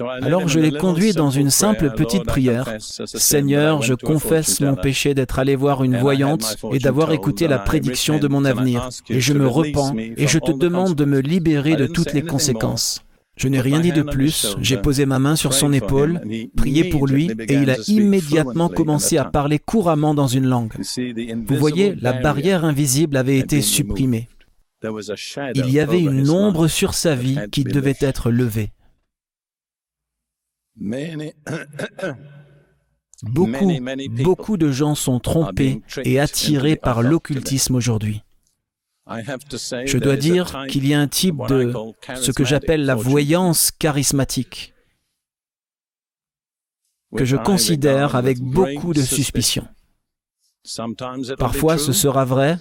Alors 0.00 0.48
je 0.48 0.58
l'ai 0.58 0.72
conduit 0.72 1.12
dans 1.12 1.30
une 1.30 1.50
simple 1.50 1.90
petite 1.90 2.24
prière. 2.24 2.76
Seigneur, 2.78 3.82
je 3.82 3.94
confesse 3.94 4.60
mon 4.60 4.74
péché 4.74 5.14
d'être 5.14 5.38
allé 5.38 5.56
voir 5.56 5.84
une 5.84 5.98
voyante 5.98 6.56
et 6.72 6.78
d'avoir 6.78 7.12
écouté 7.12 7.46
la 7.46 7.58
prédiction 7.58 8.18
de 8.18 8.28
mon 8.28 8.44
avenir. 8.44 8.88
Et 9.08 9.20
je 9.20 9.32
me 9.32 9.46
repens 9.46 9.94
et 9.96 10.26
je 10.26 10.38
te 10.38 10.52
demande 10.52 10.94
de 10.94 11.04
me 11.04 11.20
libérer 11.20 11.76
de 11.76 11.86
toutes 11.86 12.12
les 12.12 12.22
conséquences. 12.22 13.02
Je 13.36 13.48
n'ai 13.48 13.60
rien 13.60 13.80
dit 13.80 13.90
de 13.90 14.02
plus, 14.02 14.56
j'ai 14.60 14.76
posé 14.76 15.06
ma 15.06 15.18
main 15.18 15.34
sur 15.34 15.54
son 15.54 15.72
épaule, 15.72 16.20
prié 16.56 16.84
pour 16.84 17.08
lui, 17.08 17.32
et 17.48 17.54
il 17.54 17.68
a 17.68 17.76
immédiatement 17.88 18.68
commencé 18.68 19.18
à 19.18 19.24
parler 19.24 19.58
couramment 19.58 20.14
dans 20.14 20.28
une 20.28 20.46
langue. 20.46 20.72
Vous 21.46 21.56
voyez, 21.56 21.96
la 22.00 22.12
barrière 22.12 22.64
invisible 22.64 23.16
avait 23.16 23.38
été 23.38 23.60
supprimée. 23.60 24.28
Il 25.54 25.70
y 25.70 25.80
avait 25.80 26.00
une 26.00 26.30
ombre 26.30 26.68
sur 26.68 26.94
sa 26.94 27.14
vie 27.16 27.38
qui 27.50 27.64
devait 27.64 27.96
être 28.00 28.30
levée. 28.30 28.70
Beaucoup, 33.22 33.72
beaucoup 34.22 34.56
de 34.56 34.70
gens 34.70 34.94
sont 34.94 35.20
trompés 35.20 35.82
et 36.04 36.20
attirés 36.20 36.76
par 36.76 37.02
l'occultisme 37.02 37.74
aujourd'hui. 37.74 38.22
Je 39.06 39.98
dois 39.98 40.16
dire 40.16 40.66
qu'il 40.68 40.86
y 40.86 40.94
a 40.94 41.00
un 41.00 41.08
type 41.08 41.36
de 41.48 41.72
ce 42.16 42.32
que 42.32 42.44
j'appelle 42.44 42.84
la 42.84 42.94
voyance 42.94 43.70
charismatique, 43.70 44.74
que 47.16 47.24
je 47.24 47.36
considère 47.36 48.16
avec 48.16 48.40
beaucoup 48.40 48.94
de 48.94 49.02
suspicion. 49.02 49.66
Parfois 51.38 51.78
ce 51.78 51.92
sera 51.92 52.24
vrai 52.24 52.58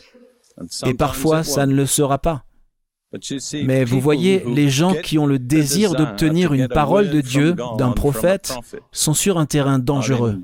et 0.86 0.93
parfois 0.93 1.43
ça 1.43 1.66
ne 1.66 1.74
le 1.74 1.86
sera 1.86 2.20
pas. 2.20 2.45
Mais 3.64 3.86
vous 3.86 3.99
voyez, 3.99 4.43
les 4.45 4.70
gens 4.70 4.93
qui 4.95 5.18
ont 5.18 5.28
le 5.28 5.39
désir 5.39 5.93
d'obtenir 5.93 6.53
une 6.53 6.68
parole 6.68 7.09
de 7.09 7.22
Dieu 7.22 7.55
d'un 7.78 7.91
prophète 7.91 8.55
sont 8.91 9.14
sur 9.14 9.38
un 9.38 9.45
terrain 9.45 9.80
dangereux. 9.80 10.39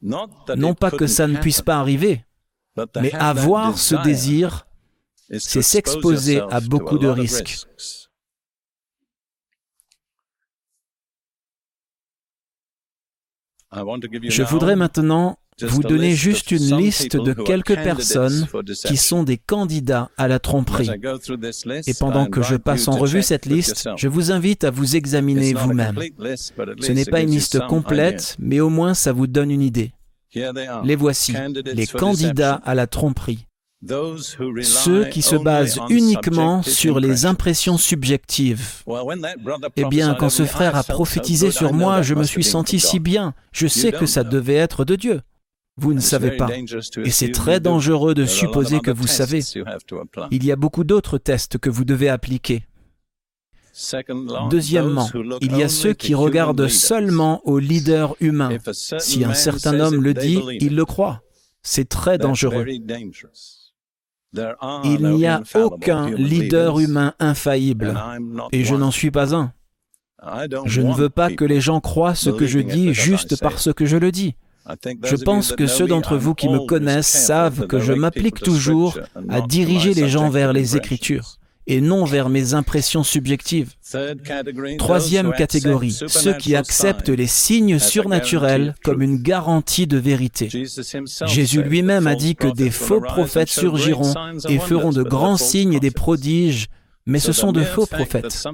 Non 0.00 0.74
pas 0.74 0.90
que 0.90 1.06
ça 1.06 1.26
ne 1.26 1.38
puisse 1.38 1.62
pas 1.62 1.78
arriver, 1.78 2.24
mais 3.00 3.12
avoir 3.14 3.78
ce 3.78 3.96
désir, 3.96 4.66
c'est 5.38 5.62
s'exposer 5.62 6.40
à 6.50 6.60
beaucoup 6.60 6.98
de 6.98 7.08
risques. 7.08 7.66
Je 13.72 14.42
voudrais 14.44 14.76
maintenant 14.76 15.38
vous 15.62 15.82
donner 15.82 16.14
juste 16.14 16.50
une 16.50 16.76
liste 16.76 17.16
de 17.16 17.32
quelques 17.32 17.76
personnes 17.76 18.46
qui 18.86 18.96
sont 18.96 19.22
des 19.22 19.38
candidats 19.38 20.10
à 20.16 20.28
la 20.28 20.38
tromperie. 20.38 20.90
Et 21.86 21.94
pendant 21.94 22.26
que 22.26 22.42
je 22.42 22.56
passe 22.56 22.88
en 22.88 22.96
revue 22.96 23.22
cette 23.22 23.46
liste, 23.46 23.88
je 23.96 24.08
vous 24.08 24.30
invite 24.30 24.64
à 24.64 24.70
vous 24.70 24.96
examiner 24.96 25.54
vous-même. 25.54 25.98
Ce 26.80 26.92
n'est 26.92 27.04
pas 27.04 27.20
une 27.20 27.30
liste 27.30 27.60
complète, 27.66 28.36
mais 28.38 28.60
au 28.60 28.70
moins 28.70 28.94
ça 28.94 29.12
vous 29.12 29.26
donne 29.26 29.50
une 29.50 29.62
idée. 29.62 29.92
Les 30.84 30.96
voici, 30.96 31.34
les 31.64 31.86
candidats 31.86 32.60
à 32.64 32.74
la 32.74 32.86
tromperie. 32.86 33.46
Ceux 34.62 35.04
qui 35.04 35.22
se 35.22 35.36
basent 35.36 35.78
uniquement 35.88 36.62
sur 36.62 36.98
les 36.98 37.26
impressions 37.26 37.78
subjectives. 37.78 38.82
Eh 39.76 39.84
bien, 39.84 40.14
quand 40.14 40.30
ce 40.30 40.44
frère 40.44 40.74
a 40.76 40.82
prophétisé 40.82 41.50
sur 41.50 41.72
moi, 41.72 42.02
je 42.02 42.14
me 42.14 42.24
suis 42.24 42.44
senti 42.44 42.80
si 42.80 42.98
bien. 42.98 43.34
Je 43.52 43.66
sais 43.66 43.92
que 43.92 44.06
ça 44.06 44.24
devait 44.24 44.54
être 44.54 44.84
de 44.84 44.96
Dieu. 44.96 45.20
Vous 45.78 45.94
ne 45.94 46.00
savez 46.00 46.32
pas. 46.32 46.48
Et 47.04 47.10
c'est 47.10 47.30
très 47.30 47.60
dangereux 47.60 48.14
de 48.14 48.26
supposer 48.26 48.80
que 48.80 48.90
vous 48.90 49.06
savez. 49.06 49.40
Il 50.30 50.44
y 50.44 50.52
a 50.52 50.56
beaucoup 50.56 50.84
d'autres 50.84 51.18
tests 51.18 51.58
que 51.58 51.70
vous 51.70 51.84
devez 51.84 52.08
appliquer. 52.08 52.64
Deuxièmement, 54.50 55.08
il 55.40 55.56
y 55.56 55.62
a 55.62 55.68
ceux 55.68 55.94
qui 55.94 56.14
regardent 56.14 56.66
seulement 56.68 57.40
au 57.46 57.58
leader 57.58 58.16
humain. 58.20 58.50
Si 58.98 59.24
un 59.24 59.34
certain 59.34 59.78
homme 59.78 60.02
le 60.02 60.14
dit, 60.14 60.40
il 60.60 60.74
le 60.74 60.84
croit. 60.84 61.22
C'est 61.62 61.88
très 61.88 62.18
dangereux. 62.18 62.66
Il 64.84 65.02
n'y 65.02 65.26
a 65.26 65.42
aucun 65.54 66.10
leader 66.10 66.80
humain 66.80 67.14
infaillible, 67.18 67.96
et 68.52 68.64
je 68.64 68.74
n'en 68.74 68.90
suis 68.90 69.10
pas 69.10 69.34
un. 69.34 69.52
Je 70.66 70.80
ne 70.82 70.92
veux 70.92 71.08
pas 71.08 71.30
que 71.30 71.44
les 71.44 71.60
gens 71.60 71.80
croient 71.80 72.16
ce 72.16 72.30
que 72.30 72.46
je 72.46 72.58
dis 72.58 72.92
juste 72.92 73.40
parce 73.40 73.72
que 73.72 73.86
je 73.86 73.96
le 73.96 74.10
dis. 74.10 74.34
Je 75.04 75.16
pense 75.16 75.52
que 75.52 75.66
ceux 75.66 75.86
d'entre 75.86 76.16
vous 76.16 76.34
qui 76.34 76.48
me 76.48 76.66
connaissent 76.66 77.06
savent 77.06 77.66
que 77.66 77.80
je 77.80 77.92
m'applique 77.92 78.40
toujours 78.40 78.98
à 79.28 79.40
diriger 79.40 79.94
les 79.94 80.08
gens 80.08 80.30
vers 80.30 80.52
les 80.52 80.76
Écritures 80.76 81.38
et 81.68 81.82
non 81.82 82.04
vers 82.04 82.30
mes 82.30 82.54
impressions 82.54 83.04
subjectives. 83.04 83.74
Troisième 84.78 85.32
catégorie, 85.32 85.96
ceux 86.06 86.32
qui 86.32 86.56
acceptent 86.56 87.10
les 87.10 87.26
signes 87.26 87.78
surnaturels 87.78 88.74
comme 88.82 89.02
une 89.02 89.18
garantie 89.18 89.86
de 89.86 89.98
vérité. 89.98 90.48
Jésus 91.26 91.62
lui-même 91.62 92.06
a 92.06 92.14
dit 92.14 92.34
que 92.34 92.48
des 92.48 92.70
faux 92.70 93.00
prophètes 93.00 93.50
surgiront 93.50 94.14
et 94.48 94.58
feront 94.58 94.90
de 94.90 95.02
grands 95.02 95.36
signes 95.36 95.74
et 95.74 95.80
des 95.80 95.90
prodiges 95.90 96.68
mais 97.08 97.18
ce 97.18 97.32
sont 97.32 97.52
de 97.52 97.64
faux 97.64 97.86
prophètes. 97.86 98.46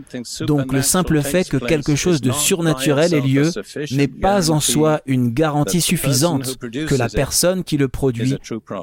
Donc 0.42 0.72
le 0.72 0.80
simple 0.80 1.20
fait 1.22 1.46
que 1.46 1.56
quelque 1.56 1.96
chose 1.96 2.20
de 2.20 2.30
surnaturel 2.30 3.12
ait 3.12 3.20
lieu 3.20 3.50
n'est 3.90 4.08
pas 4.08 4.50
en 4.50 4.60
soi 4.60 5.02
une 5.06 5.34
garantie 5.34 5.80
suffisante 5.80 6.56
que 6.58 6.94
la 6.94 7.08
personne 7.08 7.64
qui 7.64 7.76
le 7.76 7.88
produit 7.88 8.38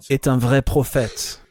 est 0.09 0.27
un 0.27 0.37
vrai 0.37 0.61
prophète. 0.61 1.41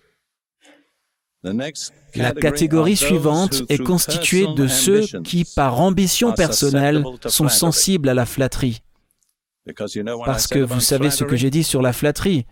La 2.14 2.32
catégorie 2.32 2.96
suivante 2.96 3.62
est 3.70 3.78
constituée 3.78 4.46
de 4.54 4.66
ceux 4.66 5.00
qui, 5.24 5.46
par 5.56 5.80
ambition 5.80 6.32
personnelle, 6.32 7.02
sont 7.26 7.48
sensibles 7.48 8.10
à 8.10 8.14
la 8.14 8.26
flatterie. 8.26 8.82
Parce 10.26 10.46
que 10.46 10.58
vous 10.58 10.80
savez 10.80 11.10
ce 11.10 11.24
que 11.24 11.36
j'ai 11.36 11.50
dit 11.50 11.64
sur 11.64 11.80
la 11.80 11.94
flatterie. 11.94 12.44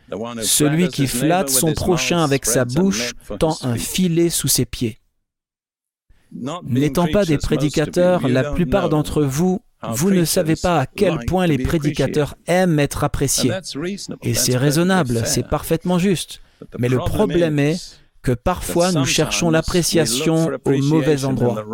Celui 0.42 0.88
qui 0.88 1.06
flatte 1.06 1.50
son 1.50 1.74
prochain 1.74 2.24
avec 2.24 2.46
sa 2.46 2.64
bouche 2.64 3.12
tend 3.38 3.58
un 3.62 3.76
filet 3.76 4.30
sous 4.30 4.48
ses 4.48 4.64
pieds. 4.64 4.98
N'étant 6.32 7.06
pas 7.08 7.24
des 7.24 7.38
prédicateurs, 7.38 8.28
la 8.28 8.52
plupart 8.52 8.88
d'entre 8.88 9.22
vous, 9.22 9.60
vous 9.82 10.10
ne 10.10 10.24
savez 10.24 10.56
pas 10.56 10.80
à 10.80 10.86
quel 10.86 11.18
point 11.26 11.46
les 11.46 11.58
prédicateurs 11.58 12.34
aiment 12.46 12.78
être 12.78 13.04
appréciés. 13.04 13.52
Et 14.22 14.34
c'est 14.34 14.56
raisonnable, 14.56 15.22
c'est 15.24 15.48
parfaitement 15.48 15.98
juste. 15.98 16.40
Mais 16.78 16.88
le 16.88 16.98
problème 16.98 17.58
est 17.58 17.76
que 18.22 18.32
parfois 18.32 18.92
nous 18.92 19.04
cherchons 19.04 19.50
l'appréciation 19.50 20.50
au 20.64 20.78
mauvais 20.78 21.24
endroit. 21.24 21.64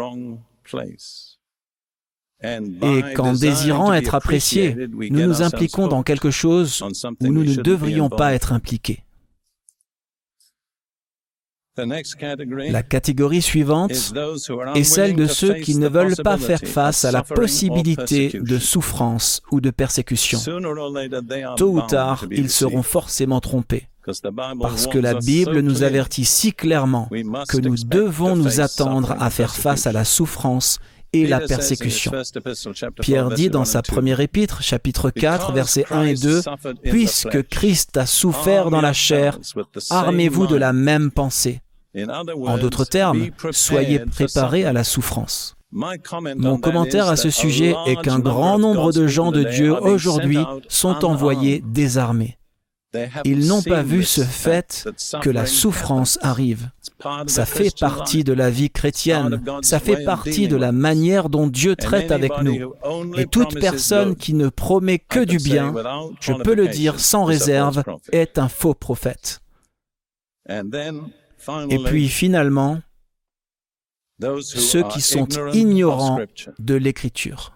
Et 2.42 3.14
qu'en 3.14 3.32
désirant 3.32 3.94
être 3.94 4.14
appréciés, 4.14 4.76
nous 4.90 5.26
nous 5.26 5.42
impliquons 5.42 5.88
dans 5.88 6.02
quelque 6.02 6.30
chose 6.30 6.82
où 7.20 7.28
nous 7.28 7.44
ne 7.44 7.55
devrions 7.55 8.11
pas 8.11 8.34
être 8.34 8.52
impliqués. 8.52 9.03
La 11.77 12.83
catégorie 12.83 13.43
suivante 13.43 13.91
est 14.75 14.85
celle 14.85 15.16
de 15.16 15.27
ceux 15.27 15.55
qui 15.55 15.77
ne 15.77 15.89
veulent 15.89 16.16
pas 16.22 16.39
faire 16.39 16.61
face 16.61 17.05
à 17.05 17.11
la 17.11 17.22
possibilité 17.22 18.31
de 18.41 18.59
souffrance 18.59 19.43
ou 19.51 19.61
de 19.61 19.70
persécution. 19.70 20.39
Tôt 21.57 21.72
ou 21.72 21.81
tard, 21.83 22.27
ils 22.31 22.51
seront 22.51 22.83
forcément 22.83 23.41
trompés. 23.41 23.89
Parce 24.61 24.87
que 24.87 24.99
la 24.99 25.14
Bible 25.14 25.61
nous 25.61 25.83
avertit 25.83 26.25
si 26.25 26.53
clairement 26.53 27.09
que 27.49 27.57
nous 27.57 27.77
devons 27.87 28.37
nous 28.37 28.61
attendre 28.61 29.16
à 29.18 29.31
faire 29.31 29.55
face 29.55 29.87
à 29.87 29.93
la 29.93 30.05
souffrance 30.05 30.79
et 31.14 31.26
la 31.26 31.40
persécution. 31.40 32.12
Pierre 33.00 33.30
dit 33.30 33.50
dans 33.50 33.64
sa 33.64 33.82
première 33.82 34.20
épître, 34.20 34.62
chapitre 34.62 35.10
4, 35.10 35.52
versets 35.52 35.86
1 35.90 36.04
et 36.04 36.14
2, 36.14 36.42
Puisque 36.84 37.42
Christ 37.48 37.96
a 37.96 38.06
souffert 38.06 38.70
dans 38.70 38.80
la 38.80 38.92
chair, 38.92 39.38
armez-vous 39.90 40.46
de 40.46 40.56
la 40.56 40.72
même 40.72 41.10
pensée. 41.10 41.60
En 41.96 42.58
d'autres 42.58 42.84
termes, 42.84 43.28
soyez 43.52 44.00
préparés 44.00 44.64
à 44.64 44.72
la 44.72 44.84
souffrance. 44.84 45.56
Mon 45.72 46.58
commentaire 46.58 47.08
à 47.08 47.16
ce 47.16 47.30
sujet 47.30 47.74
est 47.86 48.00
qu'un 48.00 48.20
grand 48.20 48.58
nombre 48.58 48.92
de 48.92 49.06
gens 49.06 49.32
de 49.32 49.42
Dieu 49.42 49.74
aujourd'hui 49.74 50.38
sont 50.68 51.04
envoyés 51.04 51.62
désarmés. 51.66 52.38
Ils 53.24 53.47
n'ont 53.47 53.62
pas 53.62 53.82
vu 53.82 54.05
ce 54.05 54.22
fait 54.22 54.88
que 55.22 55.30
la 55.30 55.47
souffrance 55.47 56.18
arrive. 56.22 56.70
Ça 57.26 57.47
fait 57.47 57.74
partie 57.78 58.24
de 58.24 58.32
la 58.32 58.51
vie 58.51 58.70
chrétienne, 58.70 59.42
ça 59.62 59.80
fait 59.80 60.05
partie 60.05 60.49
de 60.49 60.57
la 60.57 60.72
manière 60.72 61.28
dont 61.28 61.47
Dieu 61.47 61.76
traite 61.76 62.11
avec 62.11 62.32
nous. 62.42 62.74
Et 63.16 63.26
toute 63.26 63.59
personne 63.59 64.16
qui 64.16 64.34
ne 64.34 64.49
promet 64.49 64.99
que 64.99 65.20
du 65.20 65.38
bien, 65.38 65.74
je 66.20 66.32
peux 66.32 66.55
le 66.55 66.68
dire 66.68 67.01
sans 67.01 67.24
réserve, 67.24 67.82
est 68.12 68.38
un 68.38 68.49
faux 68.49 68.74
prophète. 68.74 69.40
Et 70.49 71.78
puis 71.84 72.09
finalement, 72.09 72.80
ceux 74.40 74.82
qui 74.84 75.01
sont 75.01 75.28
ignorants 75.53 76.20
de 76.59 76.74
l'Écriture. 76.74 77.53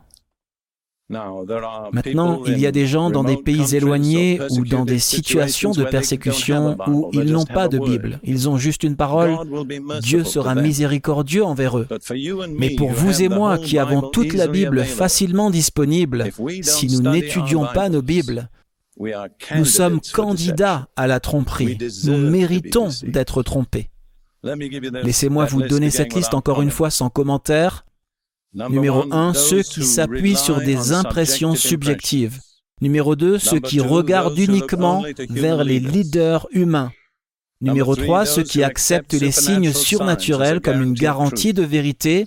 Maintenant, 1.10 2.42
il 2.46 2.58
y 2.58 2.66
a 2.66 2.72
des 2.72 2.86
gens 2.86 3.08
dans 3.08 3.24
des 3.24 3.38
pays 3.38 3.74
éloignés 3.74 4.40
ou 4.50 4.64
dans 4.64 4.84
des 4.84 4.98
situations 4.98 5.72
de 5.72 5.84
persécution 5.84 6.76
où 6.86 7.10
ils 7.14 7.32
n'ont 7.32 7.46
pas 7.46 7.68
de 7.68 7.78
Bible. 7.78 8.20
Ils 8.24 8.48
ont 8.48 8.58
juste 8.58 8.82
une 8.82 8.96
parole. 8.96 9.36
Dieu 10.02 10.24
sera 10.24 10.54
miséricordieux 10.54 11.44
envers 11.44 11.78
eux. 11.78 11.88
Mais 12.58 12.70
pour 12.70 12.90
vous 12.90 13.22
et 13.22 13.28
moi 13.28 13.56
qui 13.58 13.78
avons 13.78 14.02
toute 14.10 14.34
la 14.34 14.48
Bible 14.48 14.84
facilement 14.84 15.50
disponible, 15.50 16.30
si 16.62 16.88
nous 16.88 17.10
n'étudions 17.10 17.66
pas 17.72 17.88
nos 17.88 18.02
Bibles, 18.02 18.50
nous 19.56 19.64
sommes 19.64 20.00
candidats 20.12 20.88
à 20.96 21.06
la 21.06 21.20
tromperie. 21.20 21.78
Nous 22.04 22.18
méritons 22.18 22.88
d'être 23.02 23.42
trompés. 23.42 23.88
Laissez-moi 24.42 25.46
vous 25.46 25.62
donner 25.62 25.90
cette 25.90 26.14
liste 26.14 26.34
encore 26.34 26.60
une 26.60 26.70
fois 26.70 26.90
sans 26.90 27.08
commentaire. 27.08 27.86
Numéro 28.54 29.04
1, 29.12 29.34
ceux 29.34 29.62
qui 29.62 29.84
s'appuient 29.84 30.36
sur 30.36 30.60
des 30.60 30.92
impressions 30.92 31.54
subjectives. 31.54 32.40
Numéro 32.80 33.14
2, 33.14 33.38
ceux 33.38 33.60
qui 33.60 33.80
regardent 33.80 34.38
uniquement 34.38 35.04
vers 35.28 35.64
les 35.64 35.80
leaders 35.80 36.46
humains. 36.52 36.90
Numéro 37.60 37.94
3, 37.94 38.24
ceux 38.24 38.44
qui 38.44 38.62
acceptent 38.62 39.12
les 39.12 39.32
signes 39.32 39.72
surnaturels 39.72 40.60
comme 40.60 40.82
une 40.82 40.94
garantie 40.94 41.52
de 41.52 41.62
vérité. 41.62 42.26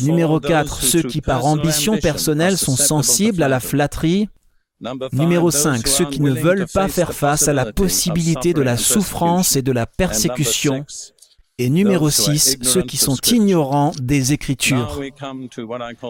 Numéro 0.00 0.38
4, 0.40 0.80
ceux 0.80 1.02
qui 1.02 1.20
par 1.20 1.44
ambition 1.46 1.98
personnelle 1.98 2.56
sont 2.56 2.76
sensibles 2.76 3.42
à 3.42 3.48
la 3.48 3.60
flatterie. 3.60 4.28
Numéro 5.12 5.50
5, 5.50 5.88
ceux 5.88 6.06
qui 6.06 6.20
ne 6.20 6.32
veulent 6.32 6.66
pas 6.72 6.86
faire 6.86 7.12
face 7.12 7.48
à 7.48 7.52
la 7.52 7.72
possibilité 7.72 8.52
de 8.52 8.62
la 8.62 8.76
souffrance 8.76 9.56
et 9.56 9.62
de 9.62 9.72
la 9.72 9.86
persécution. 9.86 10.84
Et 11.60 11.70
numéro 11.70 12.08
6, 12.08 12.58
ceux 12.62 12.82
qui 12.82 12.96
sont 12.96 13.16
ignorants 13.16 13.92
des 14.00 14.32
Écritures. 14.32 15.00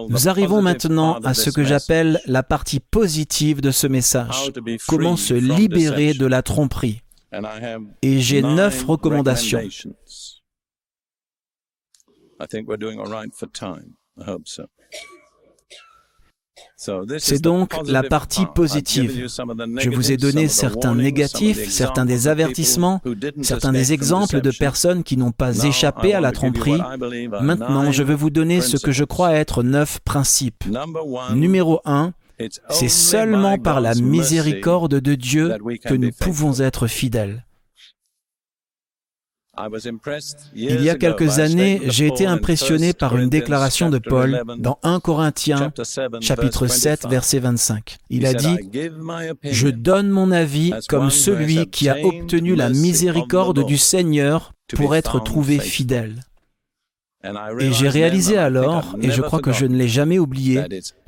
Nous 0.08 0.28
arrivons 0.28 0.60
maintenant 0.60 1.18
à 1.20 1.32
ce 1.32 1.48
que 1.48 1.64
j'appelle 1.64 2.20
la 2.26 2.42
partie 2.42 2.80
positive 2.80 3.62
de 3.62 3.70
ce 3.70 3.86
message. 3.86 4.52
Comment 4.86 5.16
se 5.16 5.34
libérer 5.34 6.12
de 6.12 6.26
la 6.26 6.42
tromperie. 6.42 7.00
Et 8.02 8.20
j'ai 8.20 8.42
neuf 8.42 8.84
recommandations. 8.84 9.62
C'est 17.18 17.42
donc 17.42 17.74
la 17.86 18.04
partie 18.04 18.46
positive. 18.54 19.26
Je 19.78 19.90
vous 19.90 20.12
ai 20.12 20.16
donné 20.16 20.46
certains 20.46 20.94
négatifs, 20.94 21.68
certains 21.70 22.04
des 22.04 22.28
avertissements, 22.28 23.00
certains 23.42 23.72
des 23.72 23.92
exemples 23.92 24.40
de 24.40 24.50
personnes 24.50 25.02
qui 25.02 25.16
n'ont 25.16 25.32
pas 25.32 25.64
échappé 25.64 26.14
à 26.14 26.20
la 26.20 26.30
tromperie. 26.30 26.80
Maintenant, 27.40 27.90
je 27.90 28.02
veux 28.04 28.14
vous 28.14 28.30
donner 28.30 28.60
ce 28.60 28.76
que 28.76 28.92
je 28.92 29.04
crois 29.04 29.32
être 29.32 29.62
neuf 29.62 29.98
principes. 30.00 30.64
Numéro 31.34 31.80
un, 31.84 32.12
c'est 32.70 32.88
seulement 32.88 33.58
par 33.58 33.80
la 33.80 33.94
miséricorde 33.94 35.00
de 35.00 35.14
Dieu 35.16 35.56
que 35.84 35.94
nous 35.94 36.10
pouvons 36.12 36.60
être 36.60 36.86
fidèles. 36.86 37.44
Il 40.54 40.82
y 40.82 40.90
a 40.90 40.94
quelques 40.94 41.38
années, 41.38 41.80
j'ai 41.86 42.06
été 42.06 42.26
impressionné 42.26 42.92
par 42.92 43.16
une 43.16 43.28
déclaration 43.28 43.90
de 43.90 43.98
Paul 43.98 44.42
dans 44.58 44.78
1 44.82 45.00
Corinthiens 45.00 45.72
chapitre 46.20 46.66
7 46.66 47.06
verset 47.08 47.38
25. 47.40 47.96
Il 48.10 48.26
a 48.26 48.34
dit, 48.34 48.56
Je 49.44 49.68
donne 49.68 50.10
mon 50.10 50.30
avis 50.30 50.72
comme 50.88 51.10
celui 51.10 51.68
qui 51.70 51.88
a 51.88 51.96
obtenu 52.04 52.54
la 52.54 52.70
miséricorde 52.70 53.64
du 53.64 53.78
Seigneur 53.78 54.52
pour 54.74 54.94
être 54.94 55.22
trouvé 55.22 55.58
fidèle. 55.58 56.22
Et 57.58 57.72
j'ai 57.72 57.88
réalisé 57.88 58.36
alors, 58.36 58.96
et 59.02 59.10
je 59.10 59.22
crois 59.22 59.40
que 59.40 59.52
je 59.52 59.66
ne 59.66 59.76
l'ai 59.76 59.88
jamais 59.88 60.18
oublié, 60.18 60.62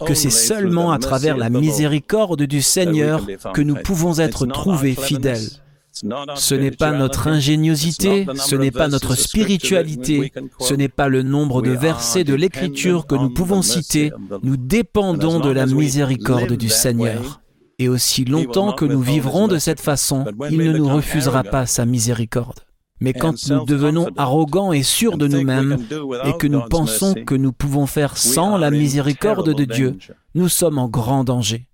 que 0.05 0.15
c'est 0.15 0.31
seulement 0.31 0.91
à 0.91 0.99
travers 0.99 1.37
la 1.37 1.51
miséricorde 1.51 2.43
du 2.43 2.63
Seigneur 2.63 3.27
que 3.55 3.63
nous 3.63 3.77
pouvons 3.77 4.19
être 4.19 4.47
trouvés 4.47 4.95
fidèles. 4.95 5.49
Ce 5.93 6.55
n'est 6.55 6.71
pas 6.71 6.93
notre 6.93 7.29
ingéniosité, 7.29 8.27
ce 8.37 8.55
n'est 8.55 8.71
pas 8.71 8.89
notre 8.89 9.17
spiritualité, 9.17 10.33
ce 10.61 10.75
n'est 10.75 10.89
pas 10.89 11.09
le 11.09 11.23
nombre 11.23 11.63
de 11.63 11.73
versets 11.73 12.25
de 12.25 12.35
l'Écriture 12.35 13.07
que 13.07 13.15
nous 13.15 13.31
pouvons 13.31 13.63
citer, 13.63 14.13
nous 14.43 14.57
dépendons 14.57 15.41
de 15.41 15.51
la 15.51 15.67
miséricorde 15.67 16.53
du 16.53 16.69
Seigneur. 16.69 17.41
Et 17.79 17.89
aussi 17.89 18.27
longtemps 18.27 18.73
que 18.73 18.85
nous 18.85 19.01
vivrons 19.01 19.49
de 19.49 19.59
cette 19.59 19.81
façon, 19.81 20.27
il 20.51 20.59
ne 20.59 20.77
nous 20.77 20.89
refusera 20.89 21.43
pas 21.43 21.65
sa 21.65 21.87
miséricorde. 21.87 22.61
Mais 23.01 23.15
quand 23.15 23.49
nous 23.49 23.65
devenons 23.65 24.09
arrogants 24.19 24.73
et 24.73 24.83
sûrs 24.83 25.17
de 25.17 25.27
nous-mêmes 25.27 25.79
et 26.27 26.37
que 26.37 26.47
nous 26.47 26.61
pensons 26.61 27.15
que 27.15 27.35
nous 27.35 27.53
pouvons 27.53 27.87
faire 27.87 28.19
sans 28.19 28.59
la 28.59 28.71
miséricorde 28.71 29.55
de 29.55 29.65
Dieu, 29.65 29.97
nous 30.35 30.51
sommes 30.51 30.79
en 30.79 30.89
grand 30.89 31.25
danger. 31.25 31.70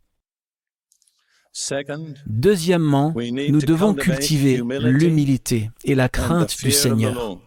Deuxièmement, 2.26 3.14
nous 3.14 3.61
devons 3.61 3.94
cultiver 3.94 4.62
l'humilité 4.80 5.70
et 5.84 5.94
la 5.94 6.09
crainte 6.09 6.57
du 6.62 6.70
Seigneur. 6.70 7.38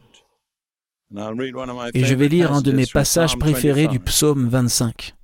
Et 1.94 2.04
je 2.04 2.16
vais 2.16 2.28
lire 2.28 2.54
un 2.54 2.62
de 2.62 2.72
mes 2.72 2.86
passages 2.86 3.38
préférés 3.38 3.88
du 3.88 4.00
psaume 4.00 4.48
25. 4.48 5.16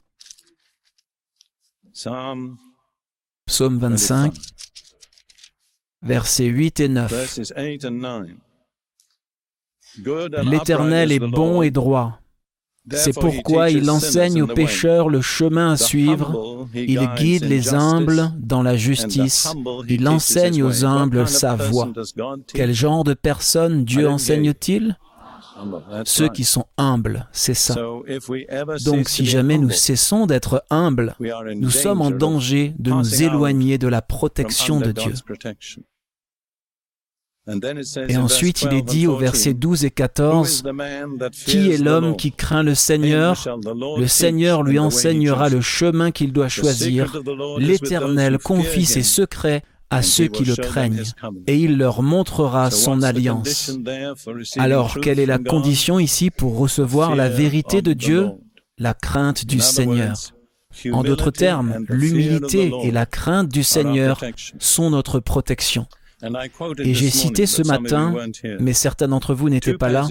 Psaume 3.46 3.78
25, 3.78 4.34
versets 6.02 6.46
8 6.46 6.80
et 6.80 6.90
9. 6.90 7.40
L'Éternel 10.44 11.12
est 11.12 11.20
bon 11.20 11.62
et 11.62 11.72
droit 11.72 12.20
c'est 12.92 13.14
pourquoi 13.14 13.70
il 13.70 13.90
enseigne 13.90 14.42
aux 14.42 14.48
pécheurs 14.48 15.10
le 15.10 15.22
chemin 15.22 15.72
à 15.72 15.78
suivre, 15.78 16.68
il 16.74 17.08
guide 17.18 17.46
les 17.46 17.74
humbles 17.74 18.32
dans 18.38 18.62
la 18.62 18.78
justice, 18.78 19.54
il 19.88 20.08
enseigne 20.08 20.64
aux 20.64 20.86
humbles 20.86 21.28
sa 21.28 21.56
voie. 21.56 21.92
Quel 22.54 22.74
genre 22.74 23.04
de 23.04 23.14
personnes 23.14 23.86
Dieu 23.86 24.08
enseigne-t-il? 24.08 24.98
Ceux 26.04 26.28
qui 26.28 26.44
sont 26.44 26.66
humbles, 26.78 27.28
c'est 27.32 27.54
ça. 27.54 27.76
Donc 28.84 29.10
si 29.10 29.26
jamais 29.26 29.58
nous 29.58 29.72
cessons 29.72 30.26
d'être 30.26 30.64
humbles, 30.70 31.16
nous 31.56 31.70
sommes 31.70 32.02
en 32.02 32.12
danger 32.12 32.74
de 32.78 32.92
nous 32.92 33.24
éloigner 33.24 33.78
de 33.78 33.88
la 33.88 34.02
protection 34.02 34.80
de 34.80 34.92
Dieu. 34.92 35.14
Et 38.08 38.18
ensuite, 38.18 38.64
il 38.64 38.74
est 38.74 38.82
dit 38.82 39.06
au 39.06 39.18
verset 39.18 39.54
12 39.54 39.86
et 39.86 39.92
14, 39.92 40.64
Qui 41.46 41.72
est 41.72 41.78
l'homme 41.78 42.16
qui 42.16 42.32
craint 42.32 42.64
le 42.64 42.74
Seigneur. 42.74 43.48
Le 43.98 44.08
Seigneur 44.08 44.64
lui 44.64 44.80
enseignera 44.80 45.50
le 45.50 45.62
chemin 45.62 46.12
qu'il 46.12 46.34
doit 46.34 46.50
choisir. 46.50 47.16
L'Éternel 47.58 48.40
confie 48.40 48.86
ses 48.86 49.04
secrets 49.04 49.64
à 49.92 50.02
ceux 50.02 50.28
qui 50.28 50.44
le 50.44 50.56
craignent, 50.56 51.04
et 51.46 51.58
il 51.58 51.78
leur 51.78 52.02
montrera 52.02 52.72
son 52.72 53.04
alliance. 53.04 53.78
Alors, 54.58 55.00
quelle 55.00 55.20
est 55.20 55.28
la 55.28 55.38
condition 55.38 56.00
ici 56.00 56.32
pour 56.32 56.58
recevoir 56.58 57.16
la 57.16 57.30
vérité 57.30 57.82
de 57.82 57.94
Dieu? 57.94 58.32
La 58.78 58.94
crainte 58.94 59.46
du 59.46 59.60
Seigneur. 59.62 60.18
En 60.92 61.04
d'autres 61.04 61.32
termes, 61.32 61.86
l'humilité 61.88 62.74
et 62.84 62.92
la 62.92 63.06
crainte 63.06 63.48
du 63.48 63.64
Seigneur 63.64 64.20
sont 64.60 64.90
notre 64.90 65.20
protection. 65.20 65.88
Et 66.80 66.94
j'ai 66.94 67.10
cité 67.10 67.46
ce 67.46 67.62
matin, 67.64 68.14
mais 68.60 68.74
certains 68.74 69.08
d'entre 69.08 69.34
vous 69.34 69.50
n'étaient 69.50 69.78
pas 69.78 69.90
là, 69.90 70.08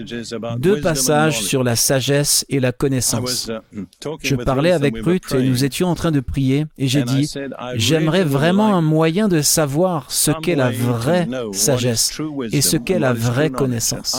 deux 0.58 0.80
passages 0.80 1.40
sur 1.40 1.64
la 1.64 1.76
sagesse 1.76 2.44
et 2.48 2.60
la 2.60 2.72
connaissance. 2.72 3.50
uh, 3.72 3.78
Je 4.22 4.36
parlais 4.36 4.72
avec 4.72 4.96
Ruth 4.98 5.32
et 5.34 5.42
nous 5.42 5.64
étions 5.64 5.88
en 5.88 5.94
train 5.94 6.10
de 6.10 6.20
prier 6.20 6.66
et 6.78 6.88
j'ai 6.88 7.04
dit, 7.04 7.30
j'aimerais 7.76 8.24
vraiment 8.24 8.76
un 8.76 8.82
moyen 8.82 9.28
de 9.28 9.40
savoir 9.40 10.10
ce 10.10 10.30
qu'est 10.30 10.56
la 10.56 10.70
vraie 10.70 11.28
sagesse 11.52 12.20
et 12.52 12.60
ce 12.60 12.76
qu'est 12.76 12.98
la 12.98 13.12
vraie 13.12 13.50
connaissance. 13.50 14.16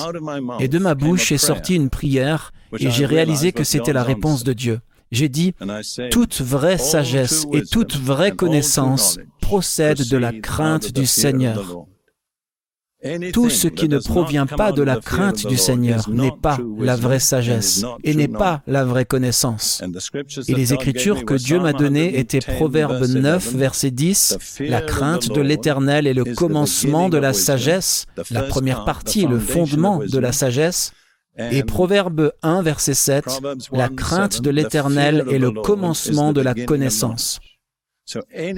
Et 0.60 0.68
de 0.68 0.80
ma 0.80 0.96
bouche 0.96 1.32
est 1.32 1.38
sortie 1.38 1.76
une 1.76 1.90
prière 1.90 2.52
et 2.80 2.90
j'ai 2.90 3.06
réalisé 3.06 3.52
que 3.52 3.64
c'était 3.64 3.94
la 3.94 4.04
réponse 4.04 4.44
de 4.44 4.54
Dieu. 4.54 4.80
J'ai 5.12 5.30
dit, 5.30 5.54
toute 6.12 6.42
vraie 6.42 6.78
sagesse 6.78 7.46
et 7.54 7.62
toute 7.64 7.96
vraie 7.96 8.32
connaissance 8.32 9.18
procèdent 9.46 10.10
de 10.10 10.18
la 10.18 10.34
crainte 10.34 10.91
du 10.91 11.06
Seigneur. 11.06 11.86
Tout 13.32 13.52
ce 13.52 13.68
qui 13.68 13.88
ne 13.88 14.00
provient 14.00 14.48
pas 14.48 14.72
de 14.72 14.82
la 14.82 14.98
crainte 14.98 15.46
du 15.46 15.56
Seigneur 15.56 16.10
n'est 16.10 16.32
pas 16.41 16.58
la 16.80 16.96
vraie 16.96 17.20
sagesse 17.20 17.86
et 18.04 18.16
n'est 18.16 18.28
pas 18.28 18.64
la 18.66 18.84
vraie 18.84 19.06
connaissance. 19.06 19.84
Et 20.48 20.56
les 20.56 20.74
écritures 20.74 21.26
que 21.26 21.36
Dieu 21.36 21.60
m'a 21.60 21.74
données 21.74 22.18
étaient 22.18 22.39
Proverbe 22.39 23.06
9, 23.06 23.54
verset 23.54 23.91
10, 23.91 24.38
La 24.62 24.82
crainte 24.82 25.32
de 25.32 25.41
l'Éternel 25.41 26.08
est 26.08 26.16
le 26.16 26.26
commencement 26.34 27.08
de 27.10 27.20
la 27.20 27.34
sagesse, 27.34 28.08
la 28.32 28.41
première 28.43 28.84
partie, 28.84 29.28
le 29.28 29.38
fondement 29.38 30.00
de 30.00 30.18
la 30.18 30.32
sagesse, 30.32 30.91
et 31.38 31.64
Proverbe 31.64 32.32
1, 32.41 32.64
verset 32.64 32.96
7, 32.96 33.26
La 33.72 33.89
crainte 33.89 34.41
de 34.41 34.50
l'Éternel 34.50 35.26
est 35.30 35.38
le 35.38 35.52
commencement 35.52 36.34
de 36.34 36.41
la 36.41 36.56
connaissance. 36.56 37.39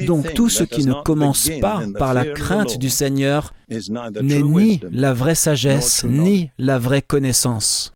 Donc 0.06 0.34
tout 0.34 0.50
ce 0.50 0.64
qui 0.64 0.86
ne 0.86 0.94
commence 1.04 1.50
pas 1.62 1.84
par 1.98 2.14
la 2.14 2.26
crainte 2.26 2.78
du 2.78 2.90
Seigneur 2.90 3.54
n'est 3.70 4.42
ni 4.42 4.82
la 4.92 5.14
vraie 5.14 5.36
sagesse, 5.36 6.04
ni 6.04 6.52
la 6.58 6.80
vraie 6.80 7.02
connaissance. 7.02 7.94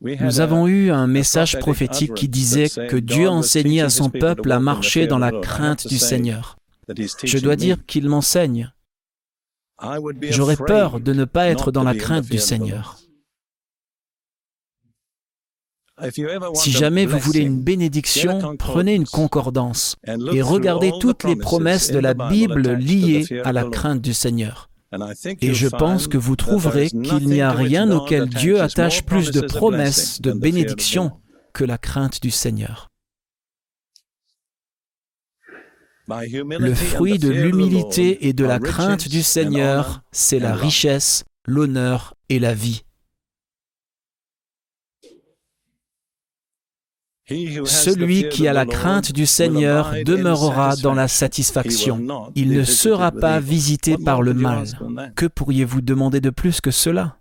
Nous 0.00 0.40
avons 0.40 0.68
eu 0.68 0.92
un 0.92 1.08
message 1.08 1.58
prophétique 1.58 2.14
qui 2.14 2.28
disait 2.28 2.68
que 2.68 2.96
Dieu 2.96 3.28
enseignait 3.28 3.80
à 3.80 3.90
son 3.90 4.10
peuple 4.10 4.52
à 4.52 4.60
marcher 4.60 5.08
dans 5.08 5.18
la 5.18 5.32
crainte 5.32 5.88
du 5.88 5.98
Seigneur. 5.98 6.56
Je 7.24 7.38
dois 7.38 7.56
dire 7.56 7.84
qu'il 7.86 8.08
m'enseigne. 8.08 8.72
J'aurais 10.22 10.56
peur 10.56 11.00
de 11.00 11.12
ne 11.12 11.24
pas 11.24 11.48
être 11.48 11.72
dans 11.72 11.84
la 11.84 11.94
crainte 11.94 12.26
du 12.26 12.38
Seigneur. 12.38 12.97
Si 16.54 16.70
jamais 16.70 17.06
vous 17.06 17.18
voulez 17.18 17.40
une 17.40 17.60
bénédiction, 17.60 18.56
prenez 18.58 18.94
une 18.94 19.06
concordance 19.06 19.96
et 20.32 20.42
regardez 20.42 20.92
toutes 21.00 21.24
les 21.24 21.36
promesses 21.36 21.90
de 21.90 21.98
la 21.98 22.14
Bible 22.14 22.72
liées 22.72 23.26
à 23.44 23.52
la 23.52 23.64
crainte 23.64 24.00
du 24.00 24.14
Seigneur. 24.14 24.70
Et 25.42 25.54
je 25.54 25.68
pense 25.68 26.08
que 26.08 26.16
vous 26.16 26.36
trouverez 26.36 26.88
qu'il 26.88 27.28
n'y 27.28 27.40
a 27.40 27.52
rien 27.52 27.90
auquel 27.90 28.28
Dieu 28.28 28.60
attache 28.60 29.04
plus 29.04 29.30
de 29.30 29.40
promesses 29.40 30.20
de 30.20 30.32
bénédiction 30.32 31.12
que 31.52 31.64
la 31.64 31.78
crainte 31.78 32.22
du 32.22 32.30
Seigneur. 32.30 32.88
Le 36.08 36.74
fruit 36.74 37.18
de 37.18 37.28
l'humilité 37.28 38.28
et 38.28 38.32
de 38.32 38.44
la 38.44 38.58
crainte 38.58 39.08
du 39.08 39.22
Seigneur, 39.22 40.02
c'est 40.10 40.38
la 40.38 40.54
richesse, 40.54 41.24
l'honneur 41.46 42.14
et 42.30 42.38
la 42.38 42.54
vie. 42.54 42.82
Celui 47.28 48.28
qui 48.30 48.48
a 48.48 48.52
la 48.52 48.64
crainte 48.64 49.12
du 49.12 49.26
Seigneur 49.26 49.92
demeurera 50.04 50.76
dans 50.76 50.94
la 50.94 51.08
satisfaction. 51.08 52.30
Il 52.34 52.50
ne 52.50 52.64
sera 52.64 53.12
pas 53.12 53.38
visité 53.38 53.96
par 53.98 54.22
le 54.22 54.34
mal. 54.34 54.66
Que 55.14 55.26
pourriez-vous 55.26 55.82
demander 55.82 56.20
de 56.20 56.30
plus 56.30 56.60
que 56.60 56.70
cela? 56.70 57.18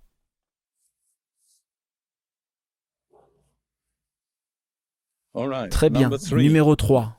Très 5.70 5.90
bien. 5.90 6.10
Numéro 6.32 6.76
3. 6.76 7.14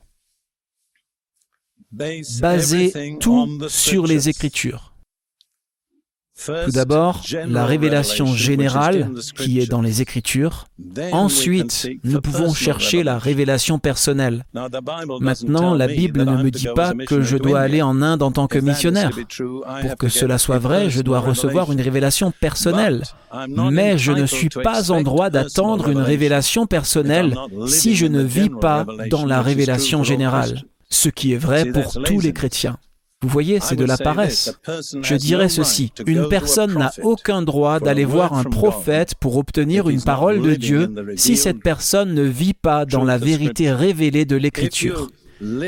Basez 1.91 3.17
tout 3.19 3.67
sur 3.67 4.05
les 4.05 4.29
Écritures. 4.29 4.88
Tout 6.45 6.71
d'abord, 6.71 7.21
la 7.47 7.65
révélation 7.65 8.27
générale 8.27 9.09
qui 9.35 9.59
est 9.59 9.69
dans 9.69 9.81
les 9.81 10.01
Écritures. 10.01 10.65
Ensuite, 11.11 11.89
nous 12.03 12.21
pouvons 12.21 12.53
chercher 12.53 13.03
la 13.03 13.17
révélation 13.17 13.79
personnelle. 13.79 14.45
Maintenant, 15.19 15.73
la 15.73 15.87
Bible 15.87 16.23
ne 16.23 16.43
me 16.43 16.49
dit 16.49 16.67
pas 16.75 16.93
que 16.93 17.21
je 17.21 17.37
dois 17.37 17.59
aller 17.59 17.81
en 17.81 18.01
Inde 18.01 18.23
en 18.23 18.31
tant 18.31 18.47
que 18.47 18.59
missionnaire. 18.59 19.11
Pour 19.81 19.97
que 19.97 20.07
cela 20.07 20.37
soit 20.37 20.59
vrai, 20.59 20.89
je 20.89 21.01
dois 21.01 21.19
recevoir 21.19 21.71
une 21.71 21.81
révélation 21.81 22.31
personnelle. 22.31 23.03
Mais 23.47 23.97
je 23.97 24.11
ne 24.11 24.25
suis 24.25 24.49
pas 24.49 24.91
en 24.91 25.01
droit 25.01 25.29
d'attendre 25.29 25.89
une 25.89 26.01
révélation 26.01 26.65
personnelle 26.65 27.35
si 27.67 27.95
je 27.95 28.05
ne 28.05 28.21
vis 28.21 28.49
pas 28.49 28.85
dans 29.09 29.25
la 29.25 29.41
révélation 29.41 30.03
générale, 30.03 30.63
ce 30.89 31.09
qui 31.09 31.33
est 31.33 31.37
vrai 31.37 31.65
pour 31.65 32.01
tous 32.03 32.21
les 32.21 32.33
chrétiens. 32.33 32.77
Vous 33.21 33.27
voyez, 33.27 33.59
c'est 33.59 33.75
de 33.75 33.83
la 33.83 33.97
paresse. 33.97 34.57
Je 35.01 35.15
dirais 35.15 35.49
ceci, 35.49 35.91
une 36.05 36.29
personne 36.29 36.73
n'a 36.77 36.93
aucun 37.03 37.41
droit 37.41 37.81
d'aller 37.81 38.05
voir 38.05 38.33
un 38.33 38.45
prophète 38.45 39.15
pour 39.15 39.35
obtenir 39.35 39.89
une 39.89 40.01
parole 40.01 40.41
de 40.41 40.55
Dieu 40.55 40.89
si 41.17 41.35
cette 41.35 41.61
personne 41.61 42.13
ne 42.13 42.23
vit 42.23 42.53
pas 42.53 42.85
dans 42.85 43.03
la 43.03 43.17
vérité 43.17 43.73
révélée 43.73 44.23
de 44.23 44.37
l'Écriture. 44.37 45.09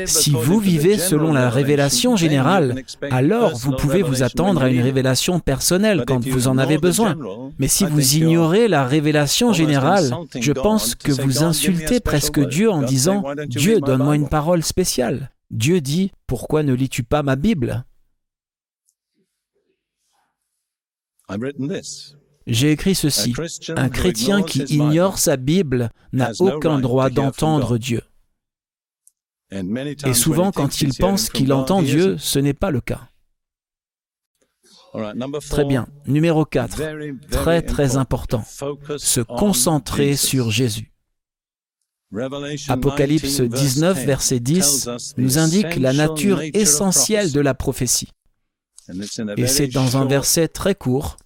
Si 0.06 0.30
vous 0.30 0.58
vivez 0.58 0.96
selon 0.98 1.32
la 1.32 1.50
révélation 1.50 2.16
générale, 2.16 2.84
alors 3.10 3.56
vous 3.56 3.72
pouvez 3.72 4.02
vous 4.02 4.22
attendre 4.22 4.62
à 4.62 4.70
une 4.70 4.82
révélation 4.82 5.40
personnelle 5.40 6.04
quand 6.06 6.26
vous 6.26 6.48
en 6.48 6.56
avez 6.58 6.78
besoin. 6.78 7.16
Mais 7.58 7.68
si 7.68 7.84
vous 7.84 8.16
ignorez 8.16 8.68
la 8.68 8.86
révélation 8.86 9.52
générale, 9.52 10.10
je 10.38 10.52
pense 10.52 10.94
que 10.94 11.12
vous 11.12 11.42
insultez 11.42 12.00
presque 12.00 12.40
Dieu 12.40 12.70
en 12.70 12.82
disant⁇ 12.82 13.22
Dieu, 13.46 13.80
donne-moi 13.80 14.16
une 14.16 14.28
parole 14.28 14.62
spéciale⁇ 14.62 15.16
Dieu 15.52 15.80
dit, 15.80 16.10
pourquoi 16.26 16.62
ne 16.62 16.72
lis-tu 16.72 17.02
pas 17.02 17.22
ma 17.22 17.36
Bible? 17.36 17.84
J'ai 22.46 22.72
écrit 22.72 22.94
ceci. 22.94 23.34
Un 23.76 23.88
chrétien 23.88 24.42
qui 24.42 24.62
ignore 24.62 25.18
sa 25.18 25.36
Bible 25.36 25.90
n'a 26.12 26.32
aucun 26.40 26.80
droit 26.80 27.10
d'entendre 27.10 27.78
Dieu. 27.78 28.02
Et 29.50 30.14
souvent, 30.14 30.50
quand 30.50 30.80
il 30.80 30.94
pense 30.94 31.28
qu'il 31.28 31.52
entend 31.52 31.82
Dieu, 31.82 32.16
ce 32.18 32.38
n'est 32.38 32.54
pas 32.54 32.70
le 32.70 32.80
cas. 32.80 33.08
Très 35.50 35.64
bien. 35.64 35.86
Numéro 36.06 36.44
4. 36.44 36.80
Très 37.30 37.62
très 37.62 37.96
important. 37.96 38.42
Se 38.44 39.20
concentrer 39.20 40.16
sur 40.16 40.50
Jésus. 40.50 40.91
Apocalypse 42.68 43.40
19, 43.40 44.04
verset 44.04 44.40
10 44.40 44.88
nous 45.16 45.38
indique 45.38 45.76
la 45.76 45.92
nature 45.92 46.40
essentielle 46.40 47.32
de 47.32 47.40
la 47.40 47.54
prophétie. 47.54 48.08
Et 49.36 49.46
c'est 49.46 49.68
dans 49.68 49.96
un 49.96 50.04
verset 50.04 50.48
très 50.48 50.74
court, 50.74 51.16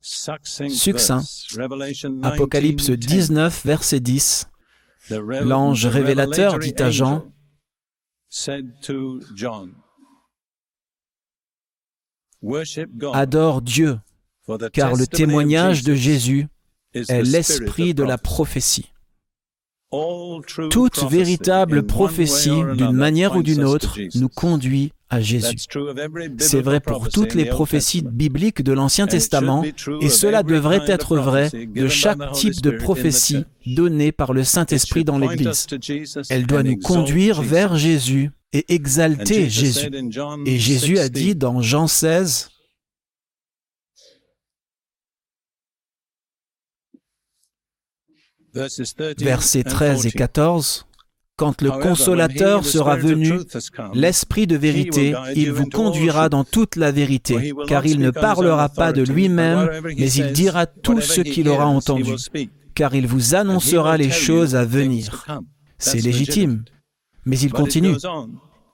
succinct, 0.00 1.24
Apocalypse 2.22 2.90
19, 2.90 3.66
verset 3.66 4.00
10, 4.00 4.46
l'ange 5.10 5.86
révélateur 5.86 6.58
dit 6.58 6.74
à 6.78 6.90
Jean, 6.90 7.24
Adore 13.12 13.62
Dieu, 13.62 13.98
car 14.72 14.94
le 14.94 15.06
témoignage 15.06 15.82
de 15.82 15.94
Jésus 15.94 16.46
est 16.94 17.22
l'esprit 17.22 17.94
de 17.94 18.04
la 18.04 18.18
prophétie. 18.18 18.92
Toute 20.70 21.02
véritable 21.10 21.82
prophétie, 21.84 22.50
d'une 22.76 22.92
manière 22.92 23.36
ou 23.36 23.42
d'une 23.42 23.64
autre, 23.64 23.98
nous 24.14 24.28
conduit 24.28 24.92
à 25.08 25.20
Jésus. 25.22 25.56
C'est 26.38 26.60
vrai 26.60 26.80
pour 26.80 27.08
toutes 27.08 27.34
les 27.34 27.46
prophéties 27.46 28.02
bibliques 28.02 28.62
de 28.62 28.72
l'Ancien 28.72 29.06
Testament, 29.06 29.64
et 30.00 30.08
cela 30.10 30.42
devrait 30.42 30.82
être 30.86 31.16
vrai 31.16 31.50
de 31.74 31.88
chaque 31.88 32.32
type 32.32 32.60
de 32.60 32.70
prophétie 32.72 33.44
donnée 33.66 34.12
par 34.12 34.34
le 34.34 34.44
Saint-Esprit 34.44 35.04
dans 35.04 35.18
l'Église. 35.18 35.66
Elle 36.28 36.46
doit 36.46 36.62
nous 36.62 36.76
conduire 36.76 37.40
vers 37.40 37.76
Jésus 37.76 38.30
et 38.52 38.66
exalter 38.74 39.48
Jésus. 39.48 39.90
Et 40.44 40.58
Jésus 40.58 40.98
a 40.98 41.08
dit 41.08 41.34
dans 41.34 41.62
Jean 41.62 41.86
16, 41.86 42.50
versets 49.18 49.64
13 49.64 50.06
et 50.06 50.12
14, 50.12 50.86
Quand 51.36 51.62
le 51.62 51.70
consolateur 51.70 52.64
sera 52.64 52.96
venu, 52.96 53.38
l'Esprit 53.94 54.48
de 54.48 54.56
vérité, 54.56 55.14
il 55.36 55.52
vous 55.52 55.68
conduira 55.68 56.28
dans 56.28 56.42
toute 56.42 56.74
la 56.74 56.90
vérité, 56.90 57.52
car 57.68 57.86
il 57.86 58.00
ne 58.00 58.10
parlera 58.10 58.68
pas 58.68 58.92
de 58.92 59.02
lui-même, 59.02 59.70
mais 59.84 60.10
il 60.12 60.32
dira 60.32 60.66
tout 60.66 61.00
ce 61.00 61.20
qu'il 61.20 61.48
aura 61.48 61.66
entendu, 61.66 62.14
car 62.74 62.94
il 62.94 63.06
vous 63.06 63.36
annoncera 63.36 63.96
les 63.96 64.10
choses 64.10 64.56
à 64.56 64.64
venir. 64.64 65.26
C'est 65.78 66.00
légitime. 66.00 66.64
Mais 67.24 67.38
il 67.38 67.52
continue. 67.52 67.94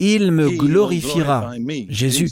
Il 0.01 0.33
me 0.33 0.49
glorifiera, 0.51 1.53
Jésus, 1.89 2.31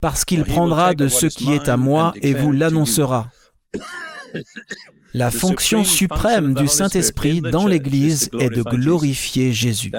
parce 0.00 0.24
qu'il 0.24 0.44
prendra 0.44 0.94
de 0.94 1.08
ce 1.08 1.26
qui 1.26 1.52
est 1.52 1.68
à 1.68 1.76
moi 1.76 2.12
et 2.20 2.34
vous 2.34 2.52
l'annoncera. 2.52 3.30
La 5.14 5.30
fonction 5.30 5.84
suprême 5.84 6.54
du 6.54 6.68
Saint-Esprit 6.68 7.40
dans 7.40 7.66
l'Église 7.66 8.30
est 8.38 8.50
de 8.50 8.62
glorifier 8.62 9.52
Jésus. 9.52 9.92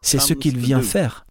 C'est 0.00 0.20
ce 0.20 0.32
qu'il 0.34 0.58
vient 0.58 0.82
faire. 0.82 1.26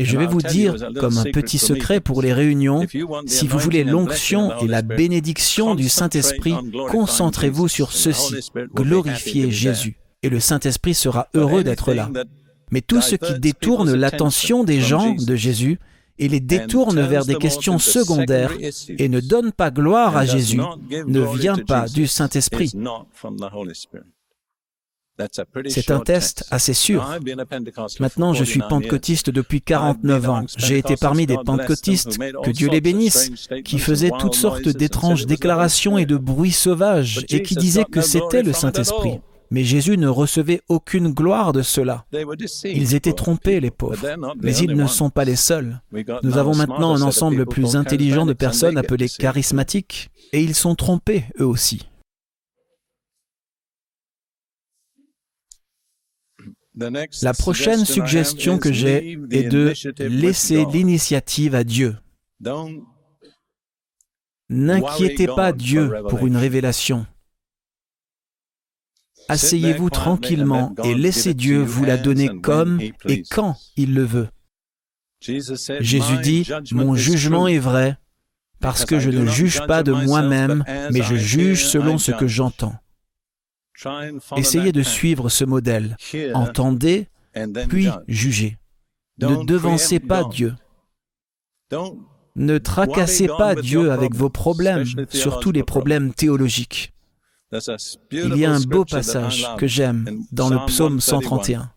Et 0.00 0.04
je 0.04 0.16
vais 0.16 0.26
vous 0.26 0.42
dire, 0.42 0.76
comme 1.00 1.18
un 1.18 1.24
petit 1.24 1.58
secret 1.58 2.00
pour 2.00 2.22
les 2.22 2.32
réunions, 2.32 2.86
si 3.26 3.48
vous 3.48 3.58
voulez 3.58 3.82
l'onction 3.82 4.56
et 4.60 4.68
la 4.68 4.82
bénédiction 4.82 5.74
du 5.74 5.88
Saint-Esprit, 5.88 6.54
concentrez-vous 6.90 7.66
sur 7.66 7.92
ceci, 7.92 8.50
glorifiez 8.74 9.50
Jésus. 9.50 9.96
Et 10.22 10.28
le 10.28 10.38
Saint-Esprit 10.38 10.94
sera 10.94 11.28
heureux 11.34 11.64
d'être 11.64 11.92
là. 11.92 12.10
Mais 12.70 12.80
tout 12.80 13.00
ce 13.00 13.16
qui 13.16 13.38
détourne 13.40 13.92
l'attention 13.94 14.62
des 14.62 14.80
gens 14.80 15.14
de 15.14 15.34
Jésus 15.34 15.78
et 16.18 16.28
les 16.28 16.40
détourne 16.40 17.00
vers 17.00 17.24
des 17.24 17.36
questions 17.36 17.78
secondaires 17.78 18.52
et 18.88 19.08
ne 19.08 19.20
donne 19.20 19.52
pas 19.52 19.70
gloire 19.70 20.16
à 20.16 20.24
Jésus 20.24 20.60
ne 20.90 21.36
vient 21.36 21.58
pas 21.58 21.86
du 21.88 22.06
Saint-Esprit. 22.06 22.72
C'est 25.68 25.90
un 25.90 26.00
test 26.00 26.44
assez 26.50 26.74
sûr. 26.74 27.04
Maintenant, 27.98 28.34
je 28.34 28.44
suis 28.44 28.60
pentecôtiste 28.60 29.30
depuis 29.30 29.60
49 29.60 30.28
ans. 30.28 30.44
J'ai 30.56 30.78
été 30.78 30.96
parmi 30.96 31.26
des 31.26 31.36
pentecôtistes, 31.36 32.18
que 32.18 32.50
Dieu 32.50 32.68
les 32.68 32.80
bénisse, 32.80 33.30
qui 33.64 33.78
faisaient 33.78 34.12
toutes 34.18 34.34
sortes 34.36 34.68
d'étranges 34.68 35.26
déclarations 35.26 35.98
et 35.98 36.06
de 36.06 36.16
bruits 36.16 36.52
sauvages 36.52 37.24
et 37.30 37.42
qui 37.42 37.56
disaient 37.56 37.84
que 37.84 38.00
c'était 38.00 38.42
le 38.42 38.52
Saint-Esprit. 38.52 39.20
Mais 39.50 39.64
Jésus 39.64 39.96
ne 39.96 40.08
recevait 40.08 40.60
aucune 40.68 41.12
gloire 41.12 41.52
de 41.52 41.62
cela. 41.62 42.04
Ils 42.64 42.94
étaient 42.94 43.12
trompés, 43.12 43.60
les 43.60 43.70
pauvres. 43.70 43.96
Mais 44.42 44.56
ils 44.56 44.76
ne 44.76 44.86
sont 44.86 45.10
pas 45.10 45.24
les 45.24 45.36
seuls. 45.36 45.80
Nous 46.22 46.36
avons 46.38 46.54
maintenant 46.54 46.94
un 46.94 47.02
ensemble 47.02 47.46
plus 47.46 47.76
intelligent 47.76 48.26
de 48.26 48.34
personnes 48.34 48.76
appelées 48.76 49.08
charismatiques, 49.08 50.10
et 50.32 50.42
ils 50.42 50.54
sont 50.54 50.74
trompés, 50.74 51.24
eux 51.40 51.46
aussi. 51.46 51.88
La 57.22 57.34
prochaine 57.34 57.84
suggestion 57.84 58.58
que 58.58 58.72
j'ai 58.72 59.18
est 59.30 59.48
de 59.48 59.72
laisser 60.04 60.64
l'initiative 60.72 61.54
à 61.54 61.64
Dieu. 61.64 61.96
N'inquiétez 64.48 65.26
pas 65.26 65.52
Dieu 65.52 65.92
pour 66.08 66.26
une 66.26 66.36
révélation. 66.36 67.06
Asseyez-vous 69.28 69.90
tranquillement 69.90 70.74
et 70.84 70.94
laissez 70.94 71.34
Dieu 71.34 71.62
vous 71.62 71.84
la 71.84 71.96
donner 71.96 72.28
comme 72.40 72.80
et 72.80 73.22
quand 73.30 73.56
il 73.76 73.94
le 73.94 74.04
veut. 74.04 74.28
Jésus 75.20 76.18
dit, 76.22 76.48
Mon 76.72 76.94
jugement 76.94 77.46
est 77.46 77.58
vrai, 77.58 77.98
parce 78.60 78.84
que 78.84 78.98
je 78.98 79.10
ne 79.10 79.26
juge 79.26 79.64
pas 79.66 79.82
de 79.82 79.92
moi-même, 79.92 80.64
mais 80.92 81.02
je 81.02 81.16
juge 81.16 81.66
selon 81.66 81.98
ce 81.98 82.12
que 82.12 82.26
j'entends. 82.26 82.74
Essayez 84.36 84.72
de 84.72 84.82
suivre 84.82 85.28
ce 85.28 85.44
modèle. 85.44 85.96
Entendez, 86.34 87.08
puis 87.68 87.88
jugez. 88.08 88.56
Ne 89.20 89.44
devancez 89.44 90.00
pas 90.00 90.24
Dieu. 90.24 90.54
Ne 92.36 92.58
tracassez 92.58 93.26
pas 93.26 93.54
Dieu 93.54 93.90
avec 93.90 94.14
vos 94.14 94.30
problèmes, 94.30 94.84
surtout 95.10 95.52
les 95.52 95.64
problèmes 95.64 96.14
théologiques. 96.14 96.92
Il 98.10 98.36
y 98.36 98.44
a 98.44 98.52
un 98.52 98.60
beau 98.60 98.84
passage 98.84 99.46
que 99.56 99.66
j'aime 99.66 100.24
dans 100.32 100.50
le 100.50 100.66
psaume 100.66 101.00
131. 101.00 101.72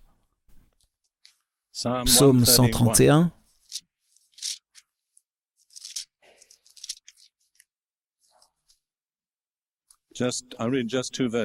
Psaume 2.06 2.46
131. 2.46 3.32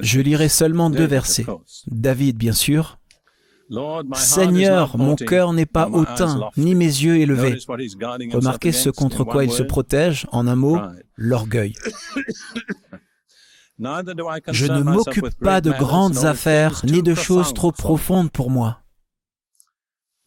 Je 0.03 0.21
lirai 0.21 0.49
seulement 0.49 0.91
deux 0.91 1.07
versets. 1.07 1.47
David, 1.87 2.37
bien 2.37 2.53
sûr. 2.53 2.99
Seigneur, 4.15 4.99
mon 4.99 5.15
cœur 5.15 5.53
n'est 5.53 5.67
pas 5.67 5.89
hautain, 5.89 6.51
ni 6.57 6.75
mes 6.75 6.85
yeux 6.85 7.17
élevés. 7.19 7.59
Remarquez 8.33 8.73
ce 8.73 8.91
contre 8.91 9.25
quoi 9.25 9.45
il 9.45 9.53
se 9.53 9.63
protège, 9.63 10.27
en 10.33 10.47
un 10.47 10.57
mot, 10.57 10.79
l'orgueil. 11.17 11.75
Je 13.79 14.67
ne 14.67 14.83
m'occupe 14.83 15.35
pas 15.41 15.61
de 15.61 15.71
grandes 15.71 16.25
affaires, 16.25 16.83
ni 16.85 17.03
de 17.03 17.15
choses 17.15 17.53
trop 17.53 17.73
profondes 17.73 18.31
pour 18.31 18.51
moi. 18.51 18.81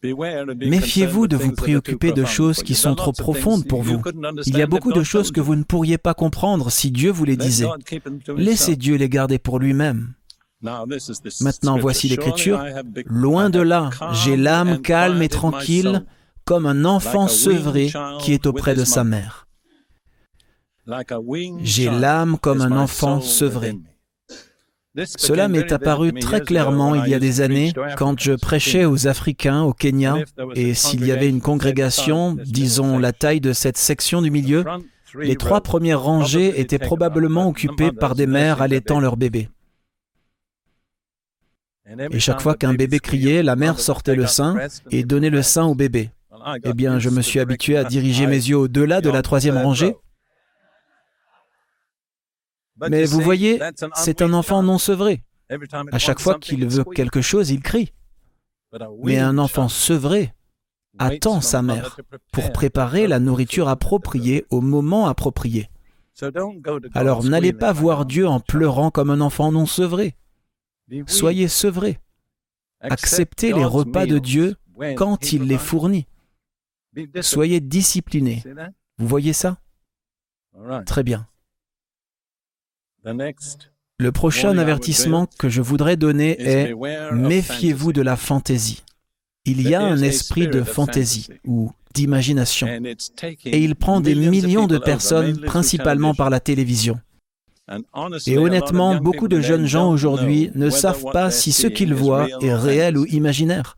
Méfiez-vous 0.02 1.26
de 1.26 1.36
vous 1.36 1.52
préoccuper 1.52 2.12
de 2.12 2.24
choses 2.24 2.62
qui 2.62 2.74
sont 2.74 2.94
trop 2.94 3.12
profondes 3.12 3.66
pour 3.66 3.82
vous. 3.82 4.02
Il 4.46 4.56
y 4.56 4.62
a 4.62 4.66
beaucoup 4.66 4.92
de 4.92 5.02
choses 5.02 5.30
que 5.30 5.40
vous 5.40 5.56
ne 5.56 5.62
pourriez 5.62 5.98
pas 5.98 6.14
comprendre 6.14 6.70
si 6.70 6.90
Dieu 6.90 7.10
vous 7.10 7.24
les 7.24 7.36
disait. 7.36 7.66
Laissez 8.36 8.76
Dieu 8.76 8.96
les 8.96 9.08
garder 9.08 9.38
pour 9.38 9.58
lui-même. 9.58 10.14
Maintenant, 10.62 11.78
voici 11.78 12.08
l'Écriture. 12.08 12.62
Loin 13.06 13.50
de 13.50 13.60
là, 13.60 13.90
j'ai 14.12 14.36
l'âme 14.36 14.80
calme 14.80 15.22
et 15.22 15.28
tranquille, 15.28 16.04
comme 16.44 16.66
un 16.66 16.84
enfant 16.84 17.28
sevré 17.28 17.92
qui 18.20 18.32
est 18.32 18.46
auprès 18.46 18.74
de 18.74 18.84
sa 18.84 19.04
mère. 19.04 19.46
J'ai 21.62 21.90
l'âme 21.90 22.38
comme 22.38 22.60
un 22.62 22.72
enfant 22.72 23.20
sevré. 23.20 23.74
Cela 25.04 25.46
m'est 25.48 25.70
apparu 25.70 26.12
très 26.12 26.40
clairement 26.40 26.96
il 26.96 27.08
y 27.08 27.14
a 27.14 27.20
des 27.20 27.40
années 27.40 27.72
quand 27.96 28.18
je 28.18 28.32
prêchais 28.32 28.84
aux 28.84 29.06
Africains 29.06 29.62
au 29.62 29.72
Kenya 29.72 30.16
et 30.54 30.74
s'il 30.74 31.06
y 31.06 31.12
avait 31.12 31.28
une 31.28 31.40
congrégation, 31.40 32.36
disons 32.44 32.98
la 32.98 33.12
taille 33.12 33.40
de 33.40 33.52
cette 33.52 33.78
section 33.78 34.20
du 34.20 34.30
milieu, 34.30 34.64
les 35.18 35.36
trois 35.36 35.60
premières 35.60 36.02
rangées 36.02 36.60
étaient 36.60 36.78
probablement 36.78 37.48
occupées 37.48 37.92
par 37.92 38.14
des 38.14 38.26
mères 38.26 38.62
allaitant 38.62 39.00
leur 39.00 39.16
bébé. 39.16 39.48
Et 42.10 42.20
chaque 42.20 42.40
fois 42.40 42.54
qu'un 42.54 42.74
bébé 42.74 42.98
criait, 43.00 43.42
la 43.42 43.56
mère 43.56 43.80
sortait 43.80 44.14
le 44.14 44.26
sein 44.26 44.56
et 44.90 45.04
donnait 45.04 45.30
le 45.30 45.42
sein 45.42 45.64
au 45.64 45.74
bébé. 45.74 46.10
Eh 46.64 46.72
bien, 46.72 46.98
je 46.98 47.10
me 47.10 47.20
suis 47.20 47.40
habitué 47.40 47.76
à 47.76 47.84
diriger 47.84 48.26
mes 48.26 48.34
yeux 48.34 48.56
au-delà 48.56 49.00
de 49.00 49.10
la 49.10 49.22
troisième 49.22 49.56
rangée 49.56 49.94
mais 52.88 53.04
vous 53.04 53.20
voyez, 53.20 53.60
c'est 53.94 54.22
un 54.22 54.32
enfant 54.32 54.62
non 54.62 54.78
sevré. 54.78 55.22
À 55.92 55.98
chaque 55.98 56.20
fois 56.20 56.38
qu'il 56.38 56.66
veut 56.66 56.84
quelque 56.84 57.20
chose, 57.20 57.50
il 57.50 57.60
crie. 57.60 57.92
Mais 59.02 59.18
un 59.18 59.38
enfant 59.38 59.68
sevré 59.68 60.32
attend 60.98 61.40
sa 61.40 61.62
mère 61.62 61.98
pour 62.32 62.52
préparer 62.52 63.06
la 63.06 63.18
nourriture 63.18 63.68
appropriée 63.68 64.44
au 64.50 64.60
moment 64.60 65.06
approprié. 65.06 65.68
Alors 66.94 67.24
n'allez 67.24 67.52
pas 67.52 67.72
voir 67.72 68.04
Dieu 68.04 68.26
en 68.26 68.40
pleurant 68.40 68.90
comme 68.90 69.10
un 69.10 69.20
enfant 69.20 69.52
non 69.52 69.66
sevré. 69.66 70.16
Soyez 71.06 71.48
sevré. 71.48 71.98
Acceptez 72.80 73.52
les 73.52 73.64
repas 73.64 74.06
de 74.06 74.18
Dieu 74.18 74.56
quand 74.96 75.32
il 75.32 75.44
les 75.44 75.58
fournit. 75.58 76.06
Soyez 77.20 77.60
disciplinés. 77.60 78.42
Vous 78.98 79.06
voyez 79.06 79.32
ça? 79.32 79.58
Très 80.86 81.02
bien. 81.02 81.26
Le 83.04 84.12
prochain 84.12 84.56
avertissement 84.58 85.26
que 85.38 85.48
je 85.48 85.60
voudrais 85.60 85.96
donner 85.96 86.40
est 86.40 86.74
méfiez-vous 87.12 87.92
de 87.92 88.02
la 88.02 88.16
fantaisie. 88.16 88.82
Il 89.44 89.66
y 89.66 89.74
a 89.74 89.82
un 89.82 90.02
esprit 90.02 90.48
de 90.48 90.62
fantaisie 90.62 91.28
ou 91.46 91.72
d'imagination 91.94 92.68
et 93.46 93.58
il 93.58 93.74
prend 93.74 94.00
des 94.00 94.14
millions 94.14 94.66
de 94.66 94.78
personnes 94.78 95.40
principalement 95.40 96.14
par 96.14 96.30
la 96.30 96.40
télévision. 96.40 97.00
Et 98.26 98.36
honnêtement, 98.36 98.96
beaucoup 98.96 99.28
de 99.28 99.40
jeunes 99.40 99.66
gens 99.66 99.90
aujourd'hui 99.90 100.50
ne 100.54 100.70
savent 100.70 101.04
pas 101.12 101.30
si 101.30 101.52
ce 101.52 101.68
qu'ils 101.68 101.94
voient 101.94 102.28
est 102.40 102.54
réel 102.54 102.98
ou 102.98 103.06
imaginaire. 103.06 103.76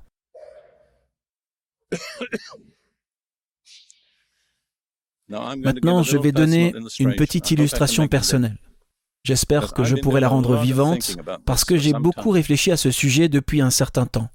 Maintenant, 5.29 6.03
je 6.03 6.19
vais 6.19 6.33
donner 6.33 6.75
une 6.99 7.15
petite 7.15 7.51
illustration 7.51 8.09
personnelle. 8.09 8.57
J'espère 9.25 9.73
que 9.73 9.85
je 9.85 9.97
pourrai 9.97 10.21
la 10.21 10.29
rendre 10.29 10.57
vivante 10.57 11.17
parce 11.45 11.65
que 11.65 11.77
j'ai 11.77 11.93
beaucoup 11.93 12.31
réfléchi 12.31 12.73
à 12.73 12.77
ce 12.77 12.91
sujet 12.91 13.29
depuis 13.29 13.61
un 13.61 13.71
certain 13.71 14.07
temps. 14.07 14.29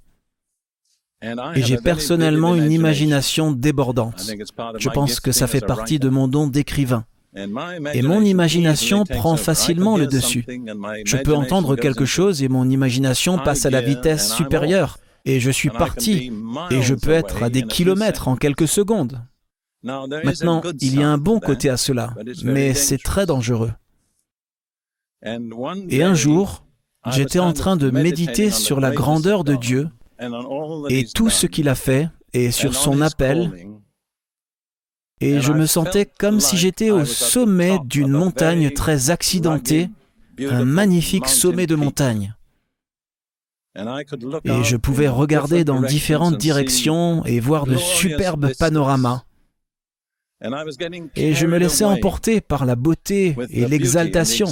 Et 1.22 1.62
j'ai 1.62 1.76
personnellement 1.76 2.54
une 2.54 2.72
imagination 2.72 3.52
débordante. 3.52 4.30
Je 4.78 4.88
pense 4.88 5.20
que 5.20 5.32
ça 5.32 5.46
fait 5.46 5.60
partie 5.60 5.98
de 5.98 6.08
mon 6.08 6.28
don 6.28 6.46
d'écrivain. 6.46 7.04
Et 7.36 8.02
mon 8.02 8.22
imagination 8.22 9.04
prend 9.04 9.36
facilement 9.36 9.96
le 9.96 10.06
dessus. 10.06 10.46
Je 11.04 11.16
peux 11.18 11.34
entendre 11.34 11.76
quelque 11.76 12.04
chose 12.04 12.42
et 12.42 12.48
mon 12.48 12.68
imagination 12.70 13.38
passe 13.38 13.66
à 13.66 13.70
la 13.70 13.80
vitesse 13.80 14.32
supérieure. 14.32 14.98
Et 15.24 15.40
je 15.40 15.50
suis 15.50 15.70
parti. 15.70 16.32
Et 16.70 16.80
je 16.80 16.94
peux 16.94 17.10
être 17.10 17.42
à 17.42 17.50
des 17.50 17.62
kilomètres 17.62 18.28
en 18.28 18.36
quelques 18.36 18.68
secondes. 18.68 19.20
Maintenant, 19.82 20.62
il 20.80 20.98
y 20.98 21.02
a 21.02 21.08
un 21.08 21.18
bon 21.18 21.40
côté 21.40 21.68
à 21.68 21.76
cela, 21.76 22.14
mais 22.42 22.74
c'est 22.74 22.98
très 22.98 23.26
dangereux. 23.26 23.72
Et 25.24 26.02
un 26.02 26.14
jour, 26.14 26.64
j'étais 27.10 27.38
en 27.38 27.52
train 27.52 27.76
de 27.76 27.90
méditer 27.90 28.50
sur 28.50 28.80
la 28.80 28.90
grandeur 28.90 29.44
de 29.44 29.54
Dieu 29.56 29.88
et 30.88 31.06
tout 31.06 31.30
ce 31.30 31.46
qu'il 31.46 31.68
a 31.68 31.74
fait 31.74 32.08
et 32.32 32.50
sur 32.50 32.74
son 32.74 33.00
appel, 33.00 33.68
et 35.20 35.40
je 35.40 35.52
me 35.52 35.66
sentais 35.66 36.06
comme 36.06 36.40
si 36.40 36.56
j'étais 36.56 36.90
au 36.90 37.04
sommet 37.04 37.78
d'une 37.84 38.12
montagne 38.12 38.70
très 38.70 39.10
accidentée, 39.10 39.90
un 40.40 40.64
magnifique 40.64 41.28
sommet 41.28 41.66
de 41.66 41.74
montagne. 41.74 42.34
Et 43.76 44.64
je 44.64 44.76
pouvais 44.76 45.08
regarder 45.08 45.64
dans 45.64 45.80
différentes 45.82 46.38
directions 46.38 47.24
et 47.24 47.40
voir 47.40 47.66
de 47.66 47.76
superbes 47.76 48.52
panoramas. 48.58 49.24
Et 50.40 51.34
je 51.34 51.46
me 51.46 51.58
laissais 51.58 51.84
emporter 51.84 52.40
par 52.40 52.64
la 52.64 52.76
beauté 52.76 53.36
et 53.50 53.66
l'exaltation. 53.66 54.46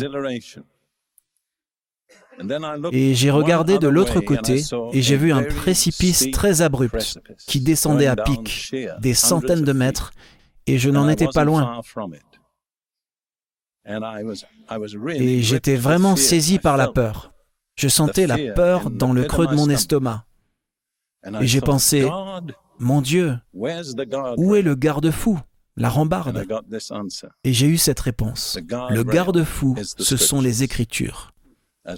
Et 2.93 3.15
j'ai 3.15 3.31
regardé 3.31 3.79
de 3.79 3.89
l'autre 3.89 4.21
côté 4.21 4.63
et 4.93 5.03
j'ai 5.03 5.17
vu 5.17 5.33
un 5.33 5.43
précipice 5.43 6.31
très 6.33 6.61
abrupt 6.63 7.19
qui 7.47 7.61
descendait 7.61 8.07
à 8.07 8.17
pic, 8.17 8.75
des 9.01 9.15
centaines 9.15 9.63
de 9.63 9.73
mètres, 9.73 10.13
et 10.67 10.79
je 10.79 10.91
n'en 10.91 11.09
étais 11.09 11.29
pas 11.33 11.45
loin. 11.45 11.81
Et 15.09 15.43
j'étais 15.43 15.77
vraiment 15.77 16.17
saisi 16.17 16.59
par 16.59 16.77
la 16.77 16.89
peur. 16.89 17.33
Je 17.77 17.89
sentais 17.89 18.27
la 18.27 18.53
peur 18.53 18.91
dans 18.91 19.13
le 19.13 19.25
creux 19.25 19.47
de 19.47 19.55
mon 19.55 19.71
estomac. 19.71 20.25
Et 21.41 21.47
j'ai 21.47 21.61
pensé, 21.61 22.09
mon 22.79 23.01
Dieu, 23.01 23.39
où 23.55 24.55
est 24.55 24.63
le 24.63 24.75
garde-fou, 24.75 25.39
la 25.77 25.89
rambarde 25.89 26.47
Et 27.45 27.53
j'ai 27.53 27.67
eu 27.67 27.77
cette 27.77 28.01
réponse. 28.01 28.59
Le 28.91 29.03
garde-fou, 29.03 29.77
ce 29.99 30.17
sont 30.17 30.41
les 30.41 30.63
Écritures. 30.63 31.33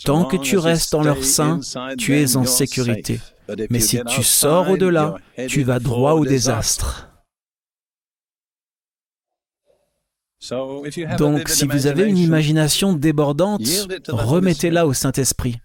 Tant 0.05 0.25
que 0.25 0.37
tu 0.37 0.59
restes 0.59 0.93
dans 0.93 1.03
leur 1.03 1.25
sein, 1.25 1.61
tu 1.97 2.17
es 2.17 2.37
en 2.37 2.45
sécurité. 2.45 3.21
Mais 3.71 3.81
si 3.81 4.01
tu 4.09 4.23
sors 4.23 4.69
au-delà, 4.71 5.17
tu 5.49 5.63
vas 5.63 5.79
droit 5.79 6.13
au 6.13 6.25
désastre. 6.25 7.09
Donc 11.19 11.49
si 11.49 11.67
vous 11.67 11.87
avez 11.87 12.05
une 12.05 12.19
imagination 12.19 12.93
débordante, 12.93 13.63
remettez-la 14.09 14.87
au 14.87 14.93
Saint-Esprit. 14.93 15.59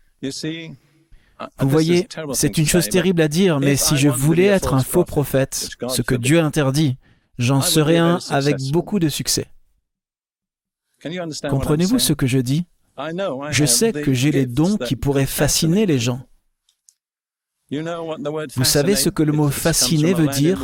Vous 1.60 1.70
voyez, 1.70 2.08
c'est 2.34 2.58
une 2.58 2.66
chose 2.66 2.88
terrible 2.88 3.22
à 3.22 3.28
dire, 3.28 3.60
mais 3.60 3.76
si 3.76 3.98
je 3.98 4.10
voulais 4.10 4.46
être 4.46 4.74
un 4.74 4.84
faux 4.84 5.04
prophète, 5.04 5.70
ce 5.90 6.02
que 6.02 6.16
Dieu 6.16 6.40
interdit, 6.40 6.98
j'en 7.38 7.62
serais 7.62 7.98
un 7.98 8.20
avec 8.30 8.58
beaucoup 8.72 9.00
de 9.00 9.10
succès. 9.10 9.48
Comprenez-vous 11.50 12.00
ce 12.00 12.14
que 12.14 12.28
je 12.28 12.40
dis? 12.40 12.66
Je 13.52 13.66
sais 13.66 13.92
que 13.92 14.14
j'ai 14.14 14.32
les 14.32 14.46
dons 14.46 14.78
qui 14.78 14.96
pourraient 14.96 15.26
fasciner 15.26 15.86
les 15.86 16.00
gens. 16.00 16.22
Vous 18.56 18.64
savez 18.64 18.96
ce 18.96 19.10
que 19.10 19.24
le 19.24 19.32
mot 19.32 19.50
fasciner 19.50 20.14
veut 20.14 20.28
dire? 20.28 20.64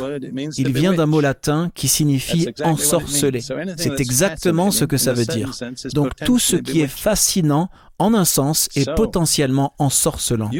Il 0.56 0.72
vient 0.72 0.92
d'un 0.92 1.06
mot 1.06 1.20
latin 1.20 1.70
qui 1.74 1.88
signifie 1.88 2.48
ensorceler. 2.62 3.40
C'est 3.40 4.00
exactement 4.00 4.70
ce 4.70 4.84
que 4.84 4.96
ça 4.96 5.12
veut 5.12 5.26
dire. 5.26 5.50
Donc 5.94 6.14
tout 6.24 6.38
ce 6.38 6.56
qui 6.56 6.80
est 6.80 6.86
fascinant 6.86 7.68
en 8.00 8.14
un 8.14 8.24
sens, 8.24 8.68
est 8.74 8.92
potentiellement 8.94 9.74
ensorcelant. 9.78 10.50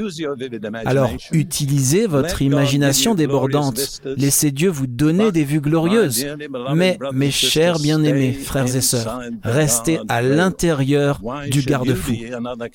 Alors, 0.84 1.10
utilisez 1.32 2.06
votre 2.06 2.42
imagination 2.42 3.14
débordante. 3.14 4.00
Laissez 4.04 4.50
Dieu 4.50 4.68
vous 4.68 4.86
donner 4.86 5.32
des 5.32 5.44
vues 5.44 5.60
glorieuses. 5.60 6.26
Mais, 6.74 6.98
mes 7.12 7.30
chers 7.30 7.78
bien-aimés 7.78 8.32
frères 8.32 8.74
et 8.76 8.80
sœurs, 8.80 9.20
restez 9.42 9.98
à 10.08 10.22
l'intérieur 10.22 11.20
du 11.50 11.62
garde-fou. 11.62 12.12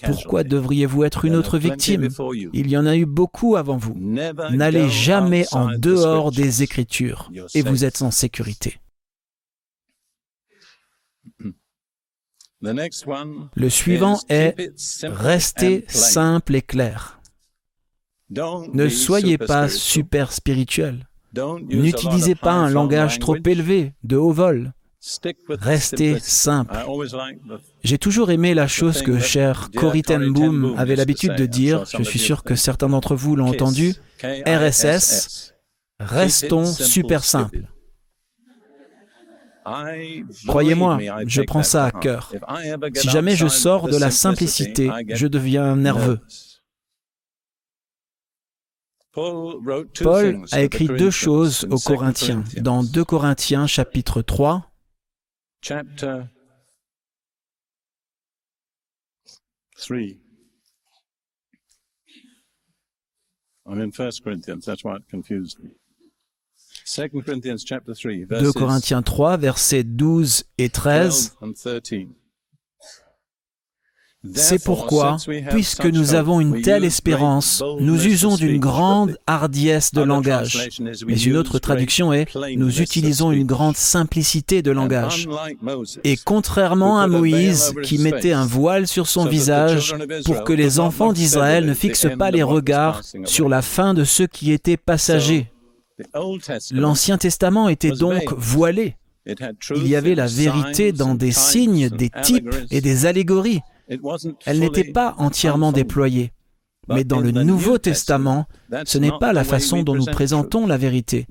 Pourquoi 0.04 0.44
devriez-vous 0.44 1.04
être 1.04 1.26
une 1.26 1.36
autre 1.36 1.58
victime? 1.58 2.10
Il 2.54 2.70
y 2.70 2.78
en 2.78 2.86
a 2.86 2.96
eu 2.96 3.06
beaucoup 3.06 3.56
avant 3.56 3.78
vous. 3.78 3.96
N'allez 4.52 4.90
jamais 4.90 5.46
en 5.52 5.70
dehors 5.78 6.32
des 6.32 6.64
Écritures 6.64 7.32
et 7.54 7.62
vous 7.62 7.86
êtes 7.86 8.02
en 8.02 8.12
sécurité. 8.12 8.80
Le 12.62 13.70
suivant 13.70 14.20
est 14.30 14.72
restez 15.04 15.86
simple 15.88 16.56
et 16.56 16.62
clair. 16.62 17.20
Ne 18.30 18.90
soyez 18.90 19.38
pas 19.38 19.70
super 19.70 20.32
spirituel. 20.32 21.08
N'utilisez 21.70 22.36
pas 22.36 22.54
un 22.54 22.70
langage 22.70 23.20
trop 23.20 23.36
élevé, 23.36 23.94
de 24.04 24.16
haut 24.16 24.32
vol. 24.32 24.74
Restez 25.50 26.20
simple. 26.20 26.76
J'ai 27.84 27.98
toujours 27.98 28.32
aimé 28.32 28.54
la 28.54 28.68
chose 28.68 29.04
que 29.04 29.20
cher 29.20 29.70
ten 29.72 30.32
Boom 30.32 30.76
avait 30.78 30.96
l'habitude 30.96 31.36
de 31.36 31.46
dire, 31.46 31.86
je 31.86 32.04
suis 32.04 32.20
sûr 32.20 32.44
que 32.44 32.56
certains 32.56 32.90
d'entre 32.90 33.16
vous 33.16 33.36
l'ont 33.36 33.50
entendu, 33.50 33.94
RSS, 34.24 35.54
restons 36.00 36.66
super 36.66 37.24
simples. 37.24 37.68
Croyez-moi, 40.48 41.00
je 41.26 41.42
prends 41.42 41.64
ça 41.64 41.86
à 41.86 41.92
cœur. 41.92 42.32
Si 42.96 43.10
jamais 43.10 43.36
je 43.36 43.48
sors 43.48 43.88
de 43.88 43.98
la 43.98 44.12
simplicité, 44.12 44.90
je 45.10 45.28
deviens 45.28 45.76
nerveux. 45.76 46.20
Paul 49.14 50.46
a 50.52 50.62
écrit 50.62 50.88
deux 50.88 51.12
choses 51.12 51.66
aux 51.72 51.80
Corinthiens 51.80 52.44
dans 52.58 52.84
2 52.84 53.06
Corinthiens 53.06 53.66
chapitre 53.66 54.22
3. 54.22 54.72
I'm 63.68 63.82
in 63.82 63.92
1 63.92 64.12
Corinthians, 64.24 64.64
that's 64.64 64.84
what 64.84 65.08
confused 65.10 65.60
me. 65.60 65.72
2 66.88 68.52
Corinthiens 68.54 69.02
3, 69.02 69.38
versets 69.38 69.84
12 69.84 70.44
et 70.58 70.70
13. 70.70 71.36
C'est 74.34 74.64
pourquoi, 74.64 75.18
puisque 75.52 75.86
nous 75.86 76.16
avons 76.16 76.40
une 76.40 76.62
telle 76.62 76.84
espérance, 76.84 77.64
nous 77.80 78.06
usons 78.06 78.36
d'une 78.36 78.60
grande 78.60 79.18
hardiesse 79.28 79.94
de 79.94 80.02
langage. 80.02 80.70
Mais 81.06 81.20
une 81.20 81.38
autre 81.38 81.60
traduction 81.60 82.12
est, 82.12 82.34
nous 82.56 82.82
utilisons 82.82 83.32
une 83.32 83.46
grande 83.46 83.78
simplicité 83.78 84.62
de 84.62 84.72
langage. 84.72 85.28
Et 86.04 86.18
contrairement 86.18 87.00
à 87.00 87.08
Moïse, 87.08 87.74
qui 87.84 88.00
mettait 88.00 88.34
un 88.34 88.46
voile 88.46 88.88
sur 88.88 89.08
son 89.08 89.26
visage 89.26 89.96
pour 90.26 90.44
que 90.44 90.54
les 90.54 90.80
enfants 90.80 91.14
d'Israël 91.14 91.66
ne 91.66 91.74
fixent 91.74 92.08
pas 92.18 92.32
les 92.32 92.44
regards 92.44 93.02
sur 93.26 93.50
la 93.50 93.62
fin 93.62 93.94
de 93.94 94.04
ceux 94.04 94.28
qui 94.28 94.52
étaient 94.52 94.78
passagers, 94.78 95.52
L'Ancien 96.72 97.18
Testament 97.18 97.70
était 97.70 97.92
donc 97.92 98.34
voilé. 98.38 98.96
Il 99.76 99.88
y 99.88 99.96
avait 99.96 100.16
la 100.16 100.28
vérité 100.28 100.92
dans 100.92 101.16
des 101.16 101.32
signes, 101.32 101.90
des 101.90 102.10
types 102.24 102.54
et 102.72 102.82
des 102.82 103.06
allégories. 103.06 103.62
Elle 104.46 104.60
n'était 104.60 104.92
pas 104.92 105.16
entièrement 105.18 105.72
déployée. 105.72 106.32
Mais 106.88 107.04
dans 107.04 107.20
le 107.20 107.32
Nouveau 107.32 107.80
Testament, 107.80 108.46
ce 108.86 109.00
n'est 109.00 109.18
pas 109.20 109.34
la 109.34 109.44
façon 109.44 109.82
dont 109.82 109.96
nous 109.96 110.06
présentons 110.06 110.68
la 110.68 110.78
vérité. 110.78 111.26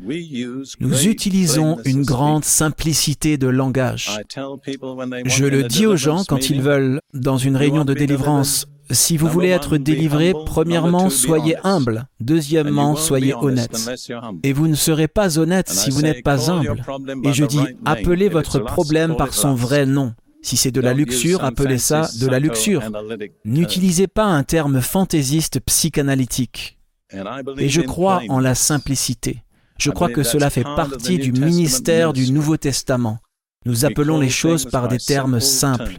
Nous 0.81 1.07
utilisons 1.07 1.79
une 1.85 2.03
grande 2.03 2.45
simplicité 2.45 3.39
de 3.39 3.47
langage. 3.47 4.19
Je 5.27 5.45
le 5.45 5.63
dis 5.65 5.87
aux 5.87 5.97
gens 5.97 6.25
quand 6.25 6.51
ils 6.51 6.61
veulent, 6.61 7.01
dans 7.13 7.39
une 7.39 7.57
réunion 7.57 7.85
de 7.85 7.95
délivrance, 7.95 8.67
si 8.91 9.17
vous 9.17 9.29
voulez 9.29 9.49
être 9.49 9.77
délivré, 9.77 10.35
premièrement, 10.47 11.11
soyez 11.11 11.57
humble. 11.65 12.07
Deuxièmement, 12.21 12.97
soyez 12.97 13.35
honnête. 13.35 13.91
Et 14.43 14.53
vous 14.53 14.69
ne 14.69 14.75
serez 14.75 15.09
pas 15.09 15.39
honnête 15.39 15.69
si 15.69 15.91
vous 15.91 16.03
n'êtes 16.03 16.23
pas 16.23 16.51
humble. 16.51 16.85
Et 17.25 17.33
je 17.33 17.45
dis, 17.45 17.61
appelez 17.85 18.29
votre 18.29 18.59
problème 18.59 19.17
par 19.17 19.33
son 19.33 19.55
vrai 19.55 19.87
nom. 19.87 20.15
Si 20.43 20.59
c'est 20.59 20.71
de 20.71 20.81
la 20.81 20.93
luxure, 20.93 21.43
appelez 21.43 21.79
ça 21.79 22.09
de 22.21 22.27
la 22.27 22.39
luxure. 22.39 22.83
N'utilisez 23.45 24.07
pas 24.07 24.27
un 24.27 24.43
terme 24.43 24.81
fantaisiste 24.83 25.61
psychanalytique. 25.61 26.79
Et 27.59 27.69
je 27.69 27.81
crois 27.81 28.23
en 28.29 28.41
la 28.41 28.55
simplicité. 28.55 29.43
Je 29.79 29.91
crois 29.91 30.11
que 30.11 30.23
cela 30.23 30.51
fait 30.51 30.63
partie 30.63 31.19
du 31.19 31.33
ministère 31.33 32.13
du 32.13 32.31
Nouveau 32.31 32.57
Testament. 32.57 33.19
Nous 33.67 33.87
appelons 33.87 34.21
les 34.21 34.29
choses 34.29 34.67
par 34.67 34.89
des 34.89 34.99
termes 34.99 35.41
simples. 35.41 35.99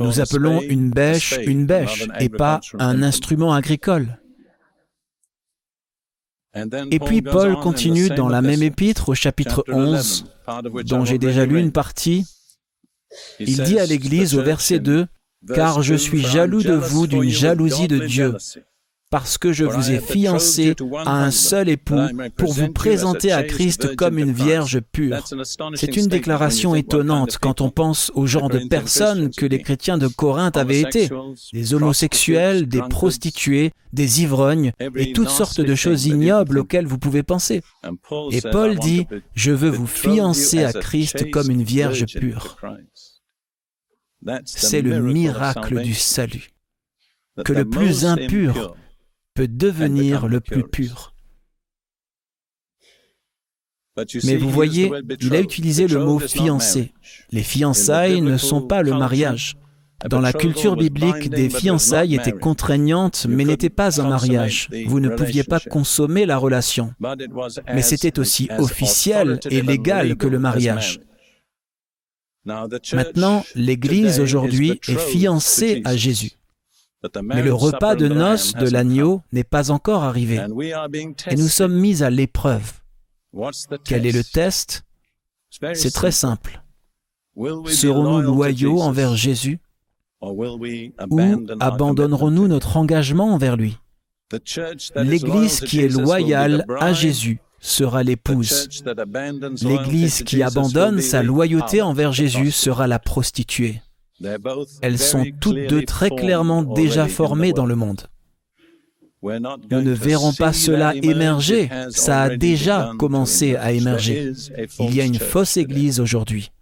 Nous 0.00 0.20
appelons 0.20 0.60
une 0.62 0.90
bêche 0.90 1.38
une 1.44 1.66
bêche 1.66 2.06
et 2.20 2.28
pas 2.28 2.60
un 2.78 3.02
instrument 3.02 3.52
agricole. 3.52 4.18
Et 6.90 7.00
puis 7.00 7.20
Paul 7.22 7.56
continue 7.56 8.08
dans 8.08 8.28
la 8.28 8.40
même 8.40 8.62
épître 8.62 9.08
au 9.08 9.14
chapitre 9.14 9.64
11, 9.68 10.26
dont 10.84 11.04
j'ai 11.04 11.18
déjà 11.18 11.46
lu 11.46 11.58
une 11.58 11.72
partie. 11.72 12.26
Il 13.40 13.62
dit 13.62 13.78
à 13.78 13.86
l'Église 13.86 14.36
au 14.36 14.42
verset 14.42 14.78
2, 14.78 15.06
Car 15.54 15.82
je 15.82 15.94
suis 15.94 16.20
jaloux 16.20 16.62
de 16.62 16.74
vous 16.74 17.06
d'une 17.06 17.28
jalousie 17.28 17.88
de 17.88 17.98
Dieu, 18.06 18.36
parce 19.14 19.38
que 19.38 19.52
je 19.52 19.64
vous 19.64 19.92
ai 19.92 20.00
fiancé 20.00 20.74
à 21.06 21.24
un 21.24 21.30
seul 21.30 21.68
époux 21.68 22.00
pour 22.36 22.52
vous 22.52 22.72
présenter 22.72 23.30
à 23.30 23.44
Christ 23.44 23.94
comme 23.94 24.18
une 24.18 24.32
vierge 24.32 24.80
pure. 24.90 25.24
C'est 25.76 25.96
une 25.96 26.08
déclaration 26.08 26.74
étonnante 26.74 27.38
quand 27.40 27.60
on 27.60 27.70
pense 27.70 28.10
au 28.16 28.26
genre 28.26 28.48
de 28.48 28.66
personnes 28.66 29.30
que 29.30 29.46
les 29.46 29.62
chrétiens 29.62 29.98
de 29.98 30.08
Corinthe 30.08 30.56
avaient 30.56 30.80
été. 30.80 31.08
Des 31.52 31.74
homosexuels, 31.74 32.66
des 32.66 32.82
prostituées, 32.90 33.70
des 33.92 34.22
ivrognes 34.22 34.72
et 34.96 35.12
toutes 35.12 35.28
sortes 35.28 35.60
de 35.60 35.76
choses 35.76 36.06
ignobles 36.06 36.58
auxquelles 36.58 36.86
vous 36.86 36.98
pouvez 36.98 37.22
penser. 37.22 37.62
Et 38.32 38.40
Paul 38.40 38.76
dit, 38.80 39.06
je 39.36 39.52
veux 39.52 39.70
vous 39.70 39.86
fiancer 39.86 40.64
à 40.64 40.72
Christ 40.72 41.30
comme 41.30 41.52
une 41.52 41.62
vierge 41.62 42.04
pure. 42.18 42.56
C'est 44.44 44.82
le 44.82 45.00
miracle 45.00 45.82
du 45.82 45.94
salut. 45.94 46.50
Que 47.44 47.52
le 47.52 47.64
plus 47.64 48.06
impur 48.06 48.76
peut 49.34 49.48
devenir 49.48 50.28
le 50.28 50.40
plus 50.40 50.64
pur. 50.64 51.14
Mais 54.24 54.36
vous 54.36 54.50
voyez, 54.50 54.90
il 55.20 55.34
a 55.34 55.40
utilisé 55.40 55.86
le 55.86 56.04
mot 56.04 56.18
fiancé. 56.18 56.92
Les 57.30 57.42
fiançailles 57.42 58.20
ne 58.20 58.36
sont 58.36 58.62
pas 58.62 58.82
le 58.82 58.92
mariage. 58.92 59.56
Dans 60.08 60.20
la 60.20 60.32
culture 60.32 60.76
biblique, 60.76 61.30
des 61.30 61.48
fiançailles 61.48 62.14
étaient 62.14 62.32
contraignantes, 62.32 63.26
mais 63.28 63.44
n'étaient 63.44 63.70
pas 63.70 64.00
un 64.00 64.08
mariage. 64.08 64.68
Vous 64.86 65.00
ne 65.00 65.08
pouviez 65.08 65.44
pas 65.44 65.60
consommer 65.60 66.26
la 66.26 66.36
relation. 66.36 66.92
Mais 67.72 67.82
c'était 67.82 68.18
aussi 68.18 68.48
officiel 68.58 69.38
et 69.50 69.62
légal 69.62 70.16
que 70.16 70.26
le 70.26 70.38
mariage. 70.38 71.00
Maintenant, 72.44 73.44
l'Église 73.54 74.20
aujourd'hui 74.20 74.80
est 74.88 74.98
fiancée 74.98 75.80
à 75.84 75.96
Jésus. 75.96 76.32
Mais 77.22 77.42
le 77.42 77.52
repas 77.52 77.94
de 77.94 78.08
noces 78.08 78.54
de 78.54 78.68
l'agneau 78.68 79.22
n'est 79.32 79.44
pas 79.44 79.70
encore 79.70 80.02
arrivé. 80.04 80.40
Et 81.28 81.36
nous 81.36 81.48
sommes 81.48 81.78
mis 81.78 82.02
à 82.02 82.10
l'épreuve. 82.10 82.72
Quel 83.84 84.06
est 84.06 84.12
le 84.12 84.24
test? 84.24 84.84
C'est 85.74 85.92
très 85.92 86.12
simple. 86.12 86.62
Serons-nous 87.66 88.22
loyaux 88.22 88.80
envers 88.80 89.16
Jésus? 89.16 89.60
Ou 90.22 90.60
abandonnerons-nous 91.60 92.48
notre 92.48 92.76
engagement 92.76 93.34
envers 93.34 93.56
lui? 93.56 93.76
L'Église 94.96 95.60
qui 95.60 95.80
est 95.80 95.88
loyale 95.88 96.64
à 96.80 96.92
Jésus 96.92 97.40
sera 97.60 98.02
l'épouse. 98.02 98.68
L'Église 99.62 100.22
qui 100.22 100.42
abandonne 100.42 101.00
sa 101.00 101.22
loyauté 101.22 101.82
envers 101.82 102.12
Jésus 102.12 102.50
sera 102.50 102.86
la 102.86 102.98
prostituée. 102.98 103.80
Elles 104.82 104.98
sont 104.98 105.24
toutes 105.40 105.66
deux 105.68 105.84
très 105.84 106.10
clairement 106.10 106.62
déjà 106.62 107.08
formées 107.08 107.52
dans 107.52 107.66
le 107.66 107.76
monde. 107.76 108.08
Nous 109.22 109.80
ne 109.80 109.92
verrons 109.92 110.34
pas 110.34 110.52
cela 110.52 110.94
émerger, 110.94 111.70
ça 111.90 112.22
a 112.22 112.36
déjà 112.36 112.92
commencé 112.98 113.56
à 113.56 113.72
émerger. 113.72 114.32
Il 114.78 114.94
y 114.94 115.00
a 115.00 115.04
une 115.04 115.18
fausse 115.18 115.56
Église 115.56 115.98
aujourd'hui. 115.98 116.52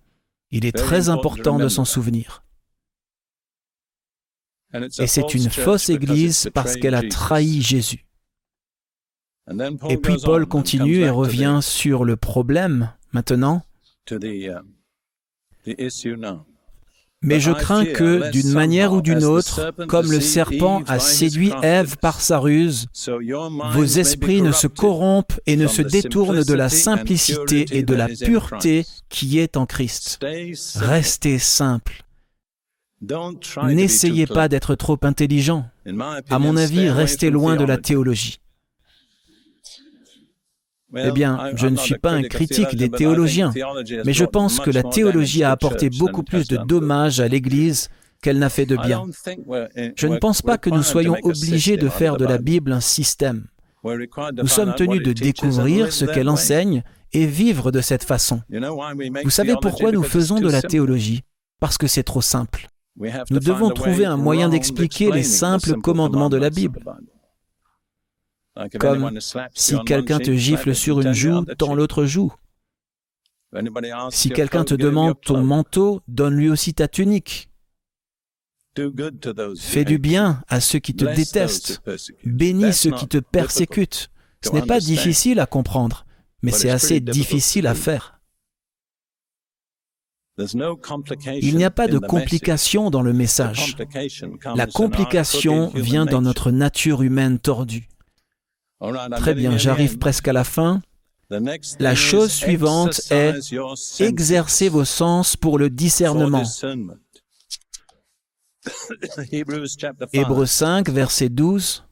Il 0.50 0.64
est 0.64 0.76
très 0.76 1.08
important 1.08 1.58
de 1.58 1.68
s'en 1.68 1.84
souvenir. 1.84 2.44
Et 4.74 5.06
c'est 5.06 5.34
une 5.34 5.50
fausse 5.50 5.90
Église 5.90 6.50
parce 6.54 6.76
qu'elle 6.76 6.94
a 6.94 7.02
trahi 7.02 7.60
Jésus. 7.62 8.06
Et 9.88 9.96
puis 9.96 10.16
Paul 10.22 10.46
continue 10.46 11.00
et 11.00 11.10
revient 11.10 11.58
sur 11.62 12.04
le 12.04 12.16
problème 12.16 12.92
maintenant. 13.12 13.62
Mais 17.22 17.40
je 17.40 17.52
crains 17.52 17.84
que, 17.84 18.30
d'une 18.30 18.52
manière 18.52 18.92
ou 18.92 19.00
d'une 19.00 19.24
autre, 19.24 19.72
comme 19.86 20.10
le 20.10 20.20
serpent 20.20 20.82
a 20.86 20.98
séduit 20.98 21.52
Ève 21.62 21.96
par 21.96 22.20
sa 22.20 22.38
ruse, 22.38 22.86
vos 23.72 23.84
esprits 23.84 24.42
ne 24.42 24.52
se 24.52 24.66
corrompent 24.66 25.40
et 25.46 25.56
ne 25.56 25.66
se 25.66 25.82
détournent 25.82 26.42
de 26.42 26.54
la 26.54 26.68
simplicité 26.68 27.66
et 27.70 27.82
de 27.82 27.94
la 27.94 28.08
pureté 28.08 28.84
qui 29.08 29.38
est 29.38 29.56
en 29.56 29.66
Christ. 29.66 30.24
Restez 30.76 31.38
simple. 31.38 32.02
N'essayez 33.64 34.26
pas 34.26 34.48
d'être 34.48 34.74
trop 34.74 34.98
intelligent. 35.02 35.64
À 36.30 36.38
mon 36.38 36.56
avis, 36.56 36.88
restez 36.90 37.30
loin 37.30 37.56
de 37.56 37.64
la 37.64 37.78
théologie. 37.78 38.38
Eh 40.96 41.10
bien, 41.12 41.52
je 41.54 41.66
ne 41.66 41.76
suis 41.76 41.98
pas 41.98 42.12
un 42.12 42.22
critique 42.22 42.76
des 42.76 42.90
théologiens, 42.90 43.52
mais 44.04 44.12
je 44.12 44.24
pense 44.24 44.60
que 44.60 44.70
la 44.70 44.82
théologie 44.82 45.44
a 45.44 45.50
apporté 45.50 45.90
beaucoup 45.90 46.22
plus 46.22 46.46
de 46.48 46.56
dommages 46.56 47.20
à 47.20 47.28
l'Église 47.28 47.88
qu'elle 48.20 48.38
n'a 48.38 48.50
fait 48.50 48.66
de 48.66 48.76
bien. 48.76 49.04
Je 49.96 50.06
ne 50.06 50.18
pense 50.18 50.42
pas 50.42 50.58
que 50.58 50.70
nous 50.70 50.82
soyons 50.82 51.16
obligés 51.22 51.76
de 51.76 51.88
faire 51.88 52.16
de 52.16 52.24
la 52.24 52.38
Bible 52.38 52.72
un 52.72 52.80
système. 52.80 53.46
Nous 53.84 54.46
sommes 54.46 54.74
tenus 54.74 55.02
de 55.02 55.12
découvrir 55.12 55.92
ce 55.92 56.04
qu'elle 56.04 56.28
enseigne 56.28 56.82
et 57.12 57.26
vivre 57.26 57.70
de 57.70 57.80
cette 57.80 58.04
façon. 58.04 58.40
Vous 59.24 59.30
savez 59.30 59.54
pourquoi 59.60 59.92
nous 59.92 60.02
faisons 60.02 60.40
de 60.40 60.50
la 60.50 60.62
théologie? 60.62 61.22
Parce 61.60 61.78
que 61.78 61.86
c'est 61.86 62.02
trop 62.02 62.22
simple. 62.22 62.68
Nous 63.30 63.40
devons 63.40 63.70
trouver 63.70 64.04
un 64.04 64.16
moyen 64.16 64.48
d'expliquer 64.48 65.10
les 65.10 65.22
simples 65.22 65.80
commandements 65.80 66.28
de 66.28 66.36
la 66.36 66.50
Bible. 66.50 66.80
Comme 68.78 69.18
si 69.54 69.76
quelqu'un 69.86 70.18
te 70.18 70.32
gifle 70.32 70.74
sur 70.74 71.00
une 71.00 71.12
joue, 71.12 71.44
tends 71.58 71.74
l'autre 71.74 72.04
joue. 72.04 72.32
Si 74.10 74.30
quelqu'un 74.30 74.64
te 74.64 74.74
demande 74.74 75.20
ton 75.20 75.42
manteau, 75.42 76.00
donne-lui 76.08 76.48
aussi 76.48 76.74
ta 76.74 76.88
tunique. 76.88 77.50
Fais 79.58 79.84
du 79.84 79.98
bien 79.98 80.42
à 80.48 80.60
ceux 80.60 80.78
qui 80.78 80.94
te 80.94 81.04
détestent. 81.04 81.82
Bénis 82.24 82.72
ceux 82.72 82.92
qui 82.92 83.06
te 83.06 83.18
persécutent. 83.18 84.10
Ce 84.44 84.50
n'est 84.50 84.62
pas 84.62 84.80
difficile 84.80 85.38
à 85.40 85.46
comprendre, 85.46 86.06
mais 86.42 86.50
c'est 86.52 86.70
assez 86.70 87.00
difficile 87.00 87.66
à 87.66 87.74
faire. 87.74 88.20
Il 90.38 91.56
n'y 91.56 91.64
a 91.64 91.70
pas 91.70 91.88
de 91.88 91.98
complication 91.98 92.90
dans 92.90 93.02
le 93.02 93.12
message. 93.12 93.76
La 94.56 94.66
complication 94.66 95.70
vient 95.74 96.06
dans 96.06 96.22
notre 96.22 96.50
nature 96.50 97.02
humaine 97.02 97.38
tordue. 97.38 97.88
Très 99.16 99.34
bien, 99.34 99.56
j'arrive 99.58 99.98
presque 99.98 100.28
à 100.28 100.32
la 100.32 100.44
fin. 100.44 100.82
La 101.78 101.94
chose 101.94 102.32
suivante 102.32 103.00
est 103.10 103.34
exercer 104.00 104.68
vos 104.68 104.84
sens 104.84 105.36
pour 105.36 105.58
le 105.58 105.70
discernement. 105.70 106.42
Hébreux 110.12 110.46
5, 110.46 110.88
verset 110.88 111.28
12. 111.28 111.84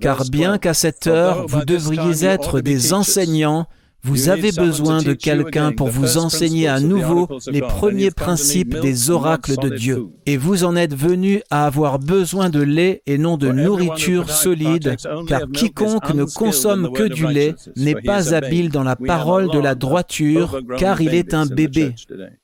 Car 0.00 0.24
bien 0.24 0.58
qu'à 0.58 0.74
cette 0.74 1.06
heure, 1.06 1.46
vous 1.46 1.64
devriez 1.64 2.24
être 2.24 2.60
des 2.60 2.92
enseignants 2.92 3.66
vous 4.02 4.28
avez 4.28 4.52
besoin 4.52 5.02
de 5.02 5.14
quelqu'un 5.14 5.72
pour 5.72 5.88
vous 5.88 6.16
enseigner 6.16 6.68
à 6.68 6.78
nouveau 6.78 7.28
les 7.48 7.60
premiers 7.60 8.12
principes 8.12 8.78
des 8.78 9.10
oracles 9.10 9.56
de 9.56 9.68
Dieu. 9.68 10.06
Et 10.26 10.36
vous 10.36 10.64
en 10.64 10.76
êtes 10.76 10.94
venu 10.94 11.42
à 11.50 11.66
avoir 11.66 11.98
besoin 11.98 12.48
de 12.48 12.60
lait 12.60 13.02
et 13.06 13.18
non 13.18 13.36
de 13.36 13.50
nourriture 13.50 14.30
solide, 14.30 14.96
car 15.26 15.42
quiconque 15.52 16.14
ne 16.14 16.24
consomme 16.24 16.92
que 16.92 17.08
du 17.08 17.26
lait 17.26 17.56
n'est 17.76 18.00
pas 18.00 18.32
habile 18.32 18.70
dans 18.70 18.84
la 18.84 18.96
parole 18.96 19.50
de 19.50 19.58
la 19.58 19.74
droiture, 19.74 20.60
car 20.78 21.00
il 21.00 21.14
est 21.14 21.34
un 21.34 21.46
bébé. 21.46 21.94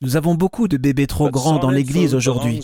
Nous 0.00 0.16
avons 0.16 0.34
beaucoup 0.34 0.66
de 0.66 0.76
bébés 0.76 1.06
trop 1.06 1.30
grands 1.30 1.58
dans 1.58 1.70
l'Église 1.70 2.14
aujourd'hui. 2.14 2.60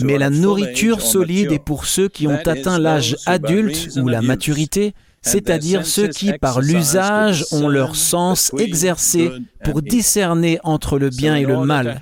Mais 0.00 0.18
la 0.18 0.30
nourriture 0.30 1.00
solide 1.00 1.52
est 1.52 1.64
pour 1.64 1.86
ceux 1.86 2.08
qui 2.08 2.26
ont 2.26 2.38
atteint 2.44 2.78
l'âge 2.78 3.16
adulte 3.26 3.90
ou 3.96 4.08
la 4.08 4.20
maturité 4.20 4.94
c'est-à-dire 5.24 5.86
ceux 5.86 6.08
qui, 6.08 6.32
par 6.34 6.60
l'usage, 6.60 7.46
ont 7.50 7.68
leur 7.68 7.96
sens 7.96 8.52
exercé 8.58 9.30
pour 9.64 9.80
discerner 9.80 10.58
entre 10.62 10.98
le 10.98 11.08
bien 11.08 11.34
et 11.34 11.44
le 11.44 11.64
mal. 11.64 11.98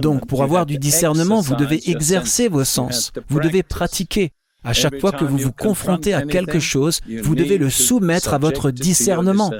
Donc, 0.00 0.26
pour 0.26 0.42
avoir 0.42 0.64
du 0.64 0.78
discernement, 0.78 1.40
vous 1.40 1.54
devez 1.54 1.90
exercer 1.90 2.48
vos 2.48 2.64
sens, 2.64 3.12
vous 3.28 3.40
devez 3.40 3.62
pratiquer. 3.62 4.32
À 4.64 4.72
chaque 4.72 4.98
fois 5.00 5.12
que 5.12 5.24
vous 5.24 5.38
vous 5.38 5.52
confrontez 5.52 6.12
à 6.14 6.22
quelque 6.22 6.58
chose, 6.58 7.00
vous 7.22 7.34
devez 7.34 7.58
le 7.58 7.70
soumettre 7.70 8.34
à 8.34 8.38
votre 8.38 8.70
discernement. 8.70 9.52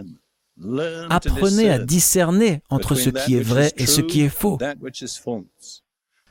Apprenez 1.10 1.70
à 1.70 1.78
discerner 1.78 2.62
entre 2.70 2.94
ce 2.94 3.10
qui 3.10 3.36
est 3.36 3.42
vrai 3.42 3.72
et 3.76 3.86
ce 3.86 4.00
qui 4.00 4.22
est 4.22 4.30
faux, 4.30 4.58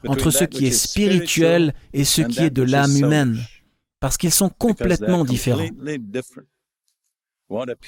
entre 0.07 0.31
ce 0.31 0.43
qui 0.43 0.65
est 0.65 0.71
spirituel 0.71 1.73
et 1.93 2.03
ce 2.03 2.23
qui 2.23 2.41
est 2.41 2.49
de 2.49 2.63
l'âme 2.63 2.97
humaine, 2.97 3.37
parce 3.99 4.17
qu'ils 4.17 4.33
sont 4.33 4.49
complètement 4.49 5.25
différents. 5.25 5.69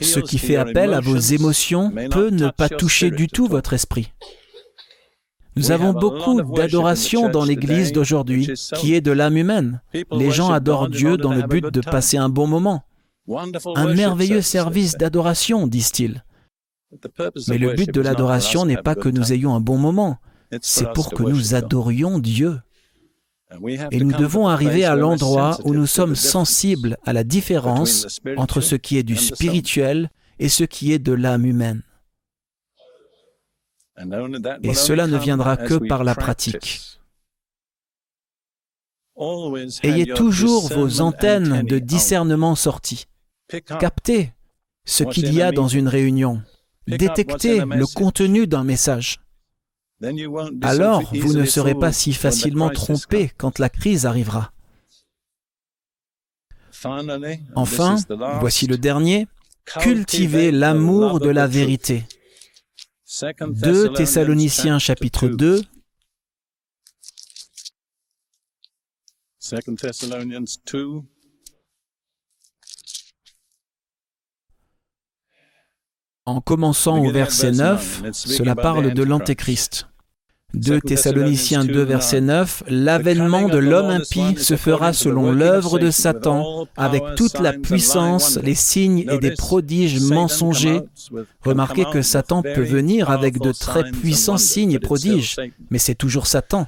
Ce 0.01 0.19
qui 0.19 0.37
fait 0.37 0.55
appel 0.55 0.93
à 0.93 0.99
vos 0.99 1.17
émotions 1.17 1.91
peut 2.11 2.29
ne 2.29 2.49
pas 2.49 2.69
toucher 2.69 3.11
du 3.11 3.27
tout 3.27 3.47
votre 3.47 3.73
esprit. 3.73 4.11
Nous 5.55 5.71
avons 5.71 5.91
beaucoup 5.91 6.41
d'adoration 6.55 7.29
dans 7.29 7.43
l'Église 7.43 7.91
d'aujourd'hui 7.91 8.51
qui 8.75 8.93
est 8.93 9.01
de 9.01 9.11
l'âme 9.11 9.37
humaine. 9.37 9.81
Les 10.11 10.29
gens 10.29 10.51
adorent 10.51 10.89
Dieu 10.89 11.17
dans 11.17 11.33
le 11.33 11.41
but 11.41 11.65
de 11.65 11.81
passer 11.81 12.17
un 12.17 12.29
bon 12.29 12.45
moment. 12.45 12.83
Un 13.75 13.93
merveilleux 13.93 14.41
service 14.41 14.95
d'adoration, 14.97 15.65
disent-ils. 15.67 16.23
Mais 17.47 17.57
le 17.57 17.73
but 17.73 17.91
de 17.91 18.01
l'adoration 18.01 18.65
n'est 18.65 18.77
pas 18.77 18.95
que 18.95 19.09
nous 19.09 19.33
ayons 19.33 19.55
un 19.55 19.59
bon 19.59 19.77
moment, 19.77 20.17
c'est 20.61 20.93
pour 20.93 21.11
que 21.11 21.23
nous 21.23 21.55
adorions 21.55 22.19
Dieu. 22.19 22.59
Et 23.91 23.99
nous 23.99 24.11
devons 24.11 24.47
arriver 24.47 24.83
à 24.83 24.95
l'endroit 24.95 25.57
où 25.63 25.73
nous 25.73 25.87
sommes 25.87 26.15
sensibles 26.15 26.97
à 27.05 27.13
la 27.13 27.23
différence 27.23 28.19
entre 28.35 28.59
ce 28.61 28.75
qui 28.75 28.97
est 28.97 29.03
du 29.03 29.15
spirituel 29.15 30.09
et 30.39 30.49
ce 30.49 30.63
qui 30.63 30.91
est 30.91 30.99
de 30.99 31.13
l'âme 31.13 31.45
humaine. 31.45 31.81
Et 34.63 34.73
cela 34.73 35.07
ne 35.07 35.17
viendra 35.17 35.57
que 35.57 35.75
par 35.75 36.03
la 36.03 36.13
pratique. 36.13 36.99
Ayez 39.81 40.13
toujours 40.13 40.67
vos 40.67 41.01
antennes 41.01 41.63
de 41.63 41.79
discernement 41.79 42.55
sorties. 42.55 43.05
Captez 43.79 44.33
ce 44.85 45.03
qu'il 45.03 45.33
y 45.33 45.41
a 45.41 45.51
dans 45.51 45.67
une 45.67 45.87
réunion. 45.87 46.41
Détectez 46.85 47.59
le 47.59 47.85
contenu 47.95 48.45
d'un 48.45 48.63
message. 48.63 49.19
Alors 50.61 51.01
vous 51.15 51.33
ne 51.33 51.45
serez 51.45 51.73
pas 51.75 51.91
si 51.91 52.13
facilement 52.13 52.69
trompé 52.69 53.31
quand 53.37 53.59
la 53.59 53.69
crise 53.69 54.05
arrivera. 54.05 54.51
Enfin, 57.55 57.95
voici 58.39 58.67
le 58.67 58.77
dernier, 58.77 59.27
cultivez 59.65 60.51
l'amour 60.51 61.19
de 61.19 61.29
la 61.29 61.47
vérité. 61.47 62.05
2 63.49 63.93
Thessaloniciens 63.93 64.77
chapitre 64.77 65.27
2. 65.27 65.63
En 76.27 76.41
commençant 76.41 76.99
au 76.99 77.09
verset 77.09 77.53
9, 77.53 78.03
cela 78.11 78.53
parle 78.53 78.93
de 78.93 79.01
l'Antéchrist. 79.01 79.87
2 80.55 80.81
Thessaloniciens 80.81 81.63
2, 81.63 81.83
verset 81.83 82.19
9, 82.19 82.63
L'avènement 82.67 83.47
de 83.47 83.57
l'homme 83.57 83.91
impie 83.91 84.35
se 84.35 84.57
fera 84.57 84.91
selon 84.91 85.31
l'œuvre 85.31 85.79
de 85.79 85.89
Satan, 85.89 86.67
avec 86.75 87.01
toute 87.15 87.39
la 87.39 87.53
puissance, 87.53 88.37
les 88.43 88.55
signes 88.55 89.05
et 89.09 89.19
des 89.19 89.35
prodiges 89.35 90.01
mensongers. 90.01 90.81
Remarquez 91.39 91.85
que 91.93 92.01
Satan 92.01 92.41
peut 92.41 92.61
venir 92.61 93.09
avec 93.09 93.39
de 93.39 93.53
très 93.53 93.89
puissants 93.89 94.35
signes 94.35 94.73
et 94.73 94.79
prodiges, 94.79 95.37
mais 95.69 95.79
c'est 95.79 95.95
toujours 95.95 96.27
Satan. 96.27 96.67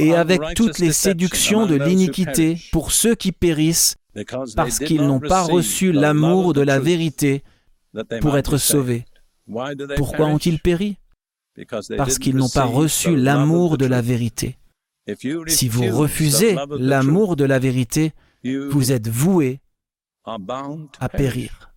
Et 0.00 0.16
avec 0.16 0.40
toutes 0.56 0.80
les 0.80 0.92
séductions 0.92 1.66
de 1.66 1.76
l'iniquité 1.76 2.58
pour 2.72 2.90
ceux 2.90 3.14
qui 3.14 3.30
périssent, 3.30 3.94
parce 4.56 4.80
qu'ils 4.80 5.06
n'ont 5.06 5.20
pas 5.20 5.42
reçu 5.42 5.92
l'amour 5.92 6.52
de 6.52 6.62
la 6.62 6.80
vérité 6.80 7.44
pour 8.20 8.36
être 8.36 8.58
sauvés. 8.58 9.04
Pourquoi 9.96 10.26
ont-ils 10.26 10.58
péri? 10.58 10.98
Parce 11.96 12.18
qu'ils 12.18 12.36
n'ont 12.36 12.48
pas 12.48 12.64
reçu 12.64 13.16
l'amour 13.16 13.76
de 13.78 13.86
la 13.86 14.00
vérité. 14.00 14.58
Si 15.46 15.68
vous 15.68 15.86
refusez 15.96 16.56
l'amour 16.78 17.36
de 17.36 17.44
la 17.44 17.58
vérité, 17.58 18.12
vous 18.44 18.92
êtes 18.92 19.08
voué 19.08 19.60
à 20.24 21.08
périr. 21.08 21.72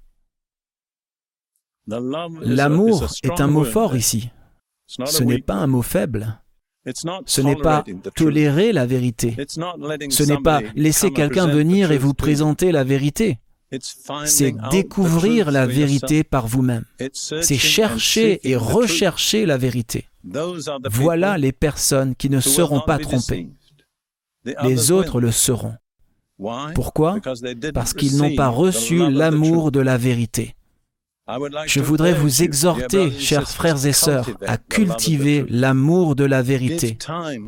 L'amour 1.87 3.07
est 3.23 3.41
un 3.41 3.47
mot 3.47 3.63
fort 3.63 3.95
ici. 3.95 4.29
Ce 4.87 5.23
n'est 5.23 5.41
pas 5.41 5.55
un 5.55 5.67
mot 5.67 5.81
faible. 5.81 6.41
Ce 7.25 7.41
n'est 7.41 7.55
pas 7.55 7.83
tolérer 8.15 8.71
la 8.71 8.85
vérité. 8.85 9.35
Ce 9.47 10.23
n'est 10.23 10.41
pas 10.41 10.61
laisser 10.75 11.11
quelqu'un 11.11 11.47
venir 11.47 11.91
et 11.91 11.97
vous 11.97 12.13
présenter 12.13 12.71
la 12.71 12.83
vérité 12.83 13.39
c'est 14.25 14.55
découvrir 14.71 15.51
la 15.51 15.65
vérité 15.65 16.23
par 16.23 16.47
vous-même. 16.47 16.85
C'est 17.13 17.57
chercher 17.57 18.47
et 18.47 18.55
rechercher 18.55 19.45
la 19.45 19.57
vérité. 19.57 20.07
Voilà 20.89 21.37
les 21.37 21.51
personnes 21.51 22.15
qui 22.15 22.29
ne 22.29 22.39
seront 22.39 22.81
pas 22.81 22.97
trompées. 22.97 23.49
Les 24.63 24.91
autres 24.91 25.19
le 25.19 25.31
seront. 25.31 25.75
Pourquoi? 26.73 27.19
Parce 27.73 27.93
qu'ils 27.93 28.17
n'ont 28.17 28.35
pas 28.35 28.49
reçu 28.49 29.09
l'amour 29.09 29.71
de 29.71 29.79
la 29.79 29.97
vérité. 29.97 30.54
Je 31.65 31.79
voudrais 31.79 32.13
vous 32.13 32.43
exhorter, 32.43 33.09
chers 33.11 33.49
frères 33.49 33.83
et 33.87 33.93
sœurs, 33.93 34.29
à 34.45 34.57
cultiver 34.57 35.45
l'amour 35.49 36.15
de 36.15 36.23
la 36.23 36.43
vérité. 36.43 36.99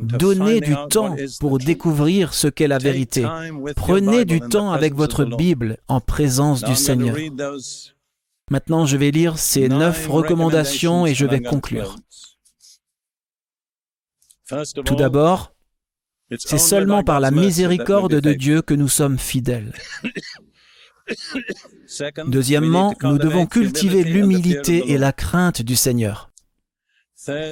Donnez 0.02 0.60
du 0.60 0.74
temps 0.90 1.14
pour 1.38 1.58
découvrir 1.58 2.34
ce 2.34 2.48
qu'est 2.48 2.66
la 2.66 2.78
vérité. 2.78 3.24
Prenez 3.76 4.24
du 4.24 4.40
temps 4.40 4.72
avec 4.72 4.94
votre 4.94 5.24
Bible 5.24 5.78
en 5.86 6.00
présence 6.00 6.64
du 6.64 6.74
Seigneur. 6.74 7.16
Maintenant, 8.50 8.84
je 8.84 8.96
vais 8.96 9.12
lire 9.12 9.38
ces 9.38 9.68
neuf 9.68 10.08
recommandations 10.08 11.06
et 11.06 11.14
je 11.14 11.26
vais 11.26 11.40
conclure. 11.40 11.96
Tout 14.84 14.96
d'abord, 14.96 15.52
c'est 16.36 16.58
seulement 16.58 17.04
par 17.04 17.20
la 17.20 17.30
miséricorde 17.30 18.20
de 18.20 18.32
Dieu 18.32 18.60
que 18.60 18.74
nous 18.74 18.88
sommes 18.88 19.18
fidèles. 19.18 19.72
Deuxièmement, 22.26 22.94
nous 23.02 23.18
devons 23.18 23.46
cultiver 23.46 24.04
l'humilité 24.04 24.92
et 24.92 24.98
la 24.98 25.12
crainte 25.12 25.62
du 25.62 25.76
Seigneur. 25.76 26.30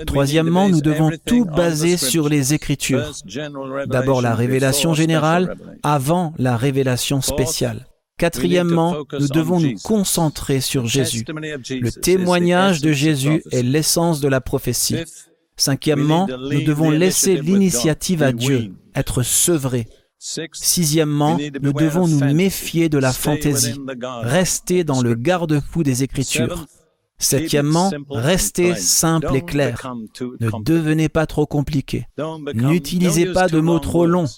Troisièmement, 0.07 0.69
nous 0.69 0.81
devons 0.81 1.11
tout 1.25 1.45
baser 1.45 1.97
sur 1.97 2.29
les 2.29 2.55
Écritures. 2.55 3.13
D'abord 3.87 4.23
la 4.23 4.35
révélation 4.35 4.95
générale 4.95 5.57
avant 5.83 6.35
la 6.39 6.57
révélation 6.57 7.21
spéciale. 7.21 7.87
Quatrièmement, 8.19 9.05
nous 9.19 9.29
devons 9.29 9.61
nous 9.61 9.75
concentrer 9.83 10.61
sur 10.61 10.87
Jésus. 10.87 11.25
Le 11.29 11.91
témoignage 11.91 12.81
de 12.81 12.93
Jésus 12.93 13.43
est 13.53 13.63
l'essence 13.63 14.21
de 14.21 14.29
la 14.29 14.41
prophétie. 14.41 14.97
Cinquièmement, 15.57 16.27
nous 16.27 16.63
devons 16.63 16.91
laisser 16.91 17.37
l'initiative 17.37 18.23
à 18.23 18.33
Dieu, 18.33 18.73
être 18.95 19.23
sevrés. 19.23 19.89
Sixièmement, 20.19 21.39
nous 21.61 21.73
devons 21.73 22.09
nous 22.09 22.33
méfier 22.35 22.89
de 22.89 22.99
la 22.99 23.13
fantaisie, 23.13 23.79
rester 24.23 24.83
dans 24.83 25.03
le 25.03 25.15
garde-fou 25.15 25.83
des 25.83 26.03
Écritures. 26.03 26.67
Septièmement, 27.19 27.93
restez 28.11 28.75
simple 28.75 29.37
et 29.37 29.45
clair. 29.45 29.95
Ne 30.41 30.51
devenez 30.63 31.09
pas 31.09 31.27
trop 31.27 31.47
compliqué. 31.47 32.07
N'utilisez 32.55 33.33
pas 33.33 33.49
de 33.49 33.61
mots 33.61 33.79
trop 33.79 34.07
longs. 34.07 34.29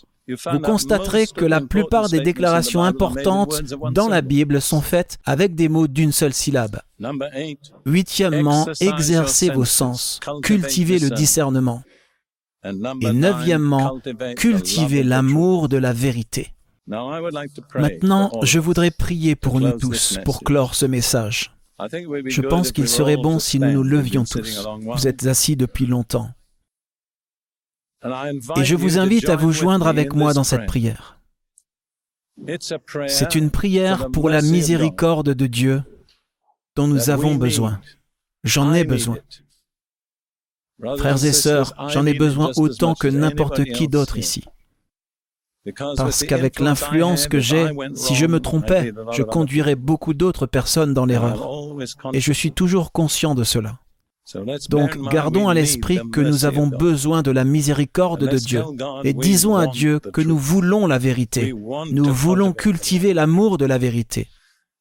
Vous 0.52 0.60
constaterez 0.60 1.26
que 1.26 1.46
la 1.46 1.60
plupart 1.60 2.09
des 2.10 2.20
déclarations 2.20 2.82
importantes 2.82 3.62
dans 3.92 4.09
la 4.09 4.20
Bible 4.20 4.60
sont 4.60 4.82
faites 4.82 5.18
avec 5.24 5.55
des 5.55 5.68
mots 5.68 5.88
d'une 5.88 6.12
seule 6.12 6.34
syllabe. 6.34 6.80
Huitièmement, 7.86 8.66
exercez 8.80 9.50
vos 9.50 9.64
sens, 9.64 10.20
cultivez 10.42 10.98
le 10.98 11.10
discernement. 11.10 11.82
Et 12.64 13.12
neuvièmement, 13.12 14.01
cultiver 14.36 15.02
l'amour 15.02 15.68
de 15.68 15.76
la 15.76 15.93
vérité. 15.93 16.55
Maintenant, 16.86 18.30
je 18.43 18.59
voudrais 18.59 18.90
prier 18.90 19.36
pour 19.36 19.60
nous 19.60 19.72
tous 19.72 20.18
pour 20.24 20.40
clore 20.43 20.74
ce 20.74 20.86
message. 20.86 21.55
Je 21.78 22.40
pense 22.40 22.72
qu'il 22.72 22.89
serait 22.89 23.16
bon 23.16 23.39
si 23.39 23.60
nous 23.60 23.70
nous 23.70 23.82
levions 23.82 24.24
tous. 24.24 24.66
Vous 24.80 25.06
êtes 25.06 25.26
assis 25.26 25.55
depuis 25.56 25.86
longtemps. 25.86 26.30
Et 28.56 28.64
je 28.64 28.76
vous 28.76 28.98
invite 28.98 29.28
à 29.28 29.36
vous 29.36 29.52
joindre 29.52 29.86
avec 29.86 30.14
moi 30.14 30.32
dans 30.32 30.44
cette 30.44 30.66
prière. 30.66 31.20
C'est 33.09 33.35
une 33.35 33.51
prière 33.51 34.10
pour 34.10 34.30
la 34.30 34.43
miséricorde 34.43 35.30
de 35.35 35.47
Dieu 35.47 35.82
dont 36.76 36.86
nous 36.86 37.10
avons 37.10 37.35
besoin. 37.35 37.80
J'en 38.44 38.72
ai 38.72 38.85
besoin. 38.85 39.18
Frères 40.96 41.24
et 41.24 41.32
sœurs, 41.32 41.74
j'en 41.88 42.06
ai 42.06 42.14
besoin 42.14 42.50
autant 42.56 42.94
que 42.94 43.09
n'importe 43.09 43.64
qui 43.64 43.88
d'autre 43.88 44.16
ici. 44.16 44.44
Parce 45.96 46.24
qu'avec 46.24 46.60
l'influence 46.60 47.26
que 47.26 47.40
j'ai, 47.40 47.68
si 47.94 48.14
je 48.14 48.26
me 48.26 48.40
trompais, 48.40 48.92
je 49.12 49.22
conduirais 49.22 49.74
beaucoup 49.74 50.14
d'autres 50.14 50.46
personnes 50.46 50.94
dans 50.94 51.05
l'erreur. 51.05 51.48
Et 52.12 52.20
je 52.20 52.32
suis 52.32 52.52
toujours 52.52 52.92
conscient 52.92 53.34
de 53.34 53.44
cela. 53.44 53.78
Donc 54.68 54.98
gardons 55.10 55.48
à 55.48 55.55
l'esprit 55.55 56.00
que 56.12 56.20
nous 56.20 56.44
avons 56.44 56.66
besoin 56.66 57.22
de 57.22 57.30
la 57.30 57.44
miséricorde 57.44 58.28
de 58.28 58.36
Dieu 58.36 58.62
et 59.02 59.14
disons 59.14 59.56
à 59.56 59.66
Dieu 59.66 60.00
que 60.00 60.20
nous 60.20 60.38
voulons 60.38 60.86
la 60.86 60.98
vérité. 60.98 61.55
Nous 61.90 62.12
voulons 62.12 62.52
cultiver 62.52 63.14
l'amour 63.14 63.59
de 63.59 63.64
la 63.64 63.78
vérité. 63.78 64.28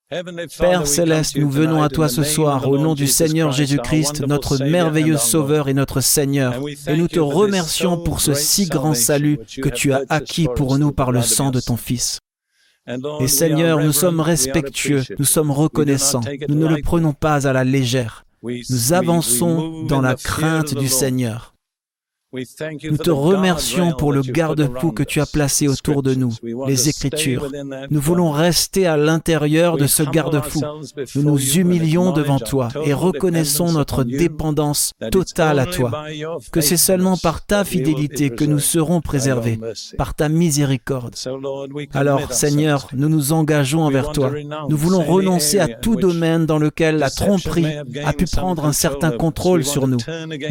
Père 0.10 0.88
céleste, 0.88 1.36
nous 1.36 1.50
venons 1.50 1.84
à 1.84 1.90
toi 1.90 2.08
ce 2.08 2.24
soir 2.24 2.70
au 2.70 2.78
nom 2.78 2.96
du 2.96 3.08
Seigneur 3.08 3.52
Jésus-Christ, 3.52 4.26
notre 4.26 4.58
merveilleux 4.64 5.18
Sauveur 5.18 5.68
et 5.68 5.74
notre 5.74 6.00
Seigneur, 6.00 6.62
et 6.88 6.96
nous 6.96 7.10
te 7.10 7.20
remercions 7.20 7.98
pour 8.02 8.22
ce 8.22 8.34
si 8.34 8.68
grand 8.68 8.94
salut 8.94 9.38
que 9.62 9.68
tu 9.68 9.92
as 9.92 10.04
acquis 10.08 10.48
pour 10.56 10.78
nous 10.78 10.94
par 10.94 11.12
le 11.12 11.22
sang 11.22 11.52
de 11.52 11.60
ton 11.60 11.76
Fils. 11.76 12.20
Et 13.20 13.28
Seigneur, 13.28 13.84
nous 13.84 13.92
sommes 13.92 14.22
respectueux, 14.22 15.04
nous 15.20 15.26
sommes 15.26 15.52
reconnaissants, 15.52 16.24
nous 16.48 16.56
ne 16.56 16.68
le 16.68 16.82
prenons 16.82 17.12
pas 17.12 17.46
à 17.46 17.52
la 17.52 17.66
légère. 17.66 18.24
Nous 18.44 18.94
avançons 18.94 19.84
dans 19.84 20.00
la 20.00 20.16
crainte 20.16 20.74
du 20.74 20.88
Seigneur. 20.88 21.54
Nous 22.90 22.98
te 22.98 23.10
remercions 23.10 23.94
pour 23.94 24.12
le 24.12 24.22
garde-fou 24.22 24.92
que 24.92 25.04
tu 25.04 25.20
as 25.22 25.26
placé 25.26 25.68
autour 25.68 26.04
de 26.04 26.14
nous, 26.14 26.34
les 26.68 26.90
Écritures. 26.90 27.50
Nous 27.90 28.02
voulons 28.02 28.32
rester 28.32 28.86
à 28.86 28.98
l'intérieur 28.98 29.78
de 29.78 29.88
ce 29.88 30.04
garde-fou. 30.04 30.62
Nous 31.16 31.24
nous 31.24 31.58
humilions 31.58 32.12
devant 32.12 32.40
toi 32.40 32.70
et 32.86 32.94
reconnaissons 32.94 33.72
notre 33.72 34.04
dépendance 34.04 34.94
totale 35.12 35.60
à 35.60 35.66
toi, 35.66 36.06
que 36.52 36.62
c'est 36.62 36.78
seulement 36.78 37.18
par 37.18 37.46
ta 37.46 37.64
fidélité 37.64 38.30
que 38.30 38.46
nous 38.46 38.60
serons 38.60 39.02
préservés, 39.02 39.60
par 39.98 40.14
ta 40.14 40.30
miséricorde. 40.30 41.16
Alors, 41.94 42.34
Seigneur, 42.34 42.88
nous 42.94 43.10
nous 43.10 43.34
engageons 43.34 43.84
envers 43.84 44.12
toi. 44.12 44.32
Nous 44.70 44.78
voulons 44.78 45.04
renoncer 45.04 45.60
à 45.60 45.68
tout 45.68 45.96
domaine 45.96 46.46
dans 46.46 46.60
lequel 46.60 46.98
la 46.98 47.10
tromperie 47.10 47.78
a 48.04 48.14
pu 48.14 48.26
prendre 48.26 48.66
un 48.66 48.74
certain 48.74 49.12
contrôle 49.12 49.64
sur 49.64 49.88
nous. 49.88 49.98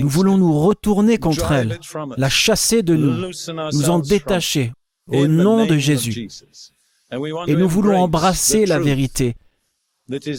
Nous 0.01 0.09
voulons 0.09 0.39
nous 0.39 0.59
retourner 0.59 1.19
contre 1.19 1.53
elle, 1.53 1.76
la 2.17 2.29
chasser 2.29 2.83
de 2.83 2.95
nous, 2.95 3.31
nous 3.73 3.91
en 3.91 3.99
détacher 3.99 4.73
au 5.09 5.27
nom 5.27 5.67
de 5.67 5.79
Jésus. 5.79 6.29
Et 7.47 7.55
nous 7.55 7.69
voulons 7.69 7.97
embrasser 7.97 8.67
la 8.67 8.79
vérité, 8.79 9.37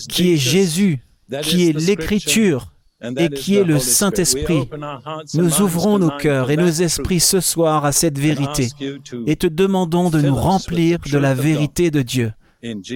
qui 0.09 0.33
est 0.33 0.37
Jésus, 0.37 0.99
qui 1.41 1.69
est 1.69 1.73
l'Écriture 1.73 2.71
et 3.17 3.29
qui 3.29 3.55
est 3.55 3.63
le 3.63 3.79
Saint-Esprit. 3.79 4.67
Nous 5.33 5.61
ouvrons 5.61 5.99
nos 5.99 6.09
cœurs 6.09 6.51
et 6.51 6.57
nos 6.57 6.67
esprits 6.67 7.19
ce 7.19 7.39
soir 7.39 7.85
à 7.85 7.91
cette 7.91 8.17
vérité 8.17 8.69
et 9.25 9.35
te 9.35 9.47
demandons 9.47 10.09
de 10.09 10.21
nous 10.21 10.35
remplir 10.35 10.99
de 10.99 11.17
la 11.17 11.33
vérité 11.33 11.91
de 11.91 12.01
Dieu. 12.01 12.33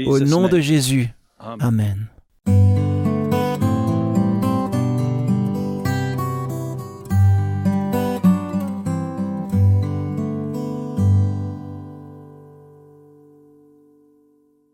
Au 0.05 0.19
nom 0.19 0.47
de 0.47 0.59
Jésus. 0.59 1.09
Amen. 1.39 2.10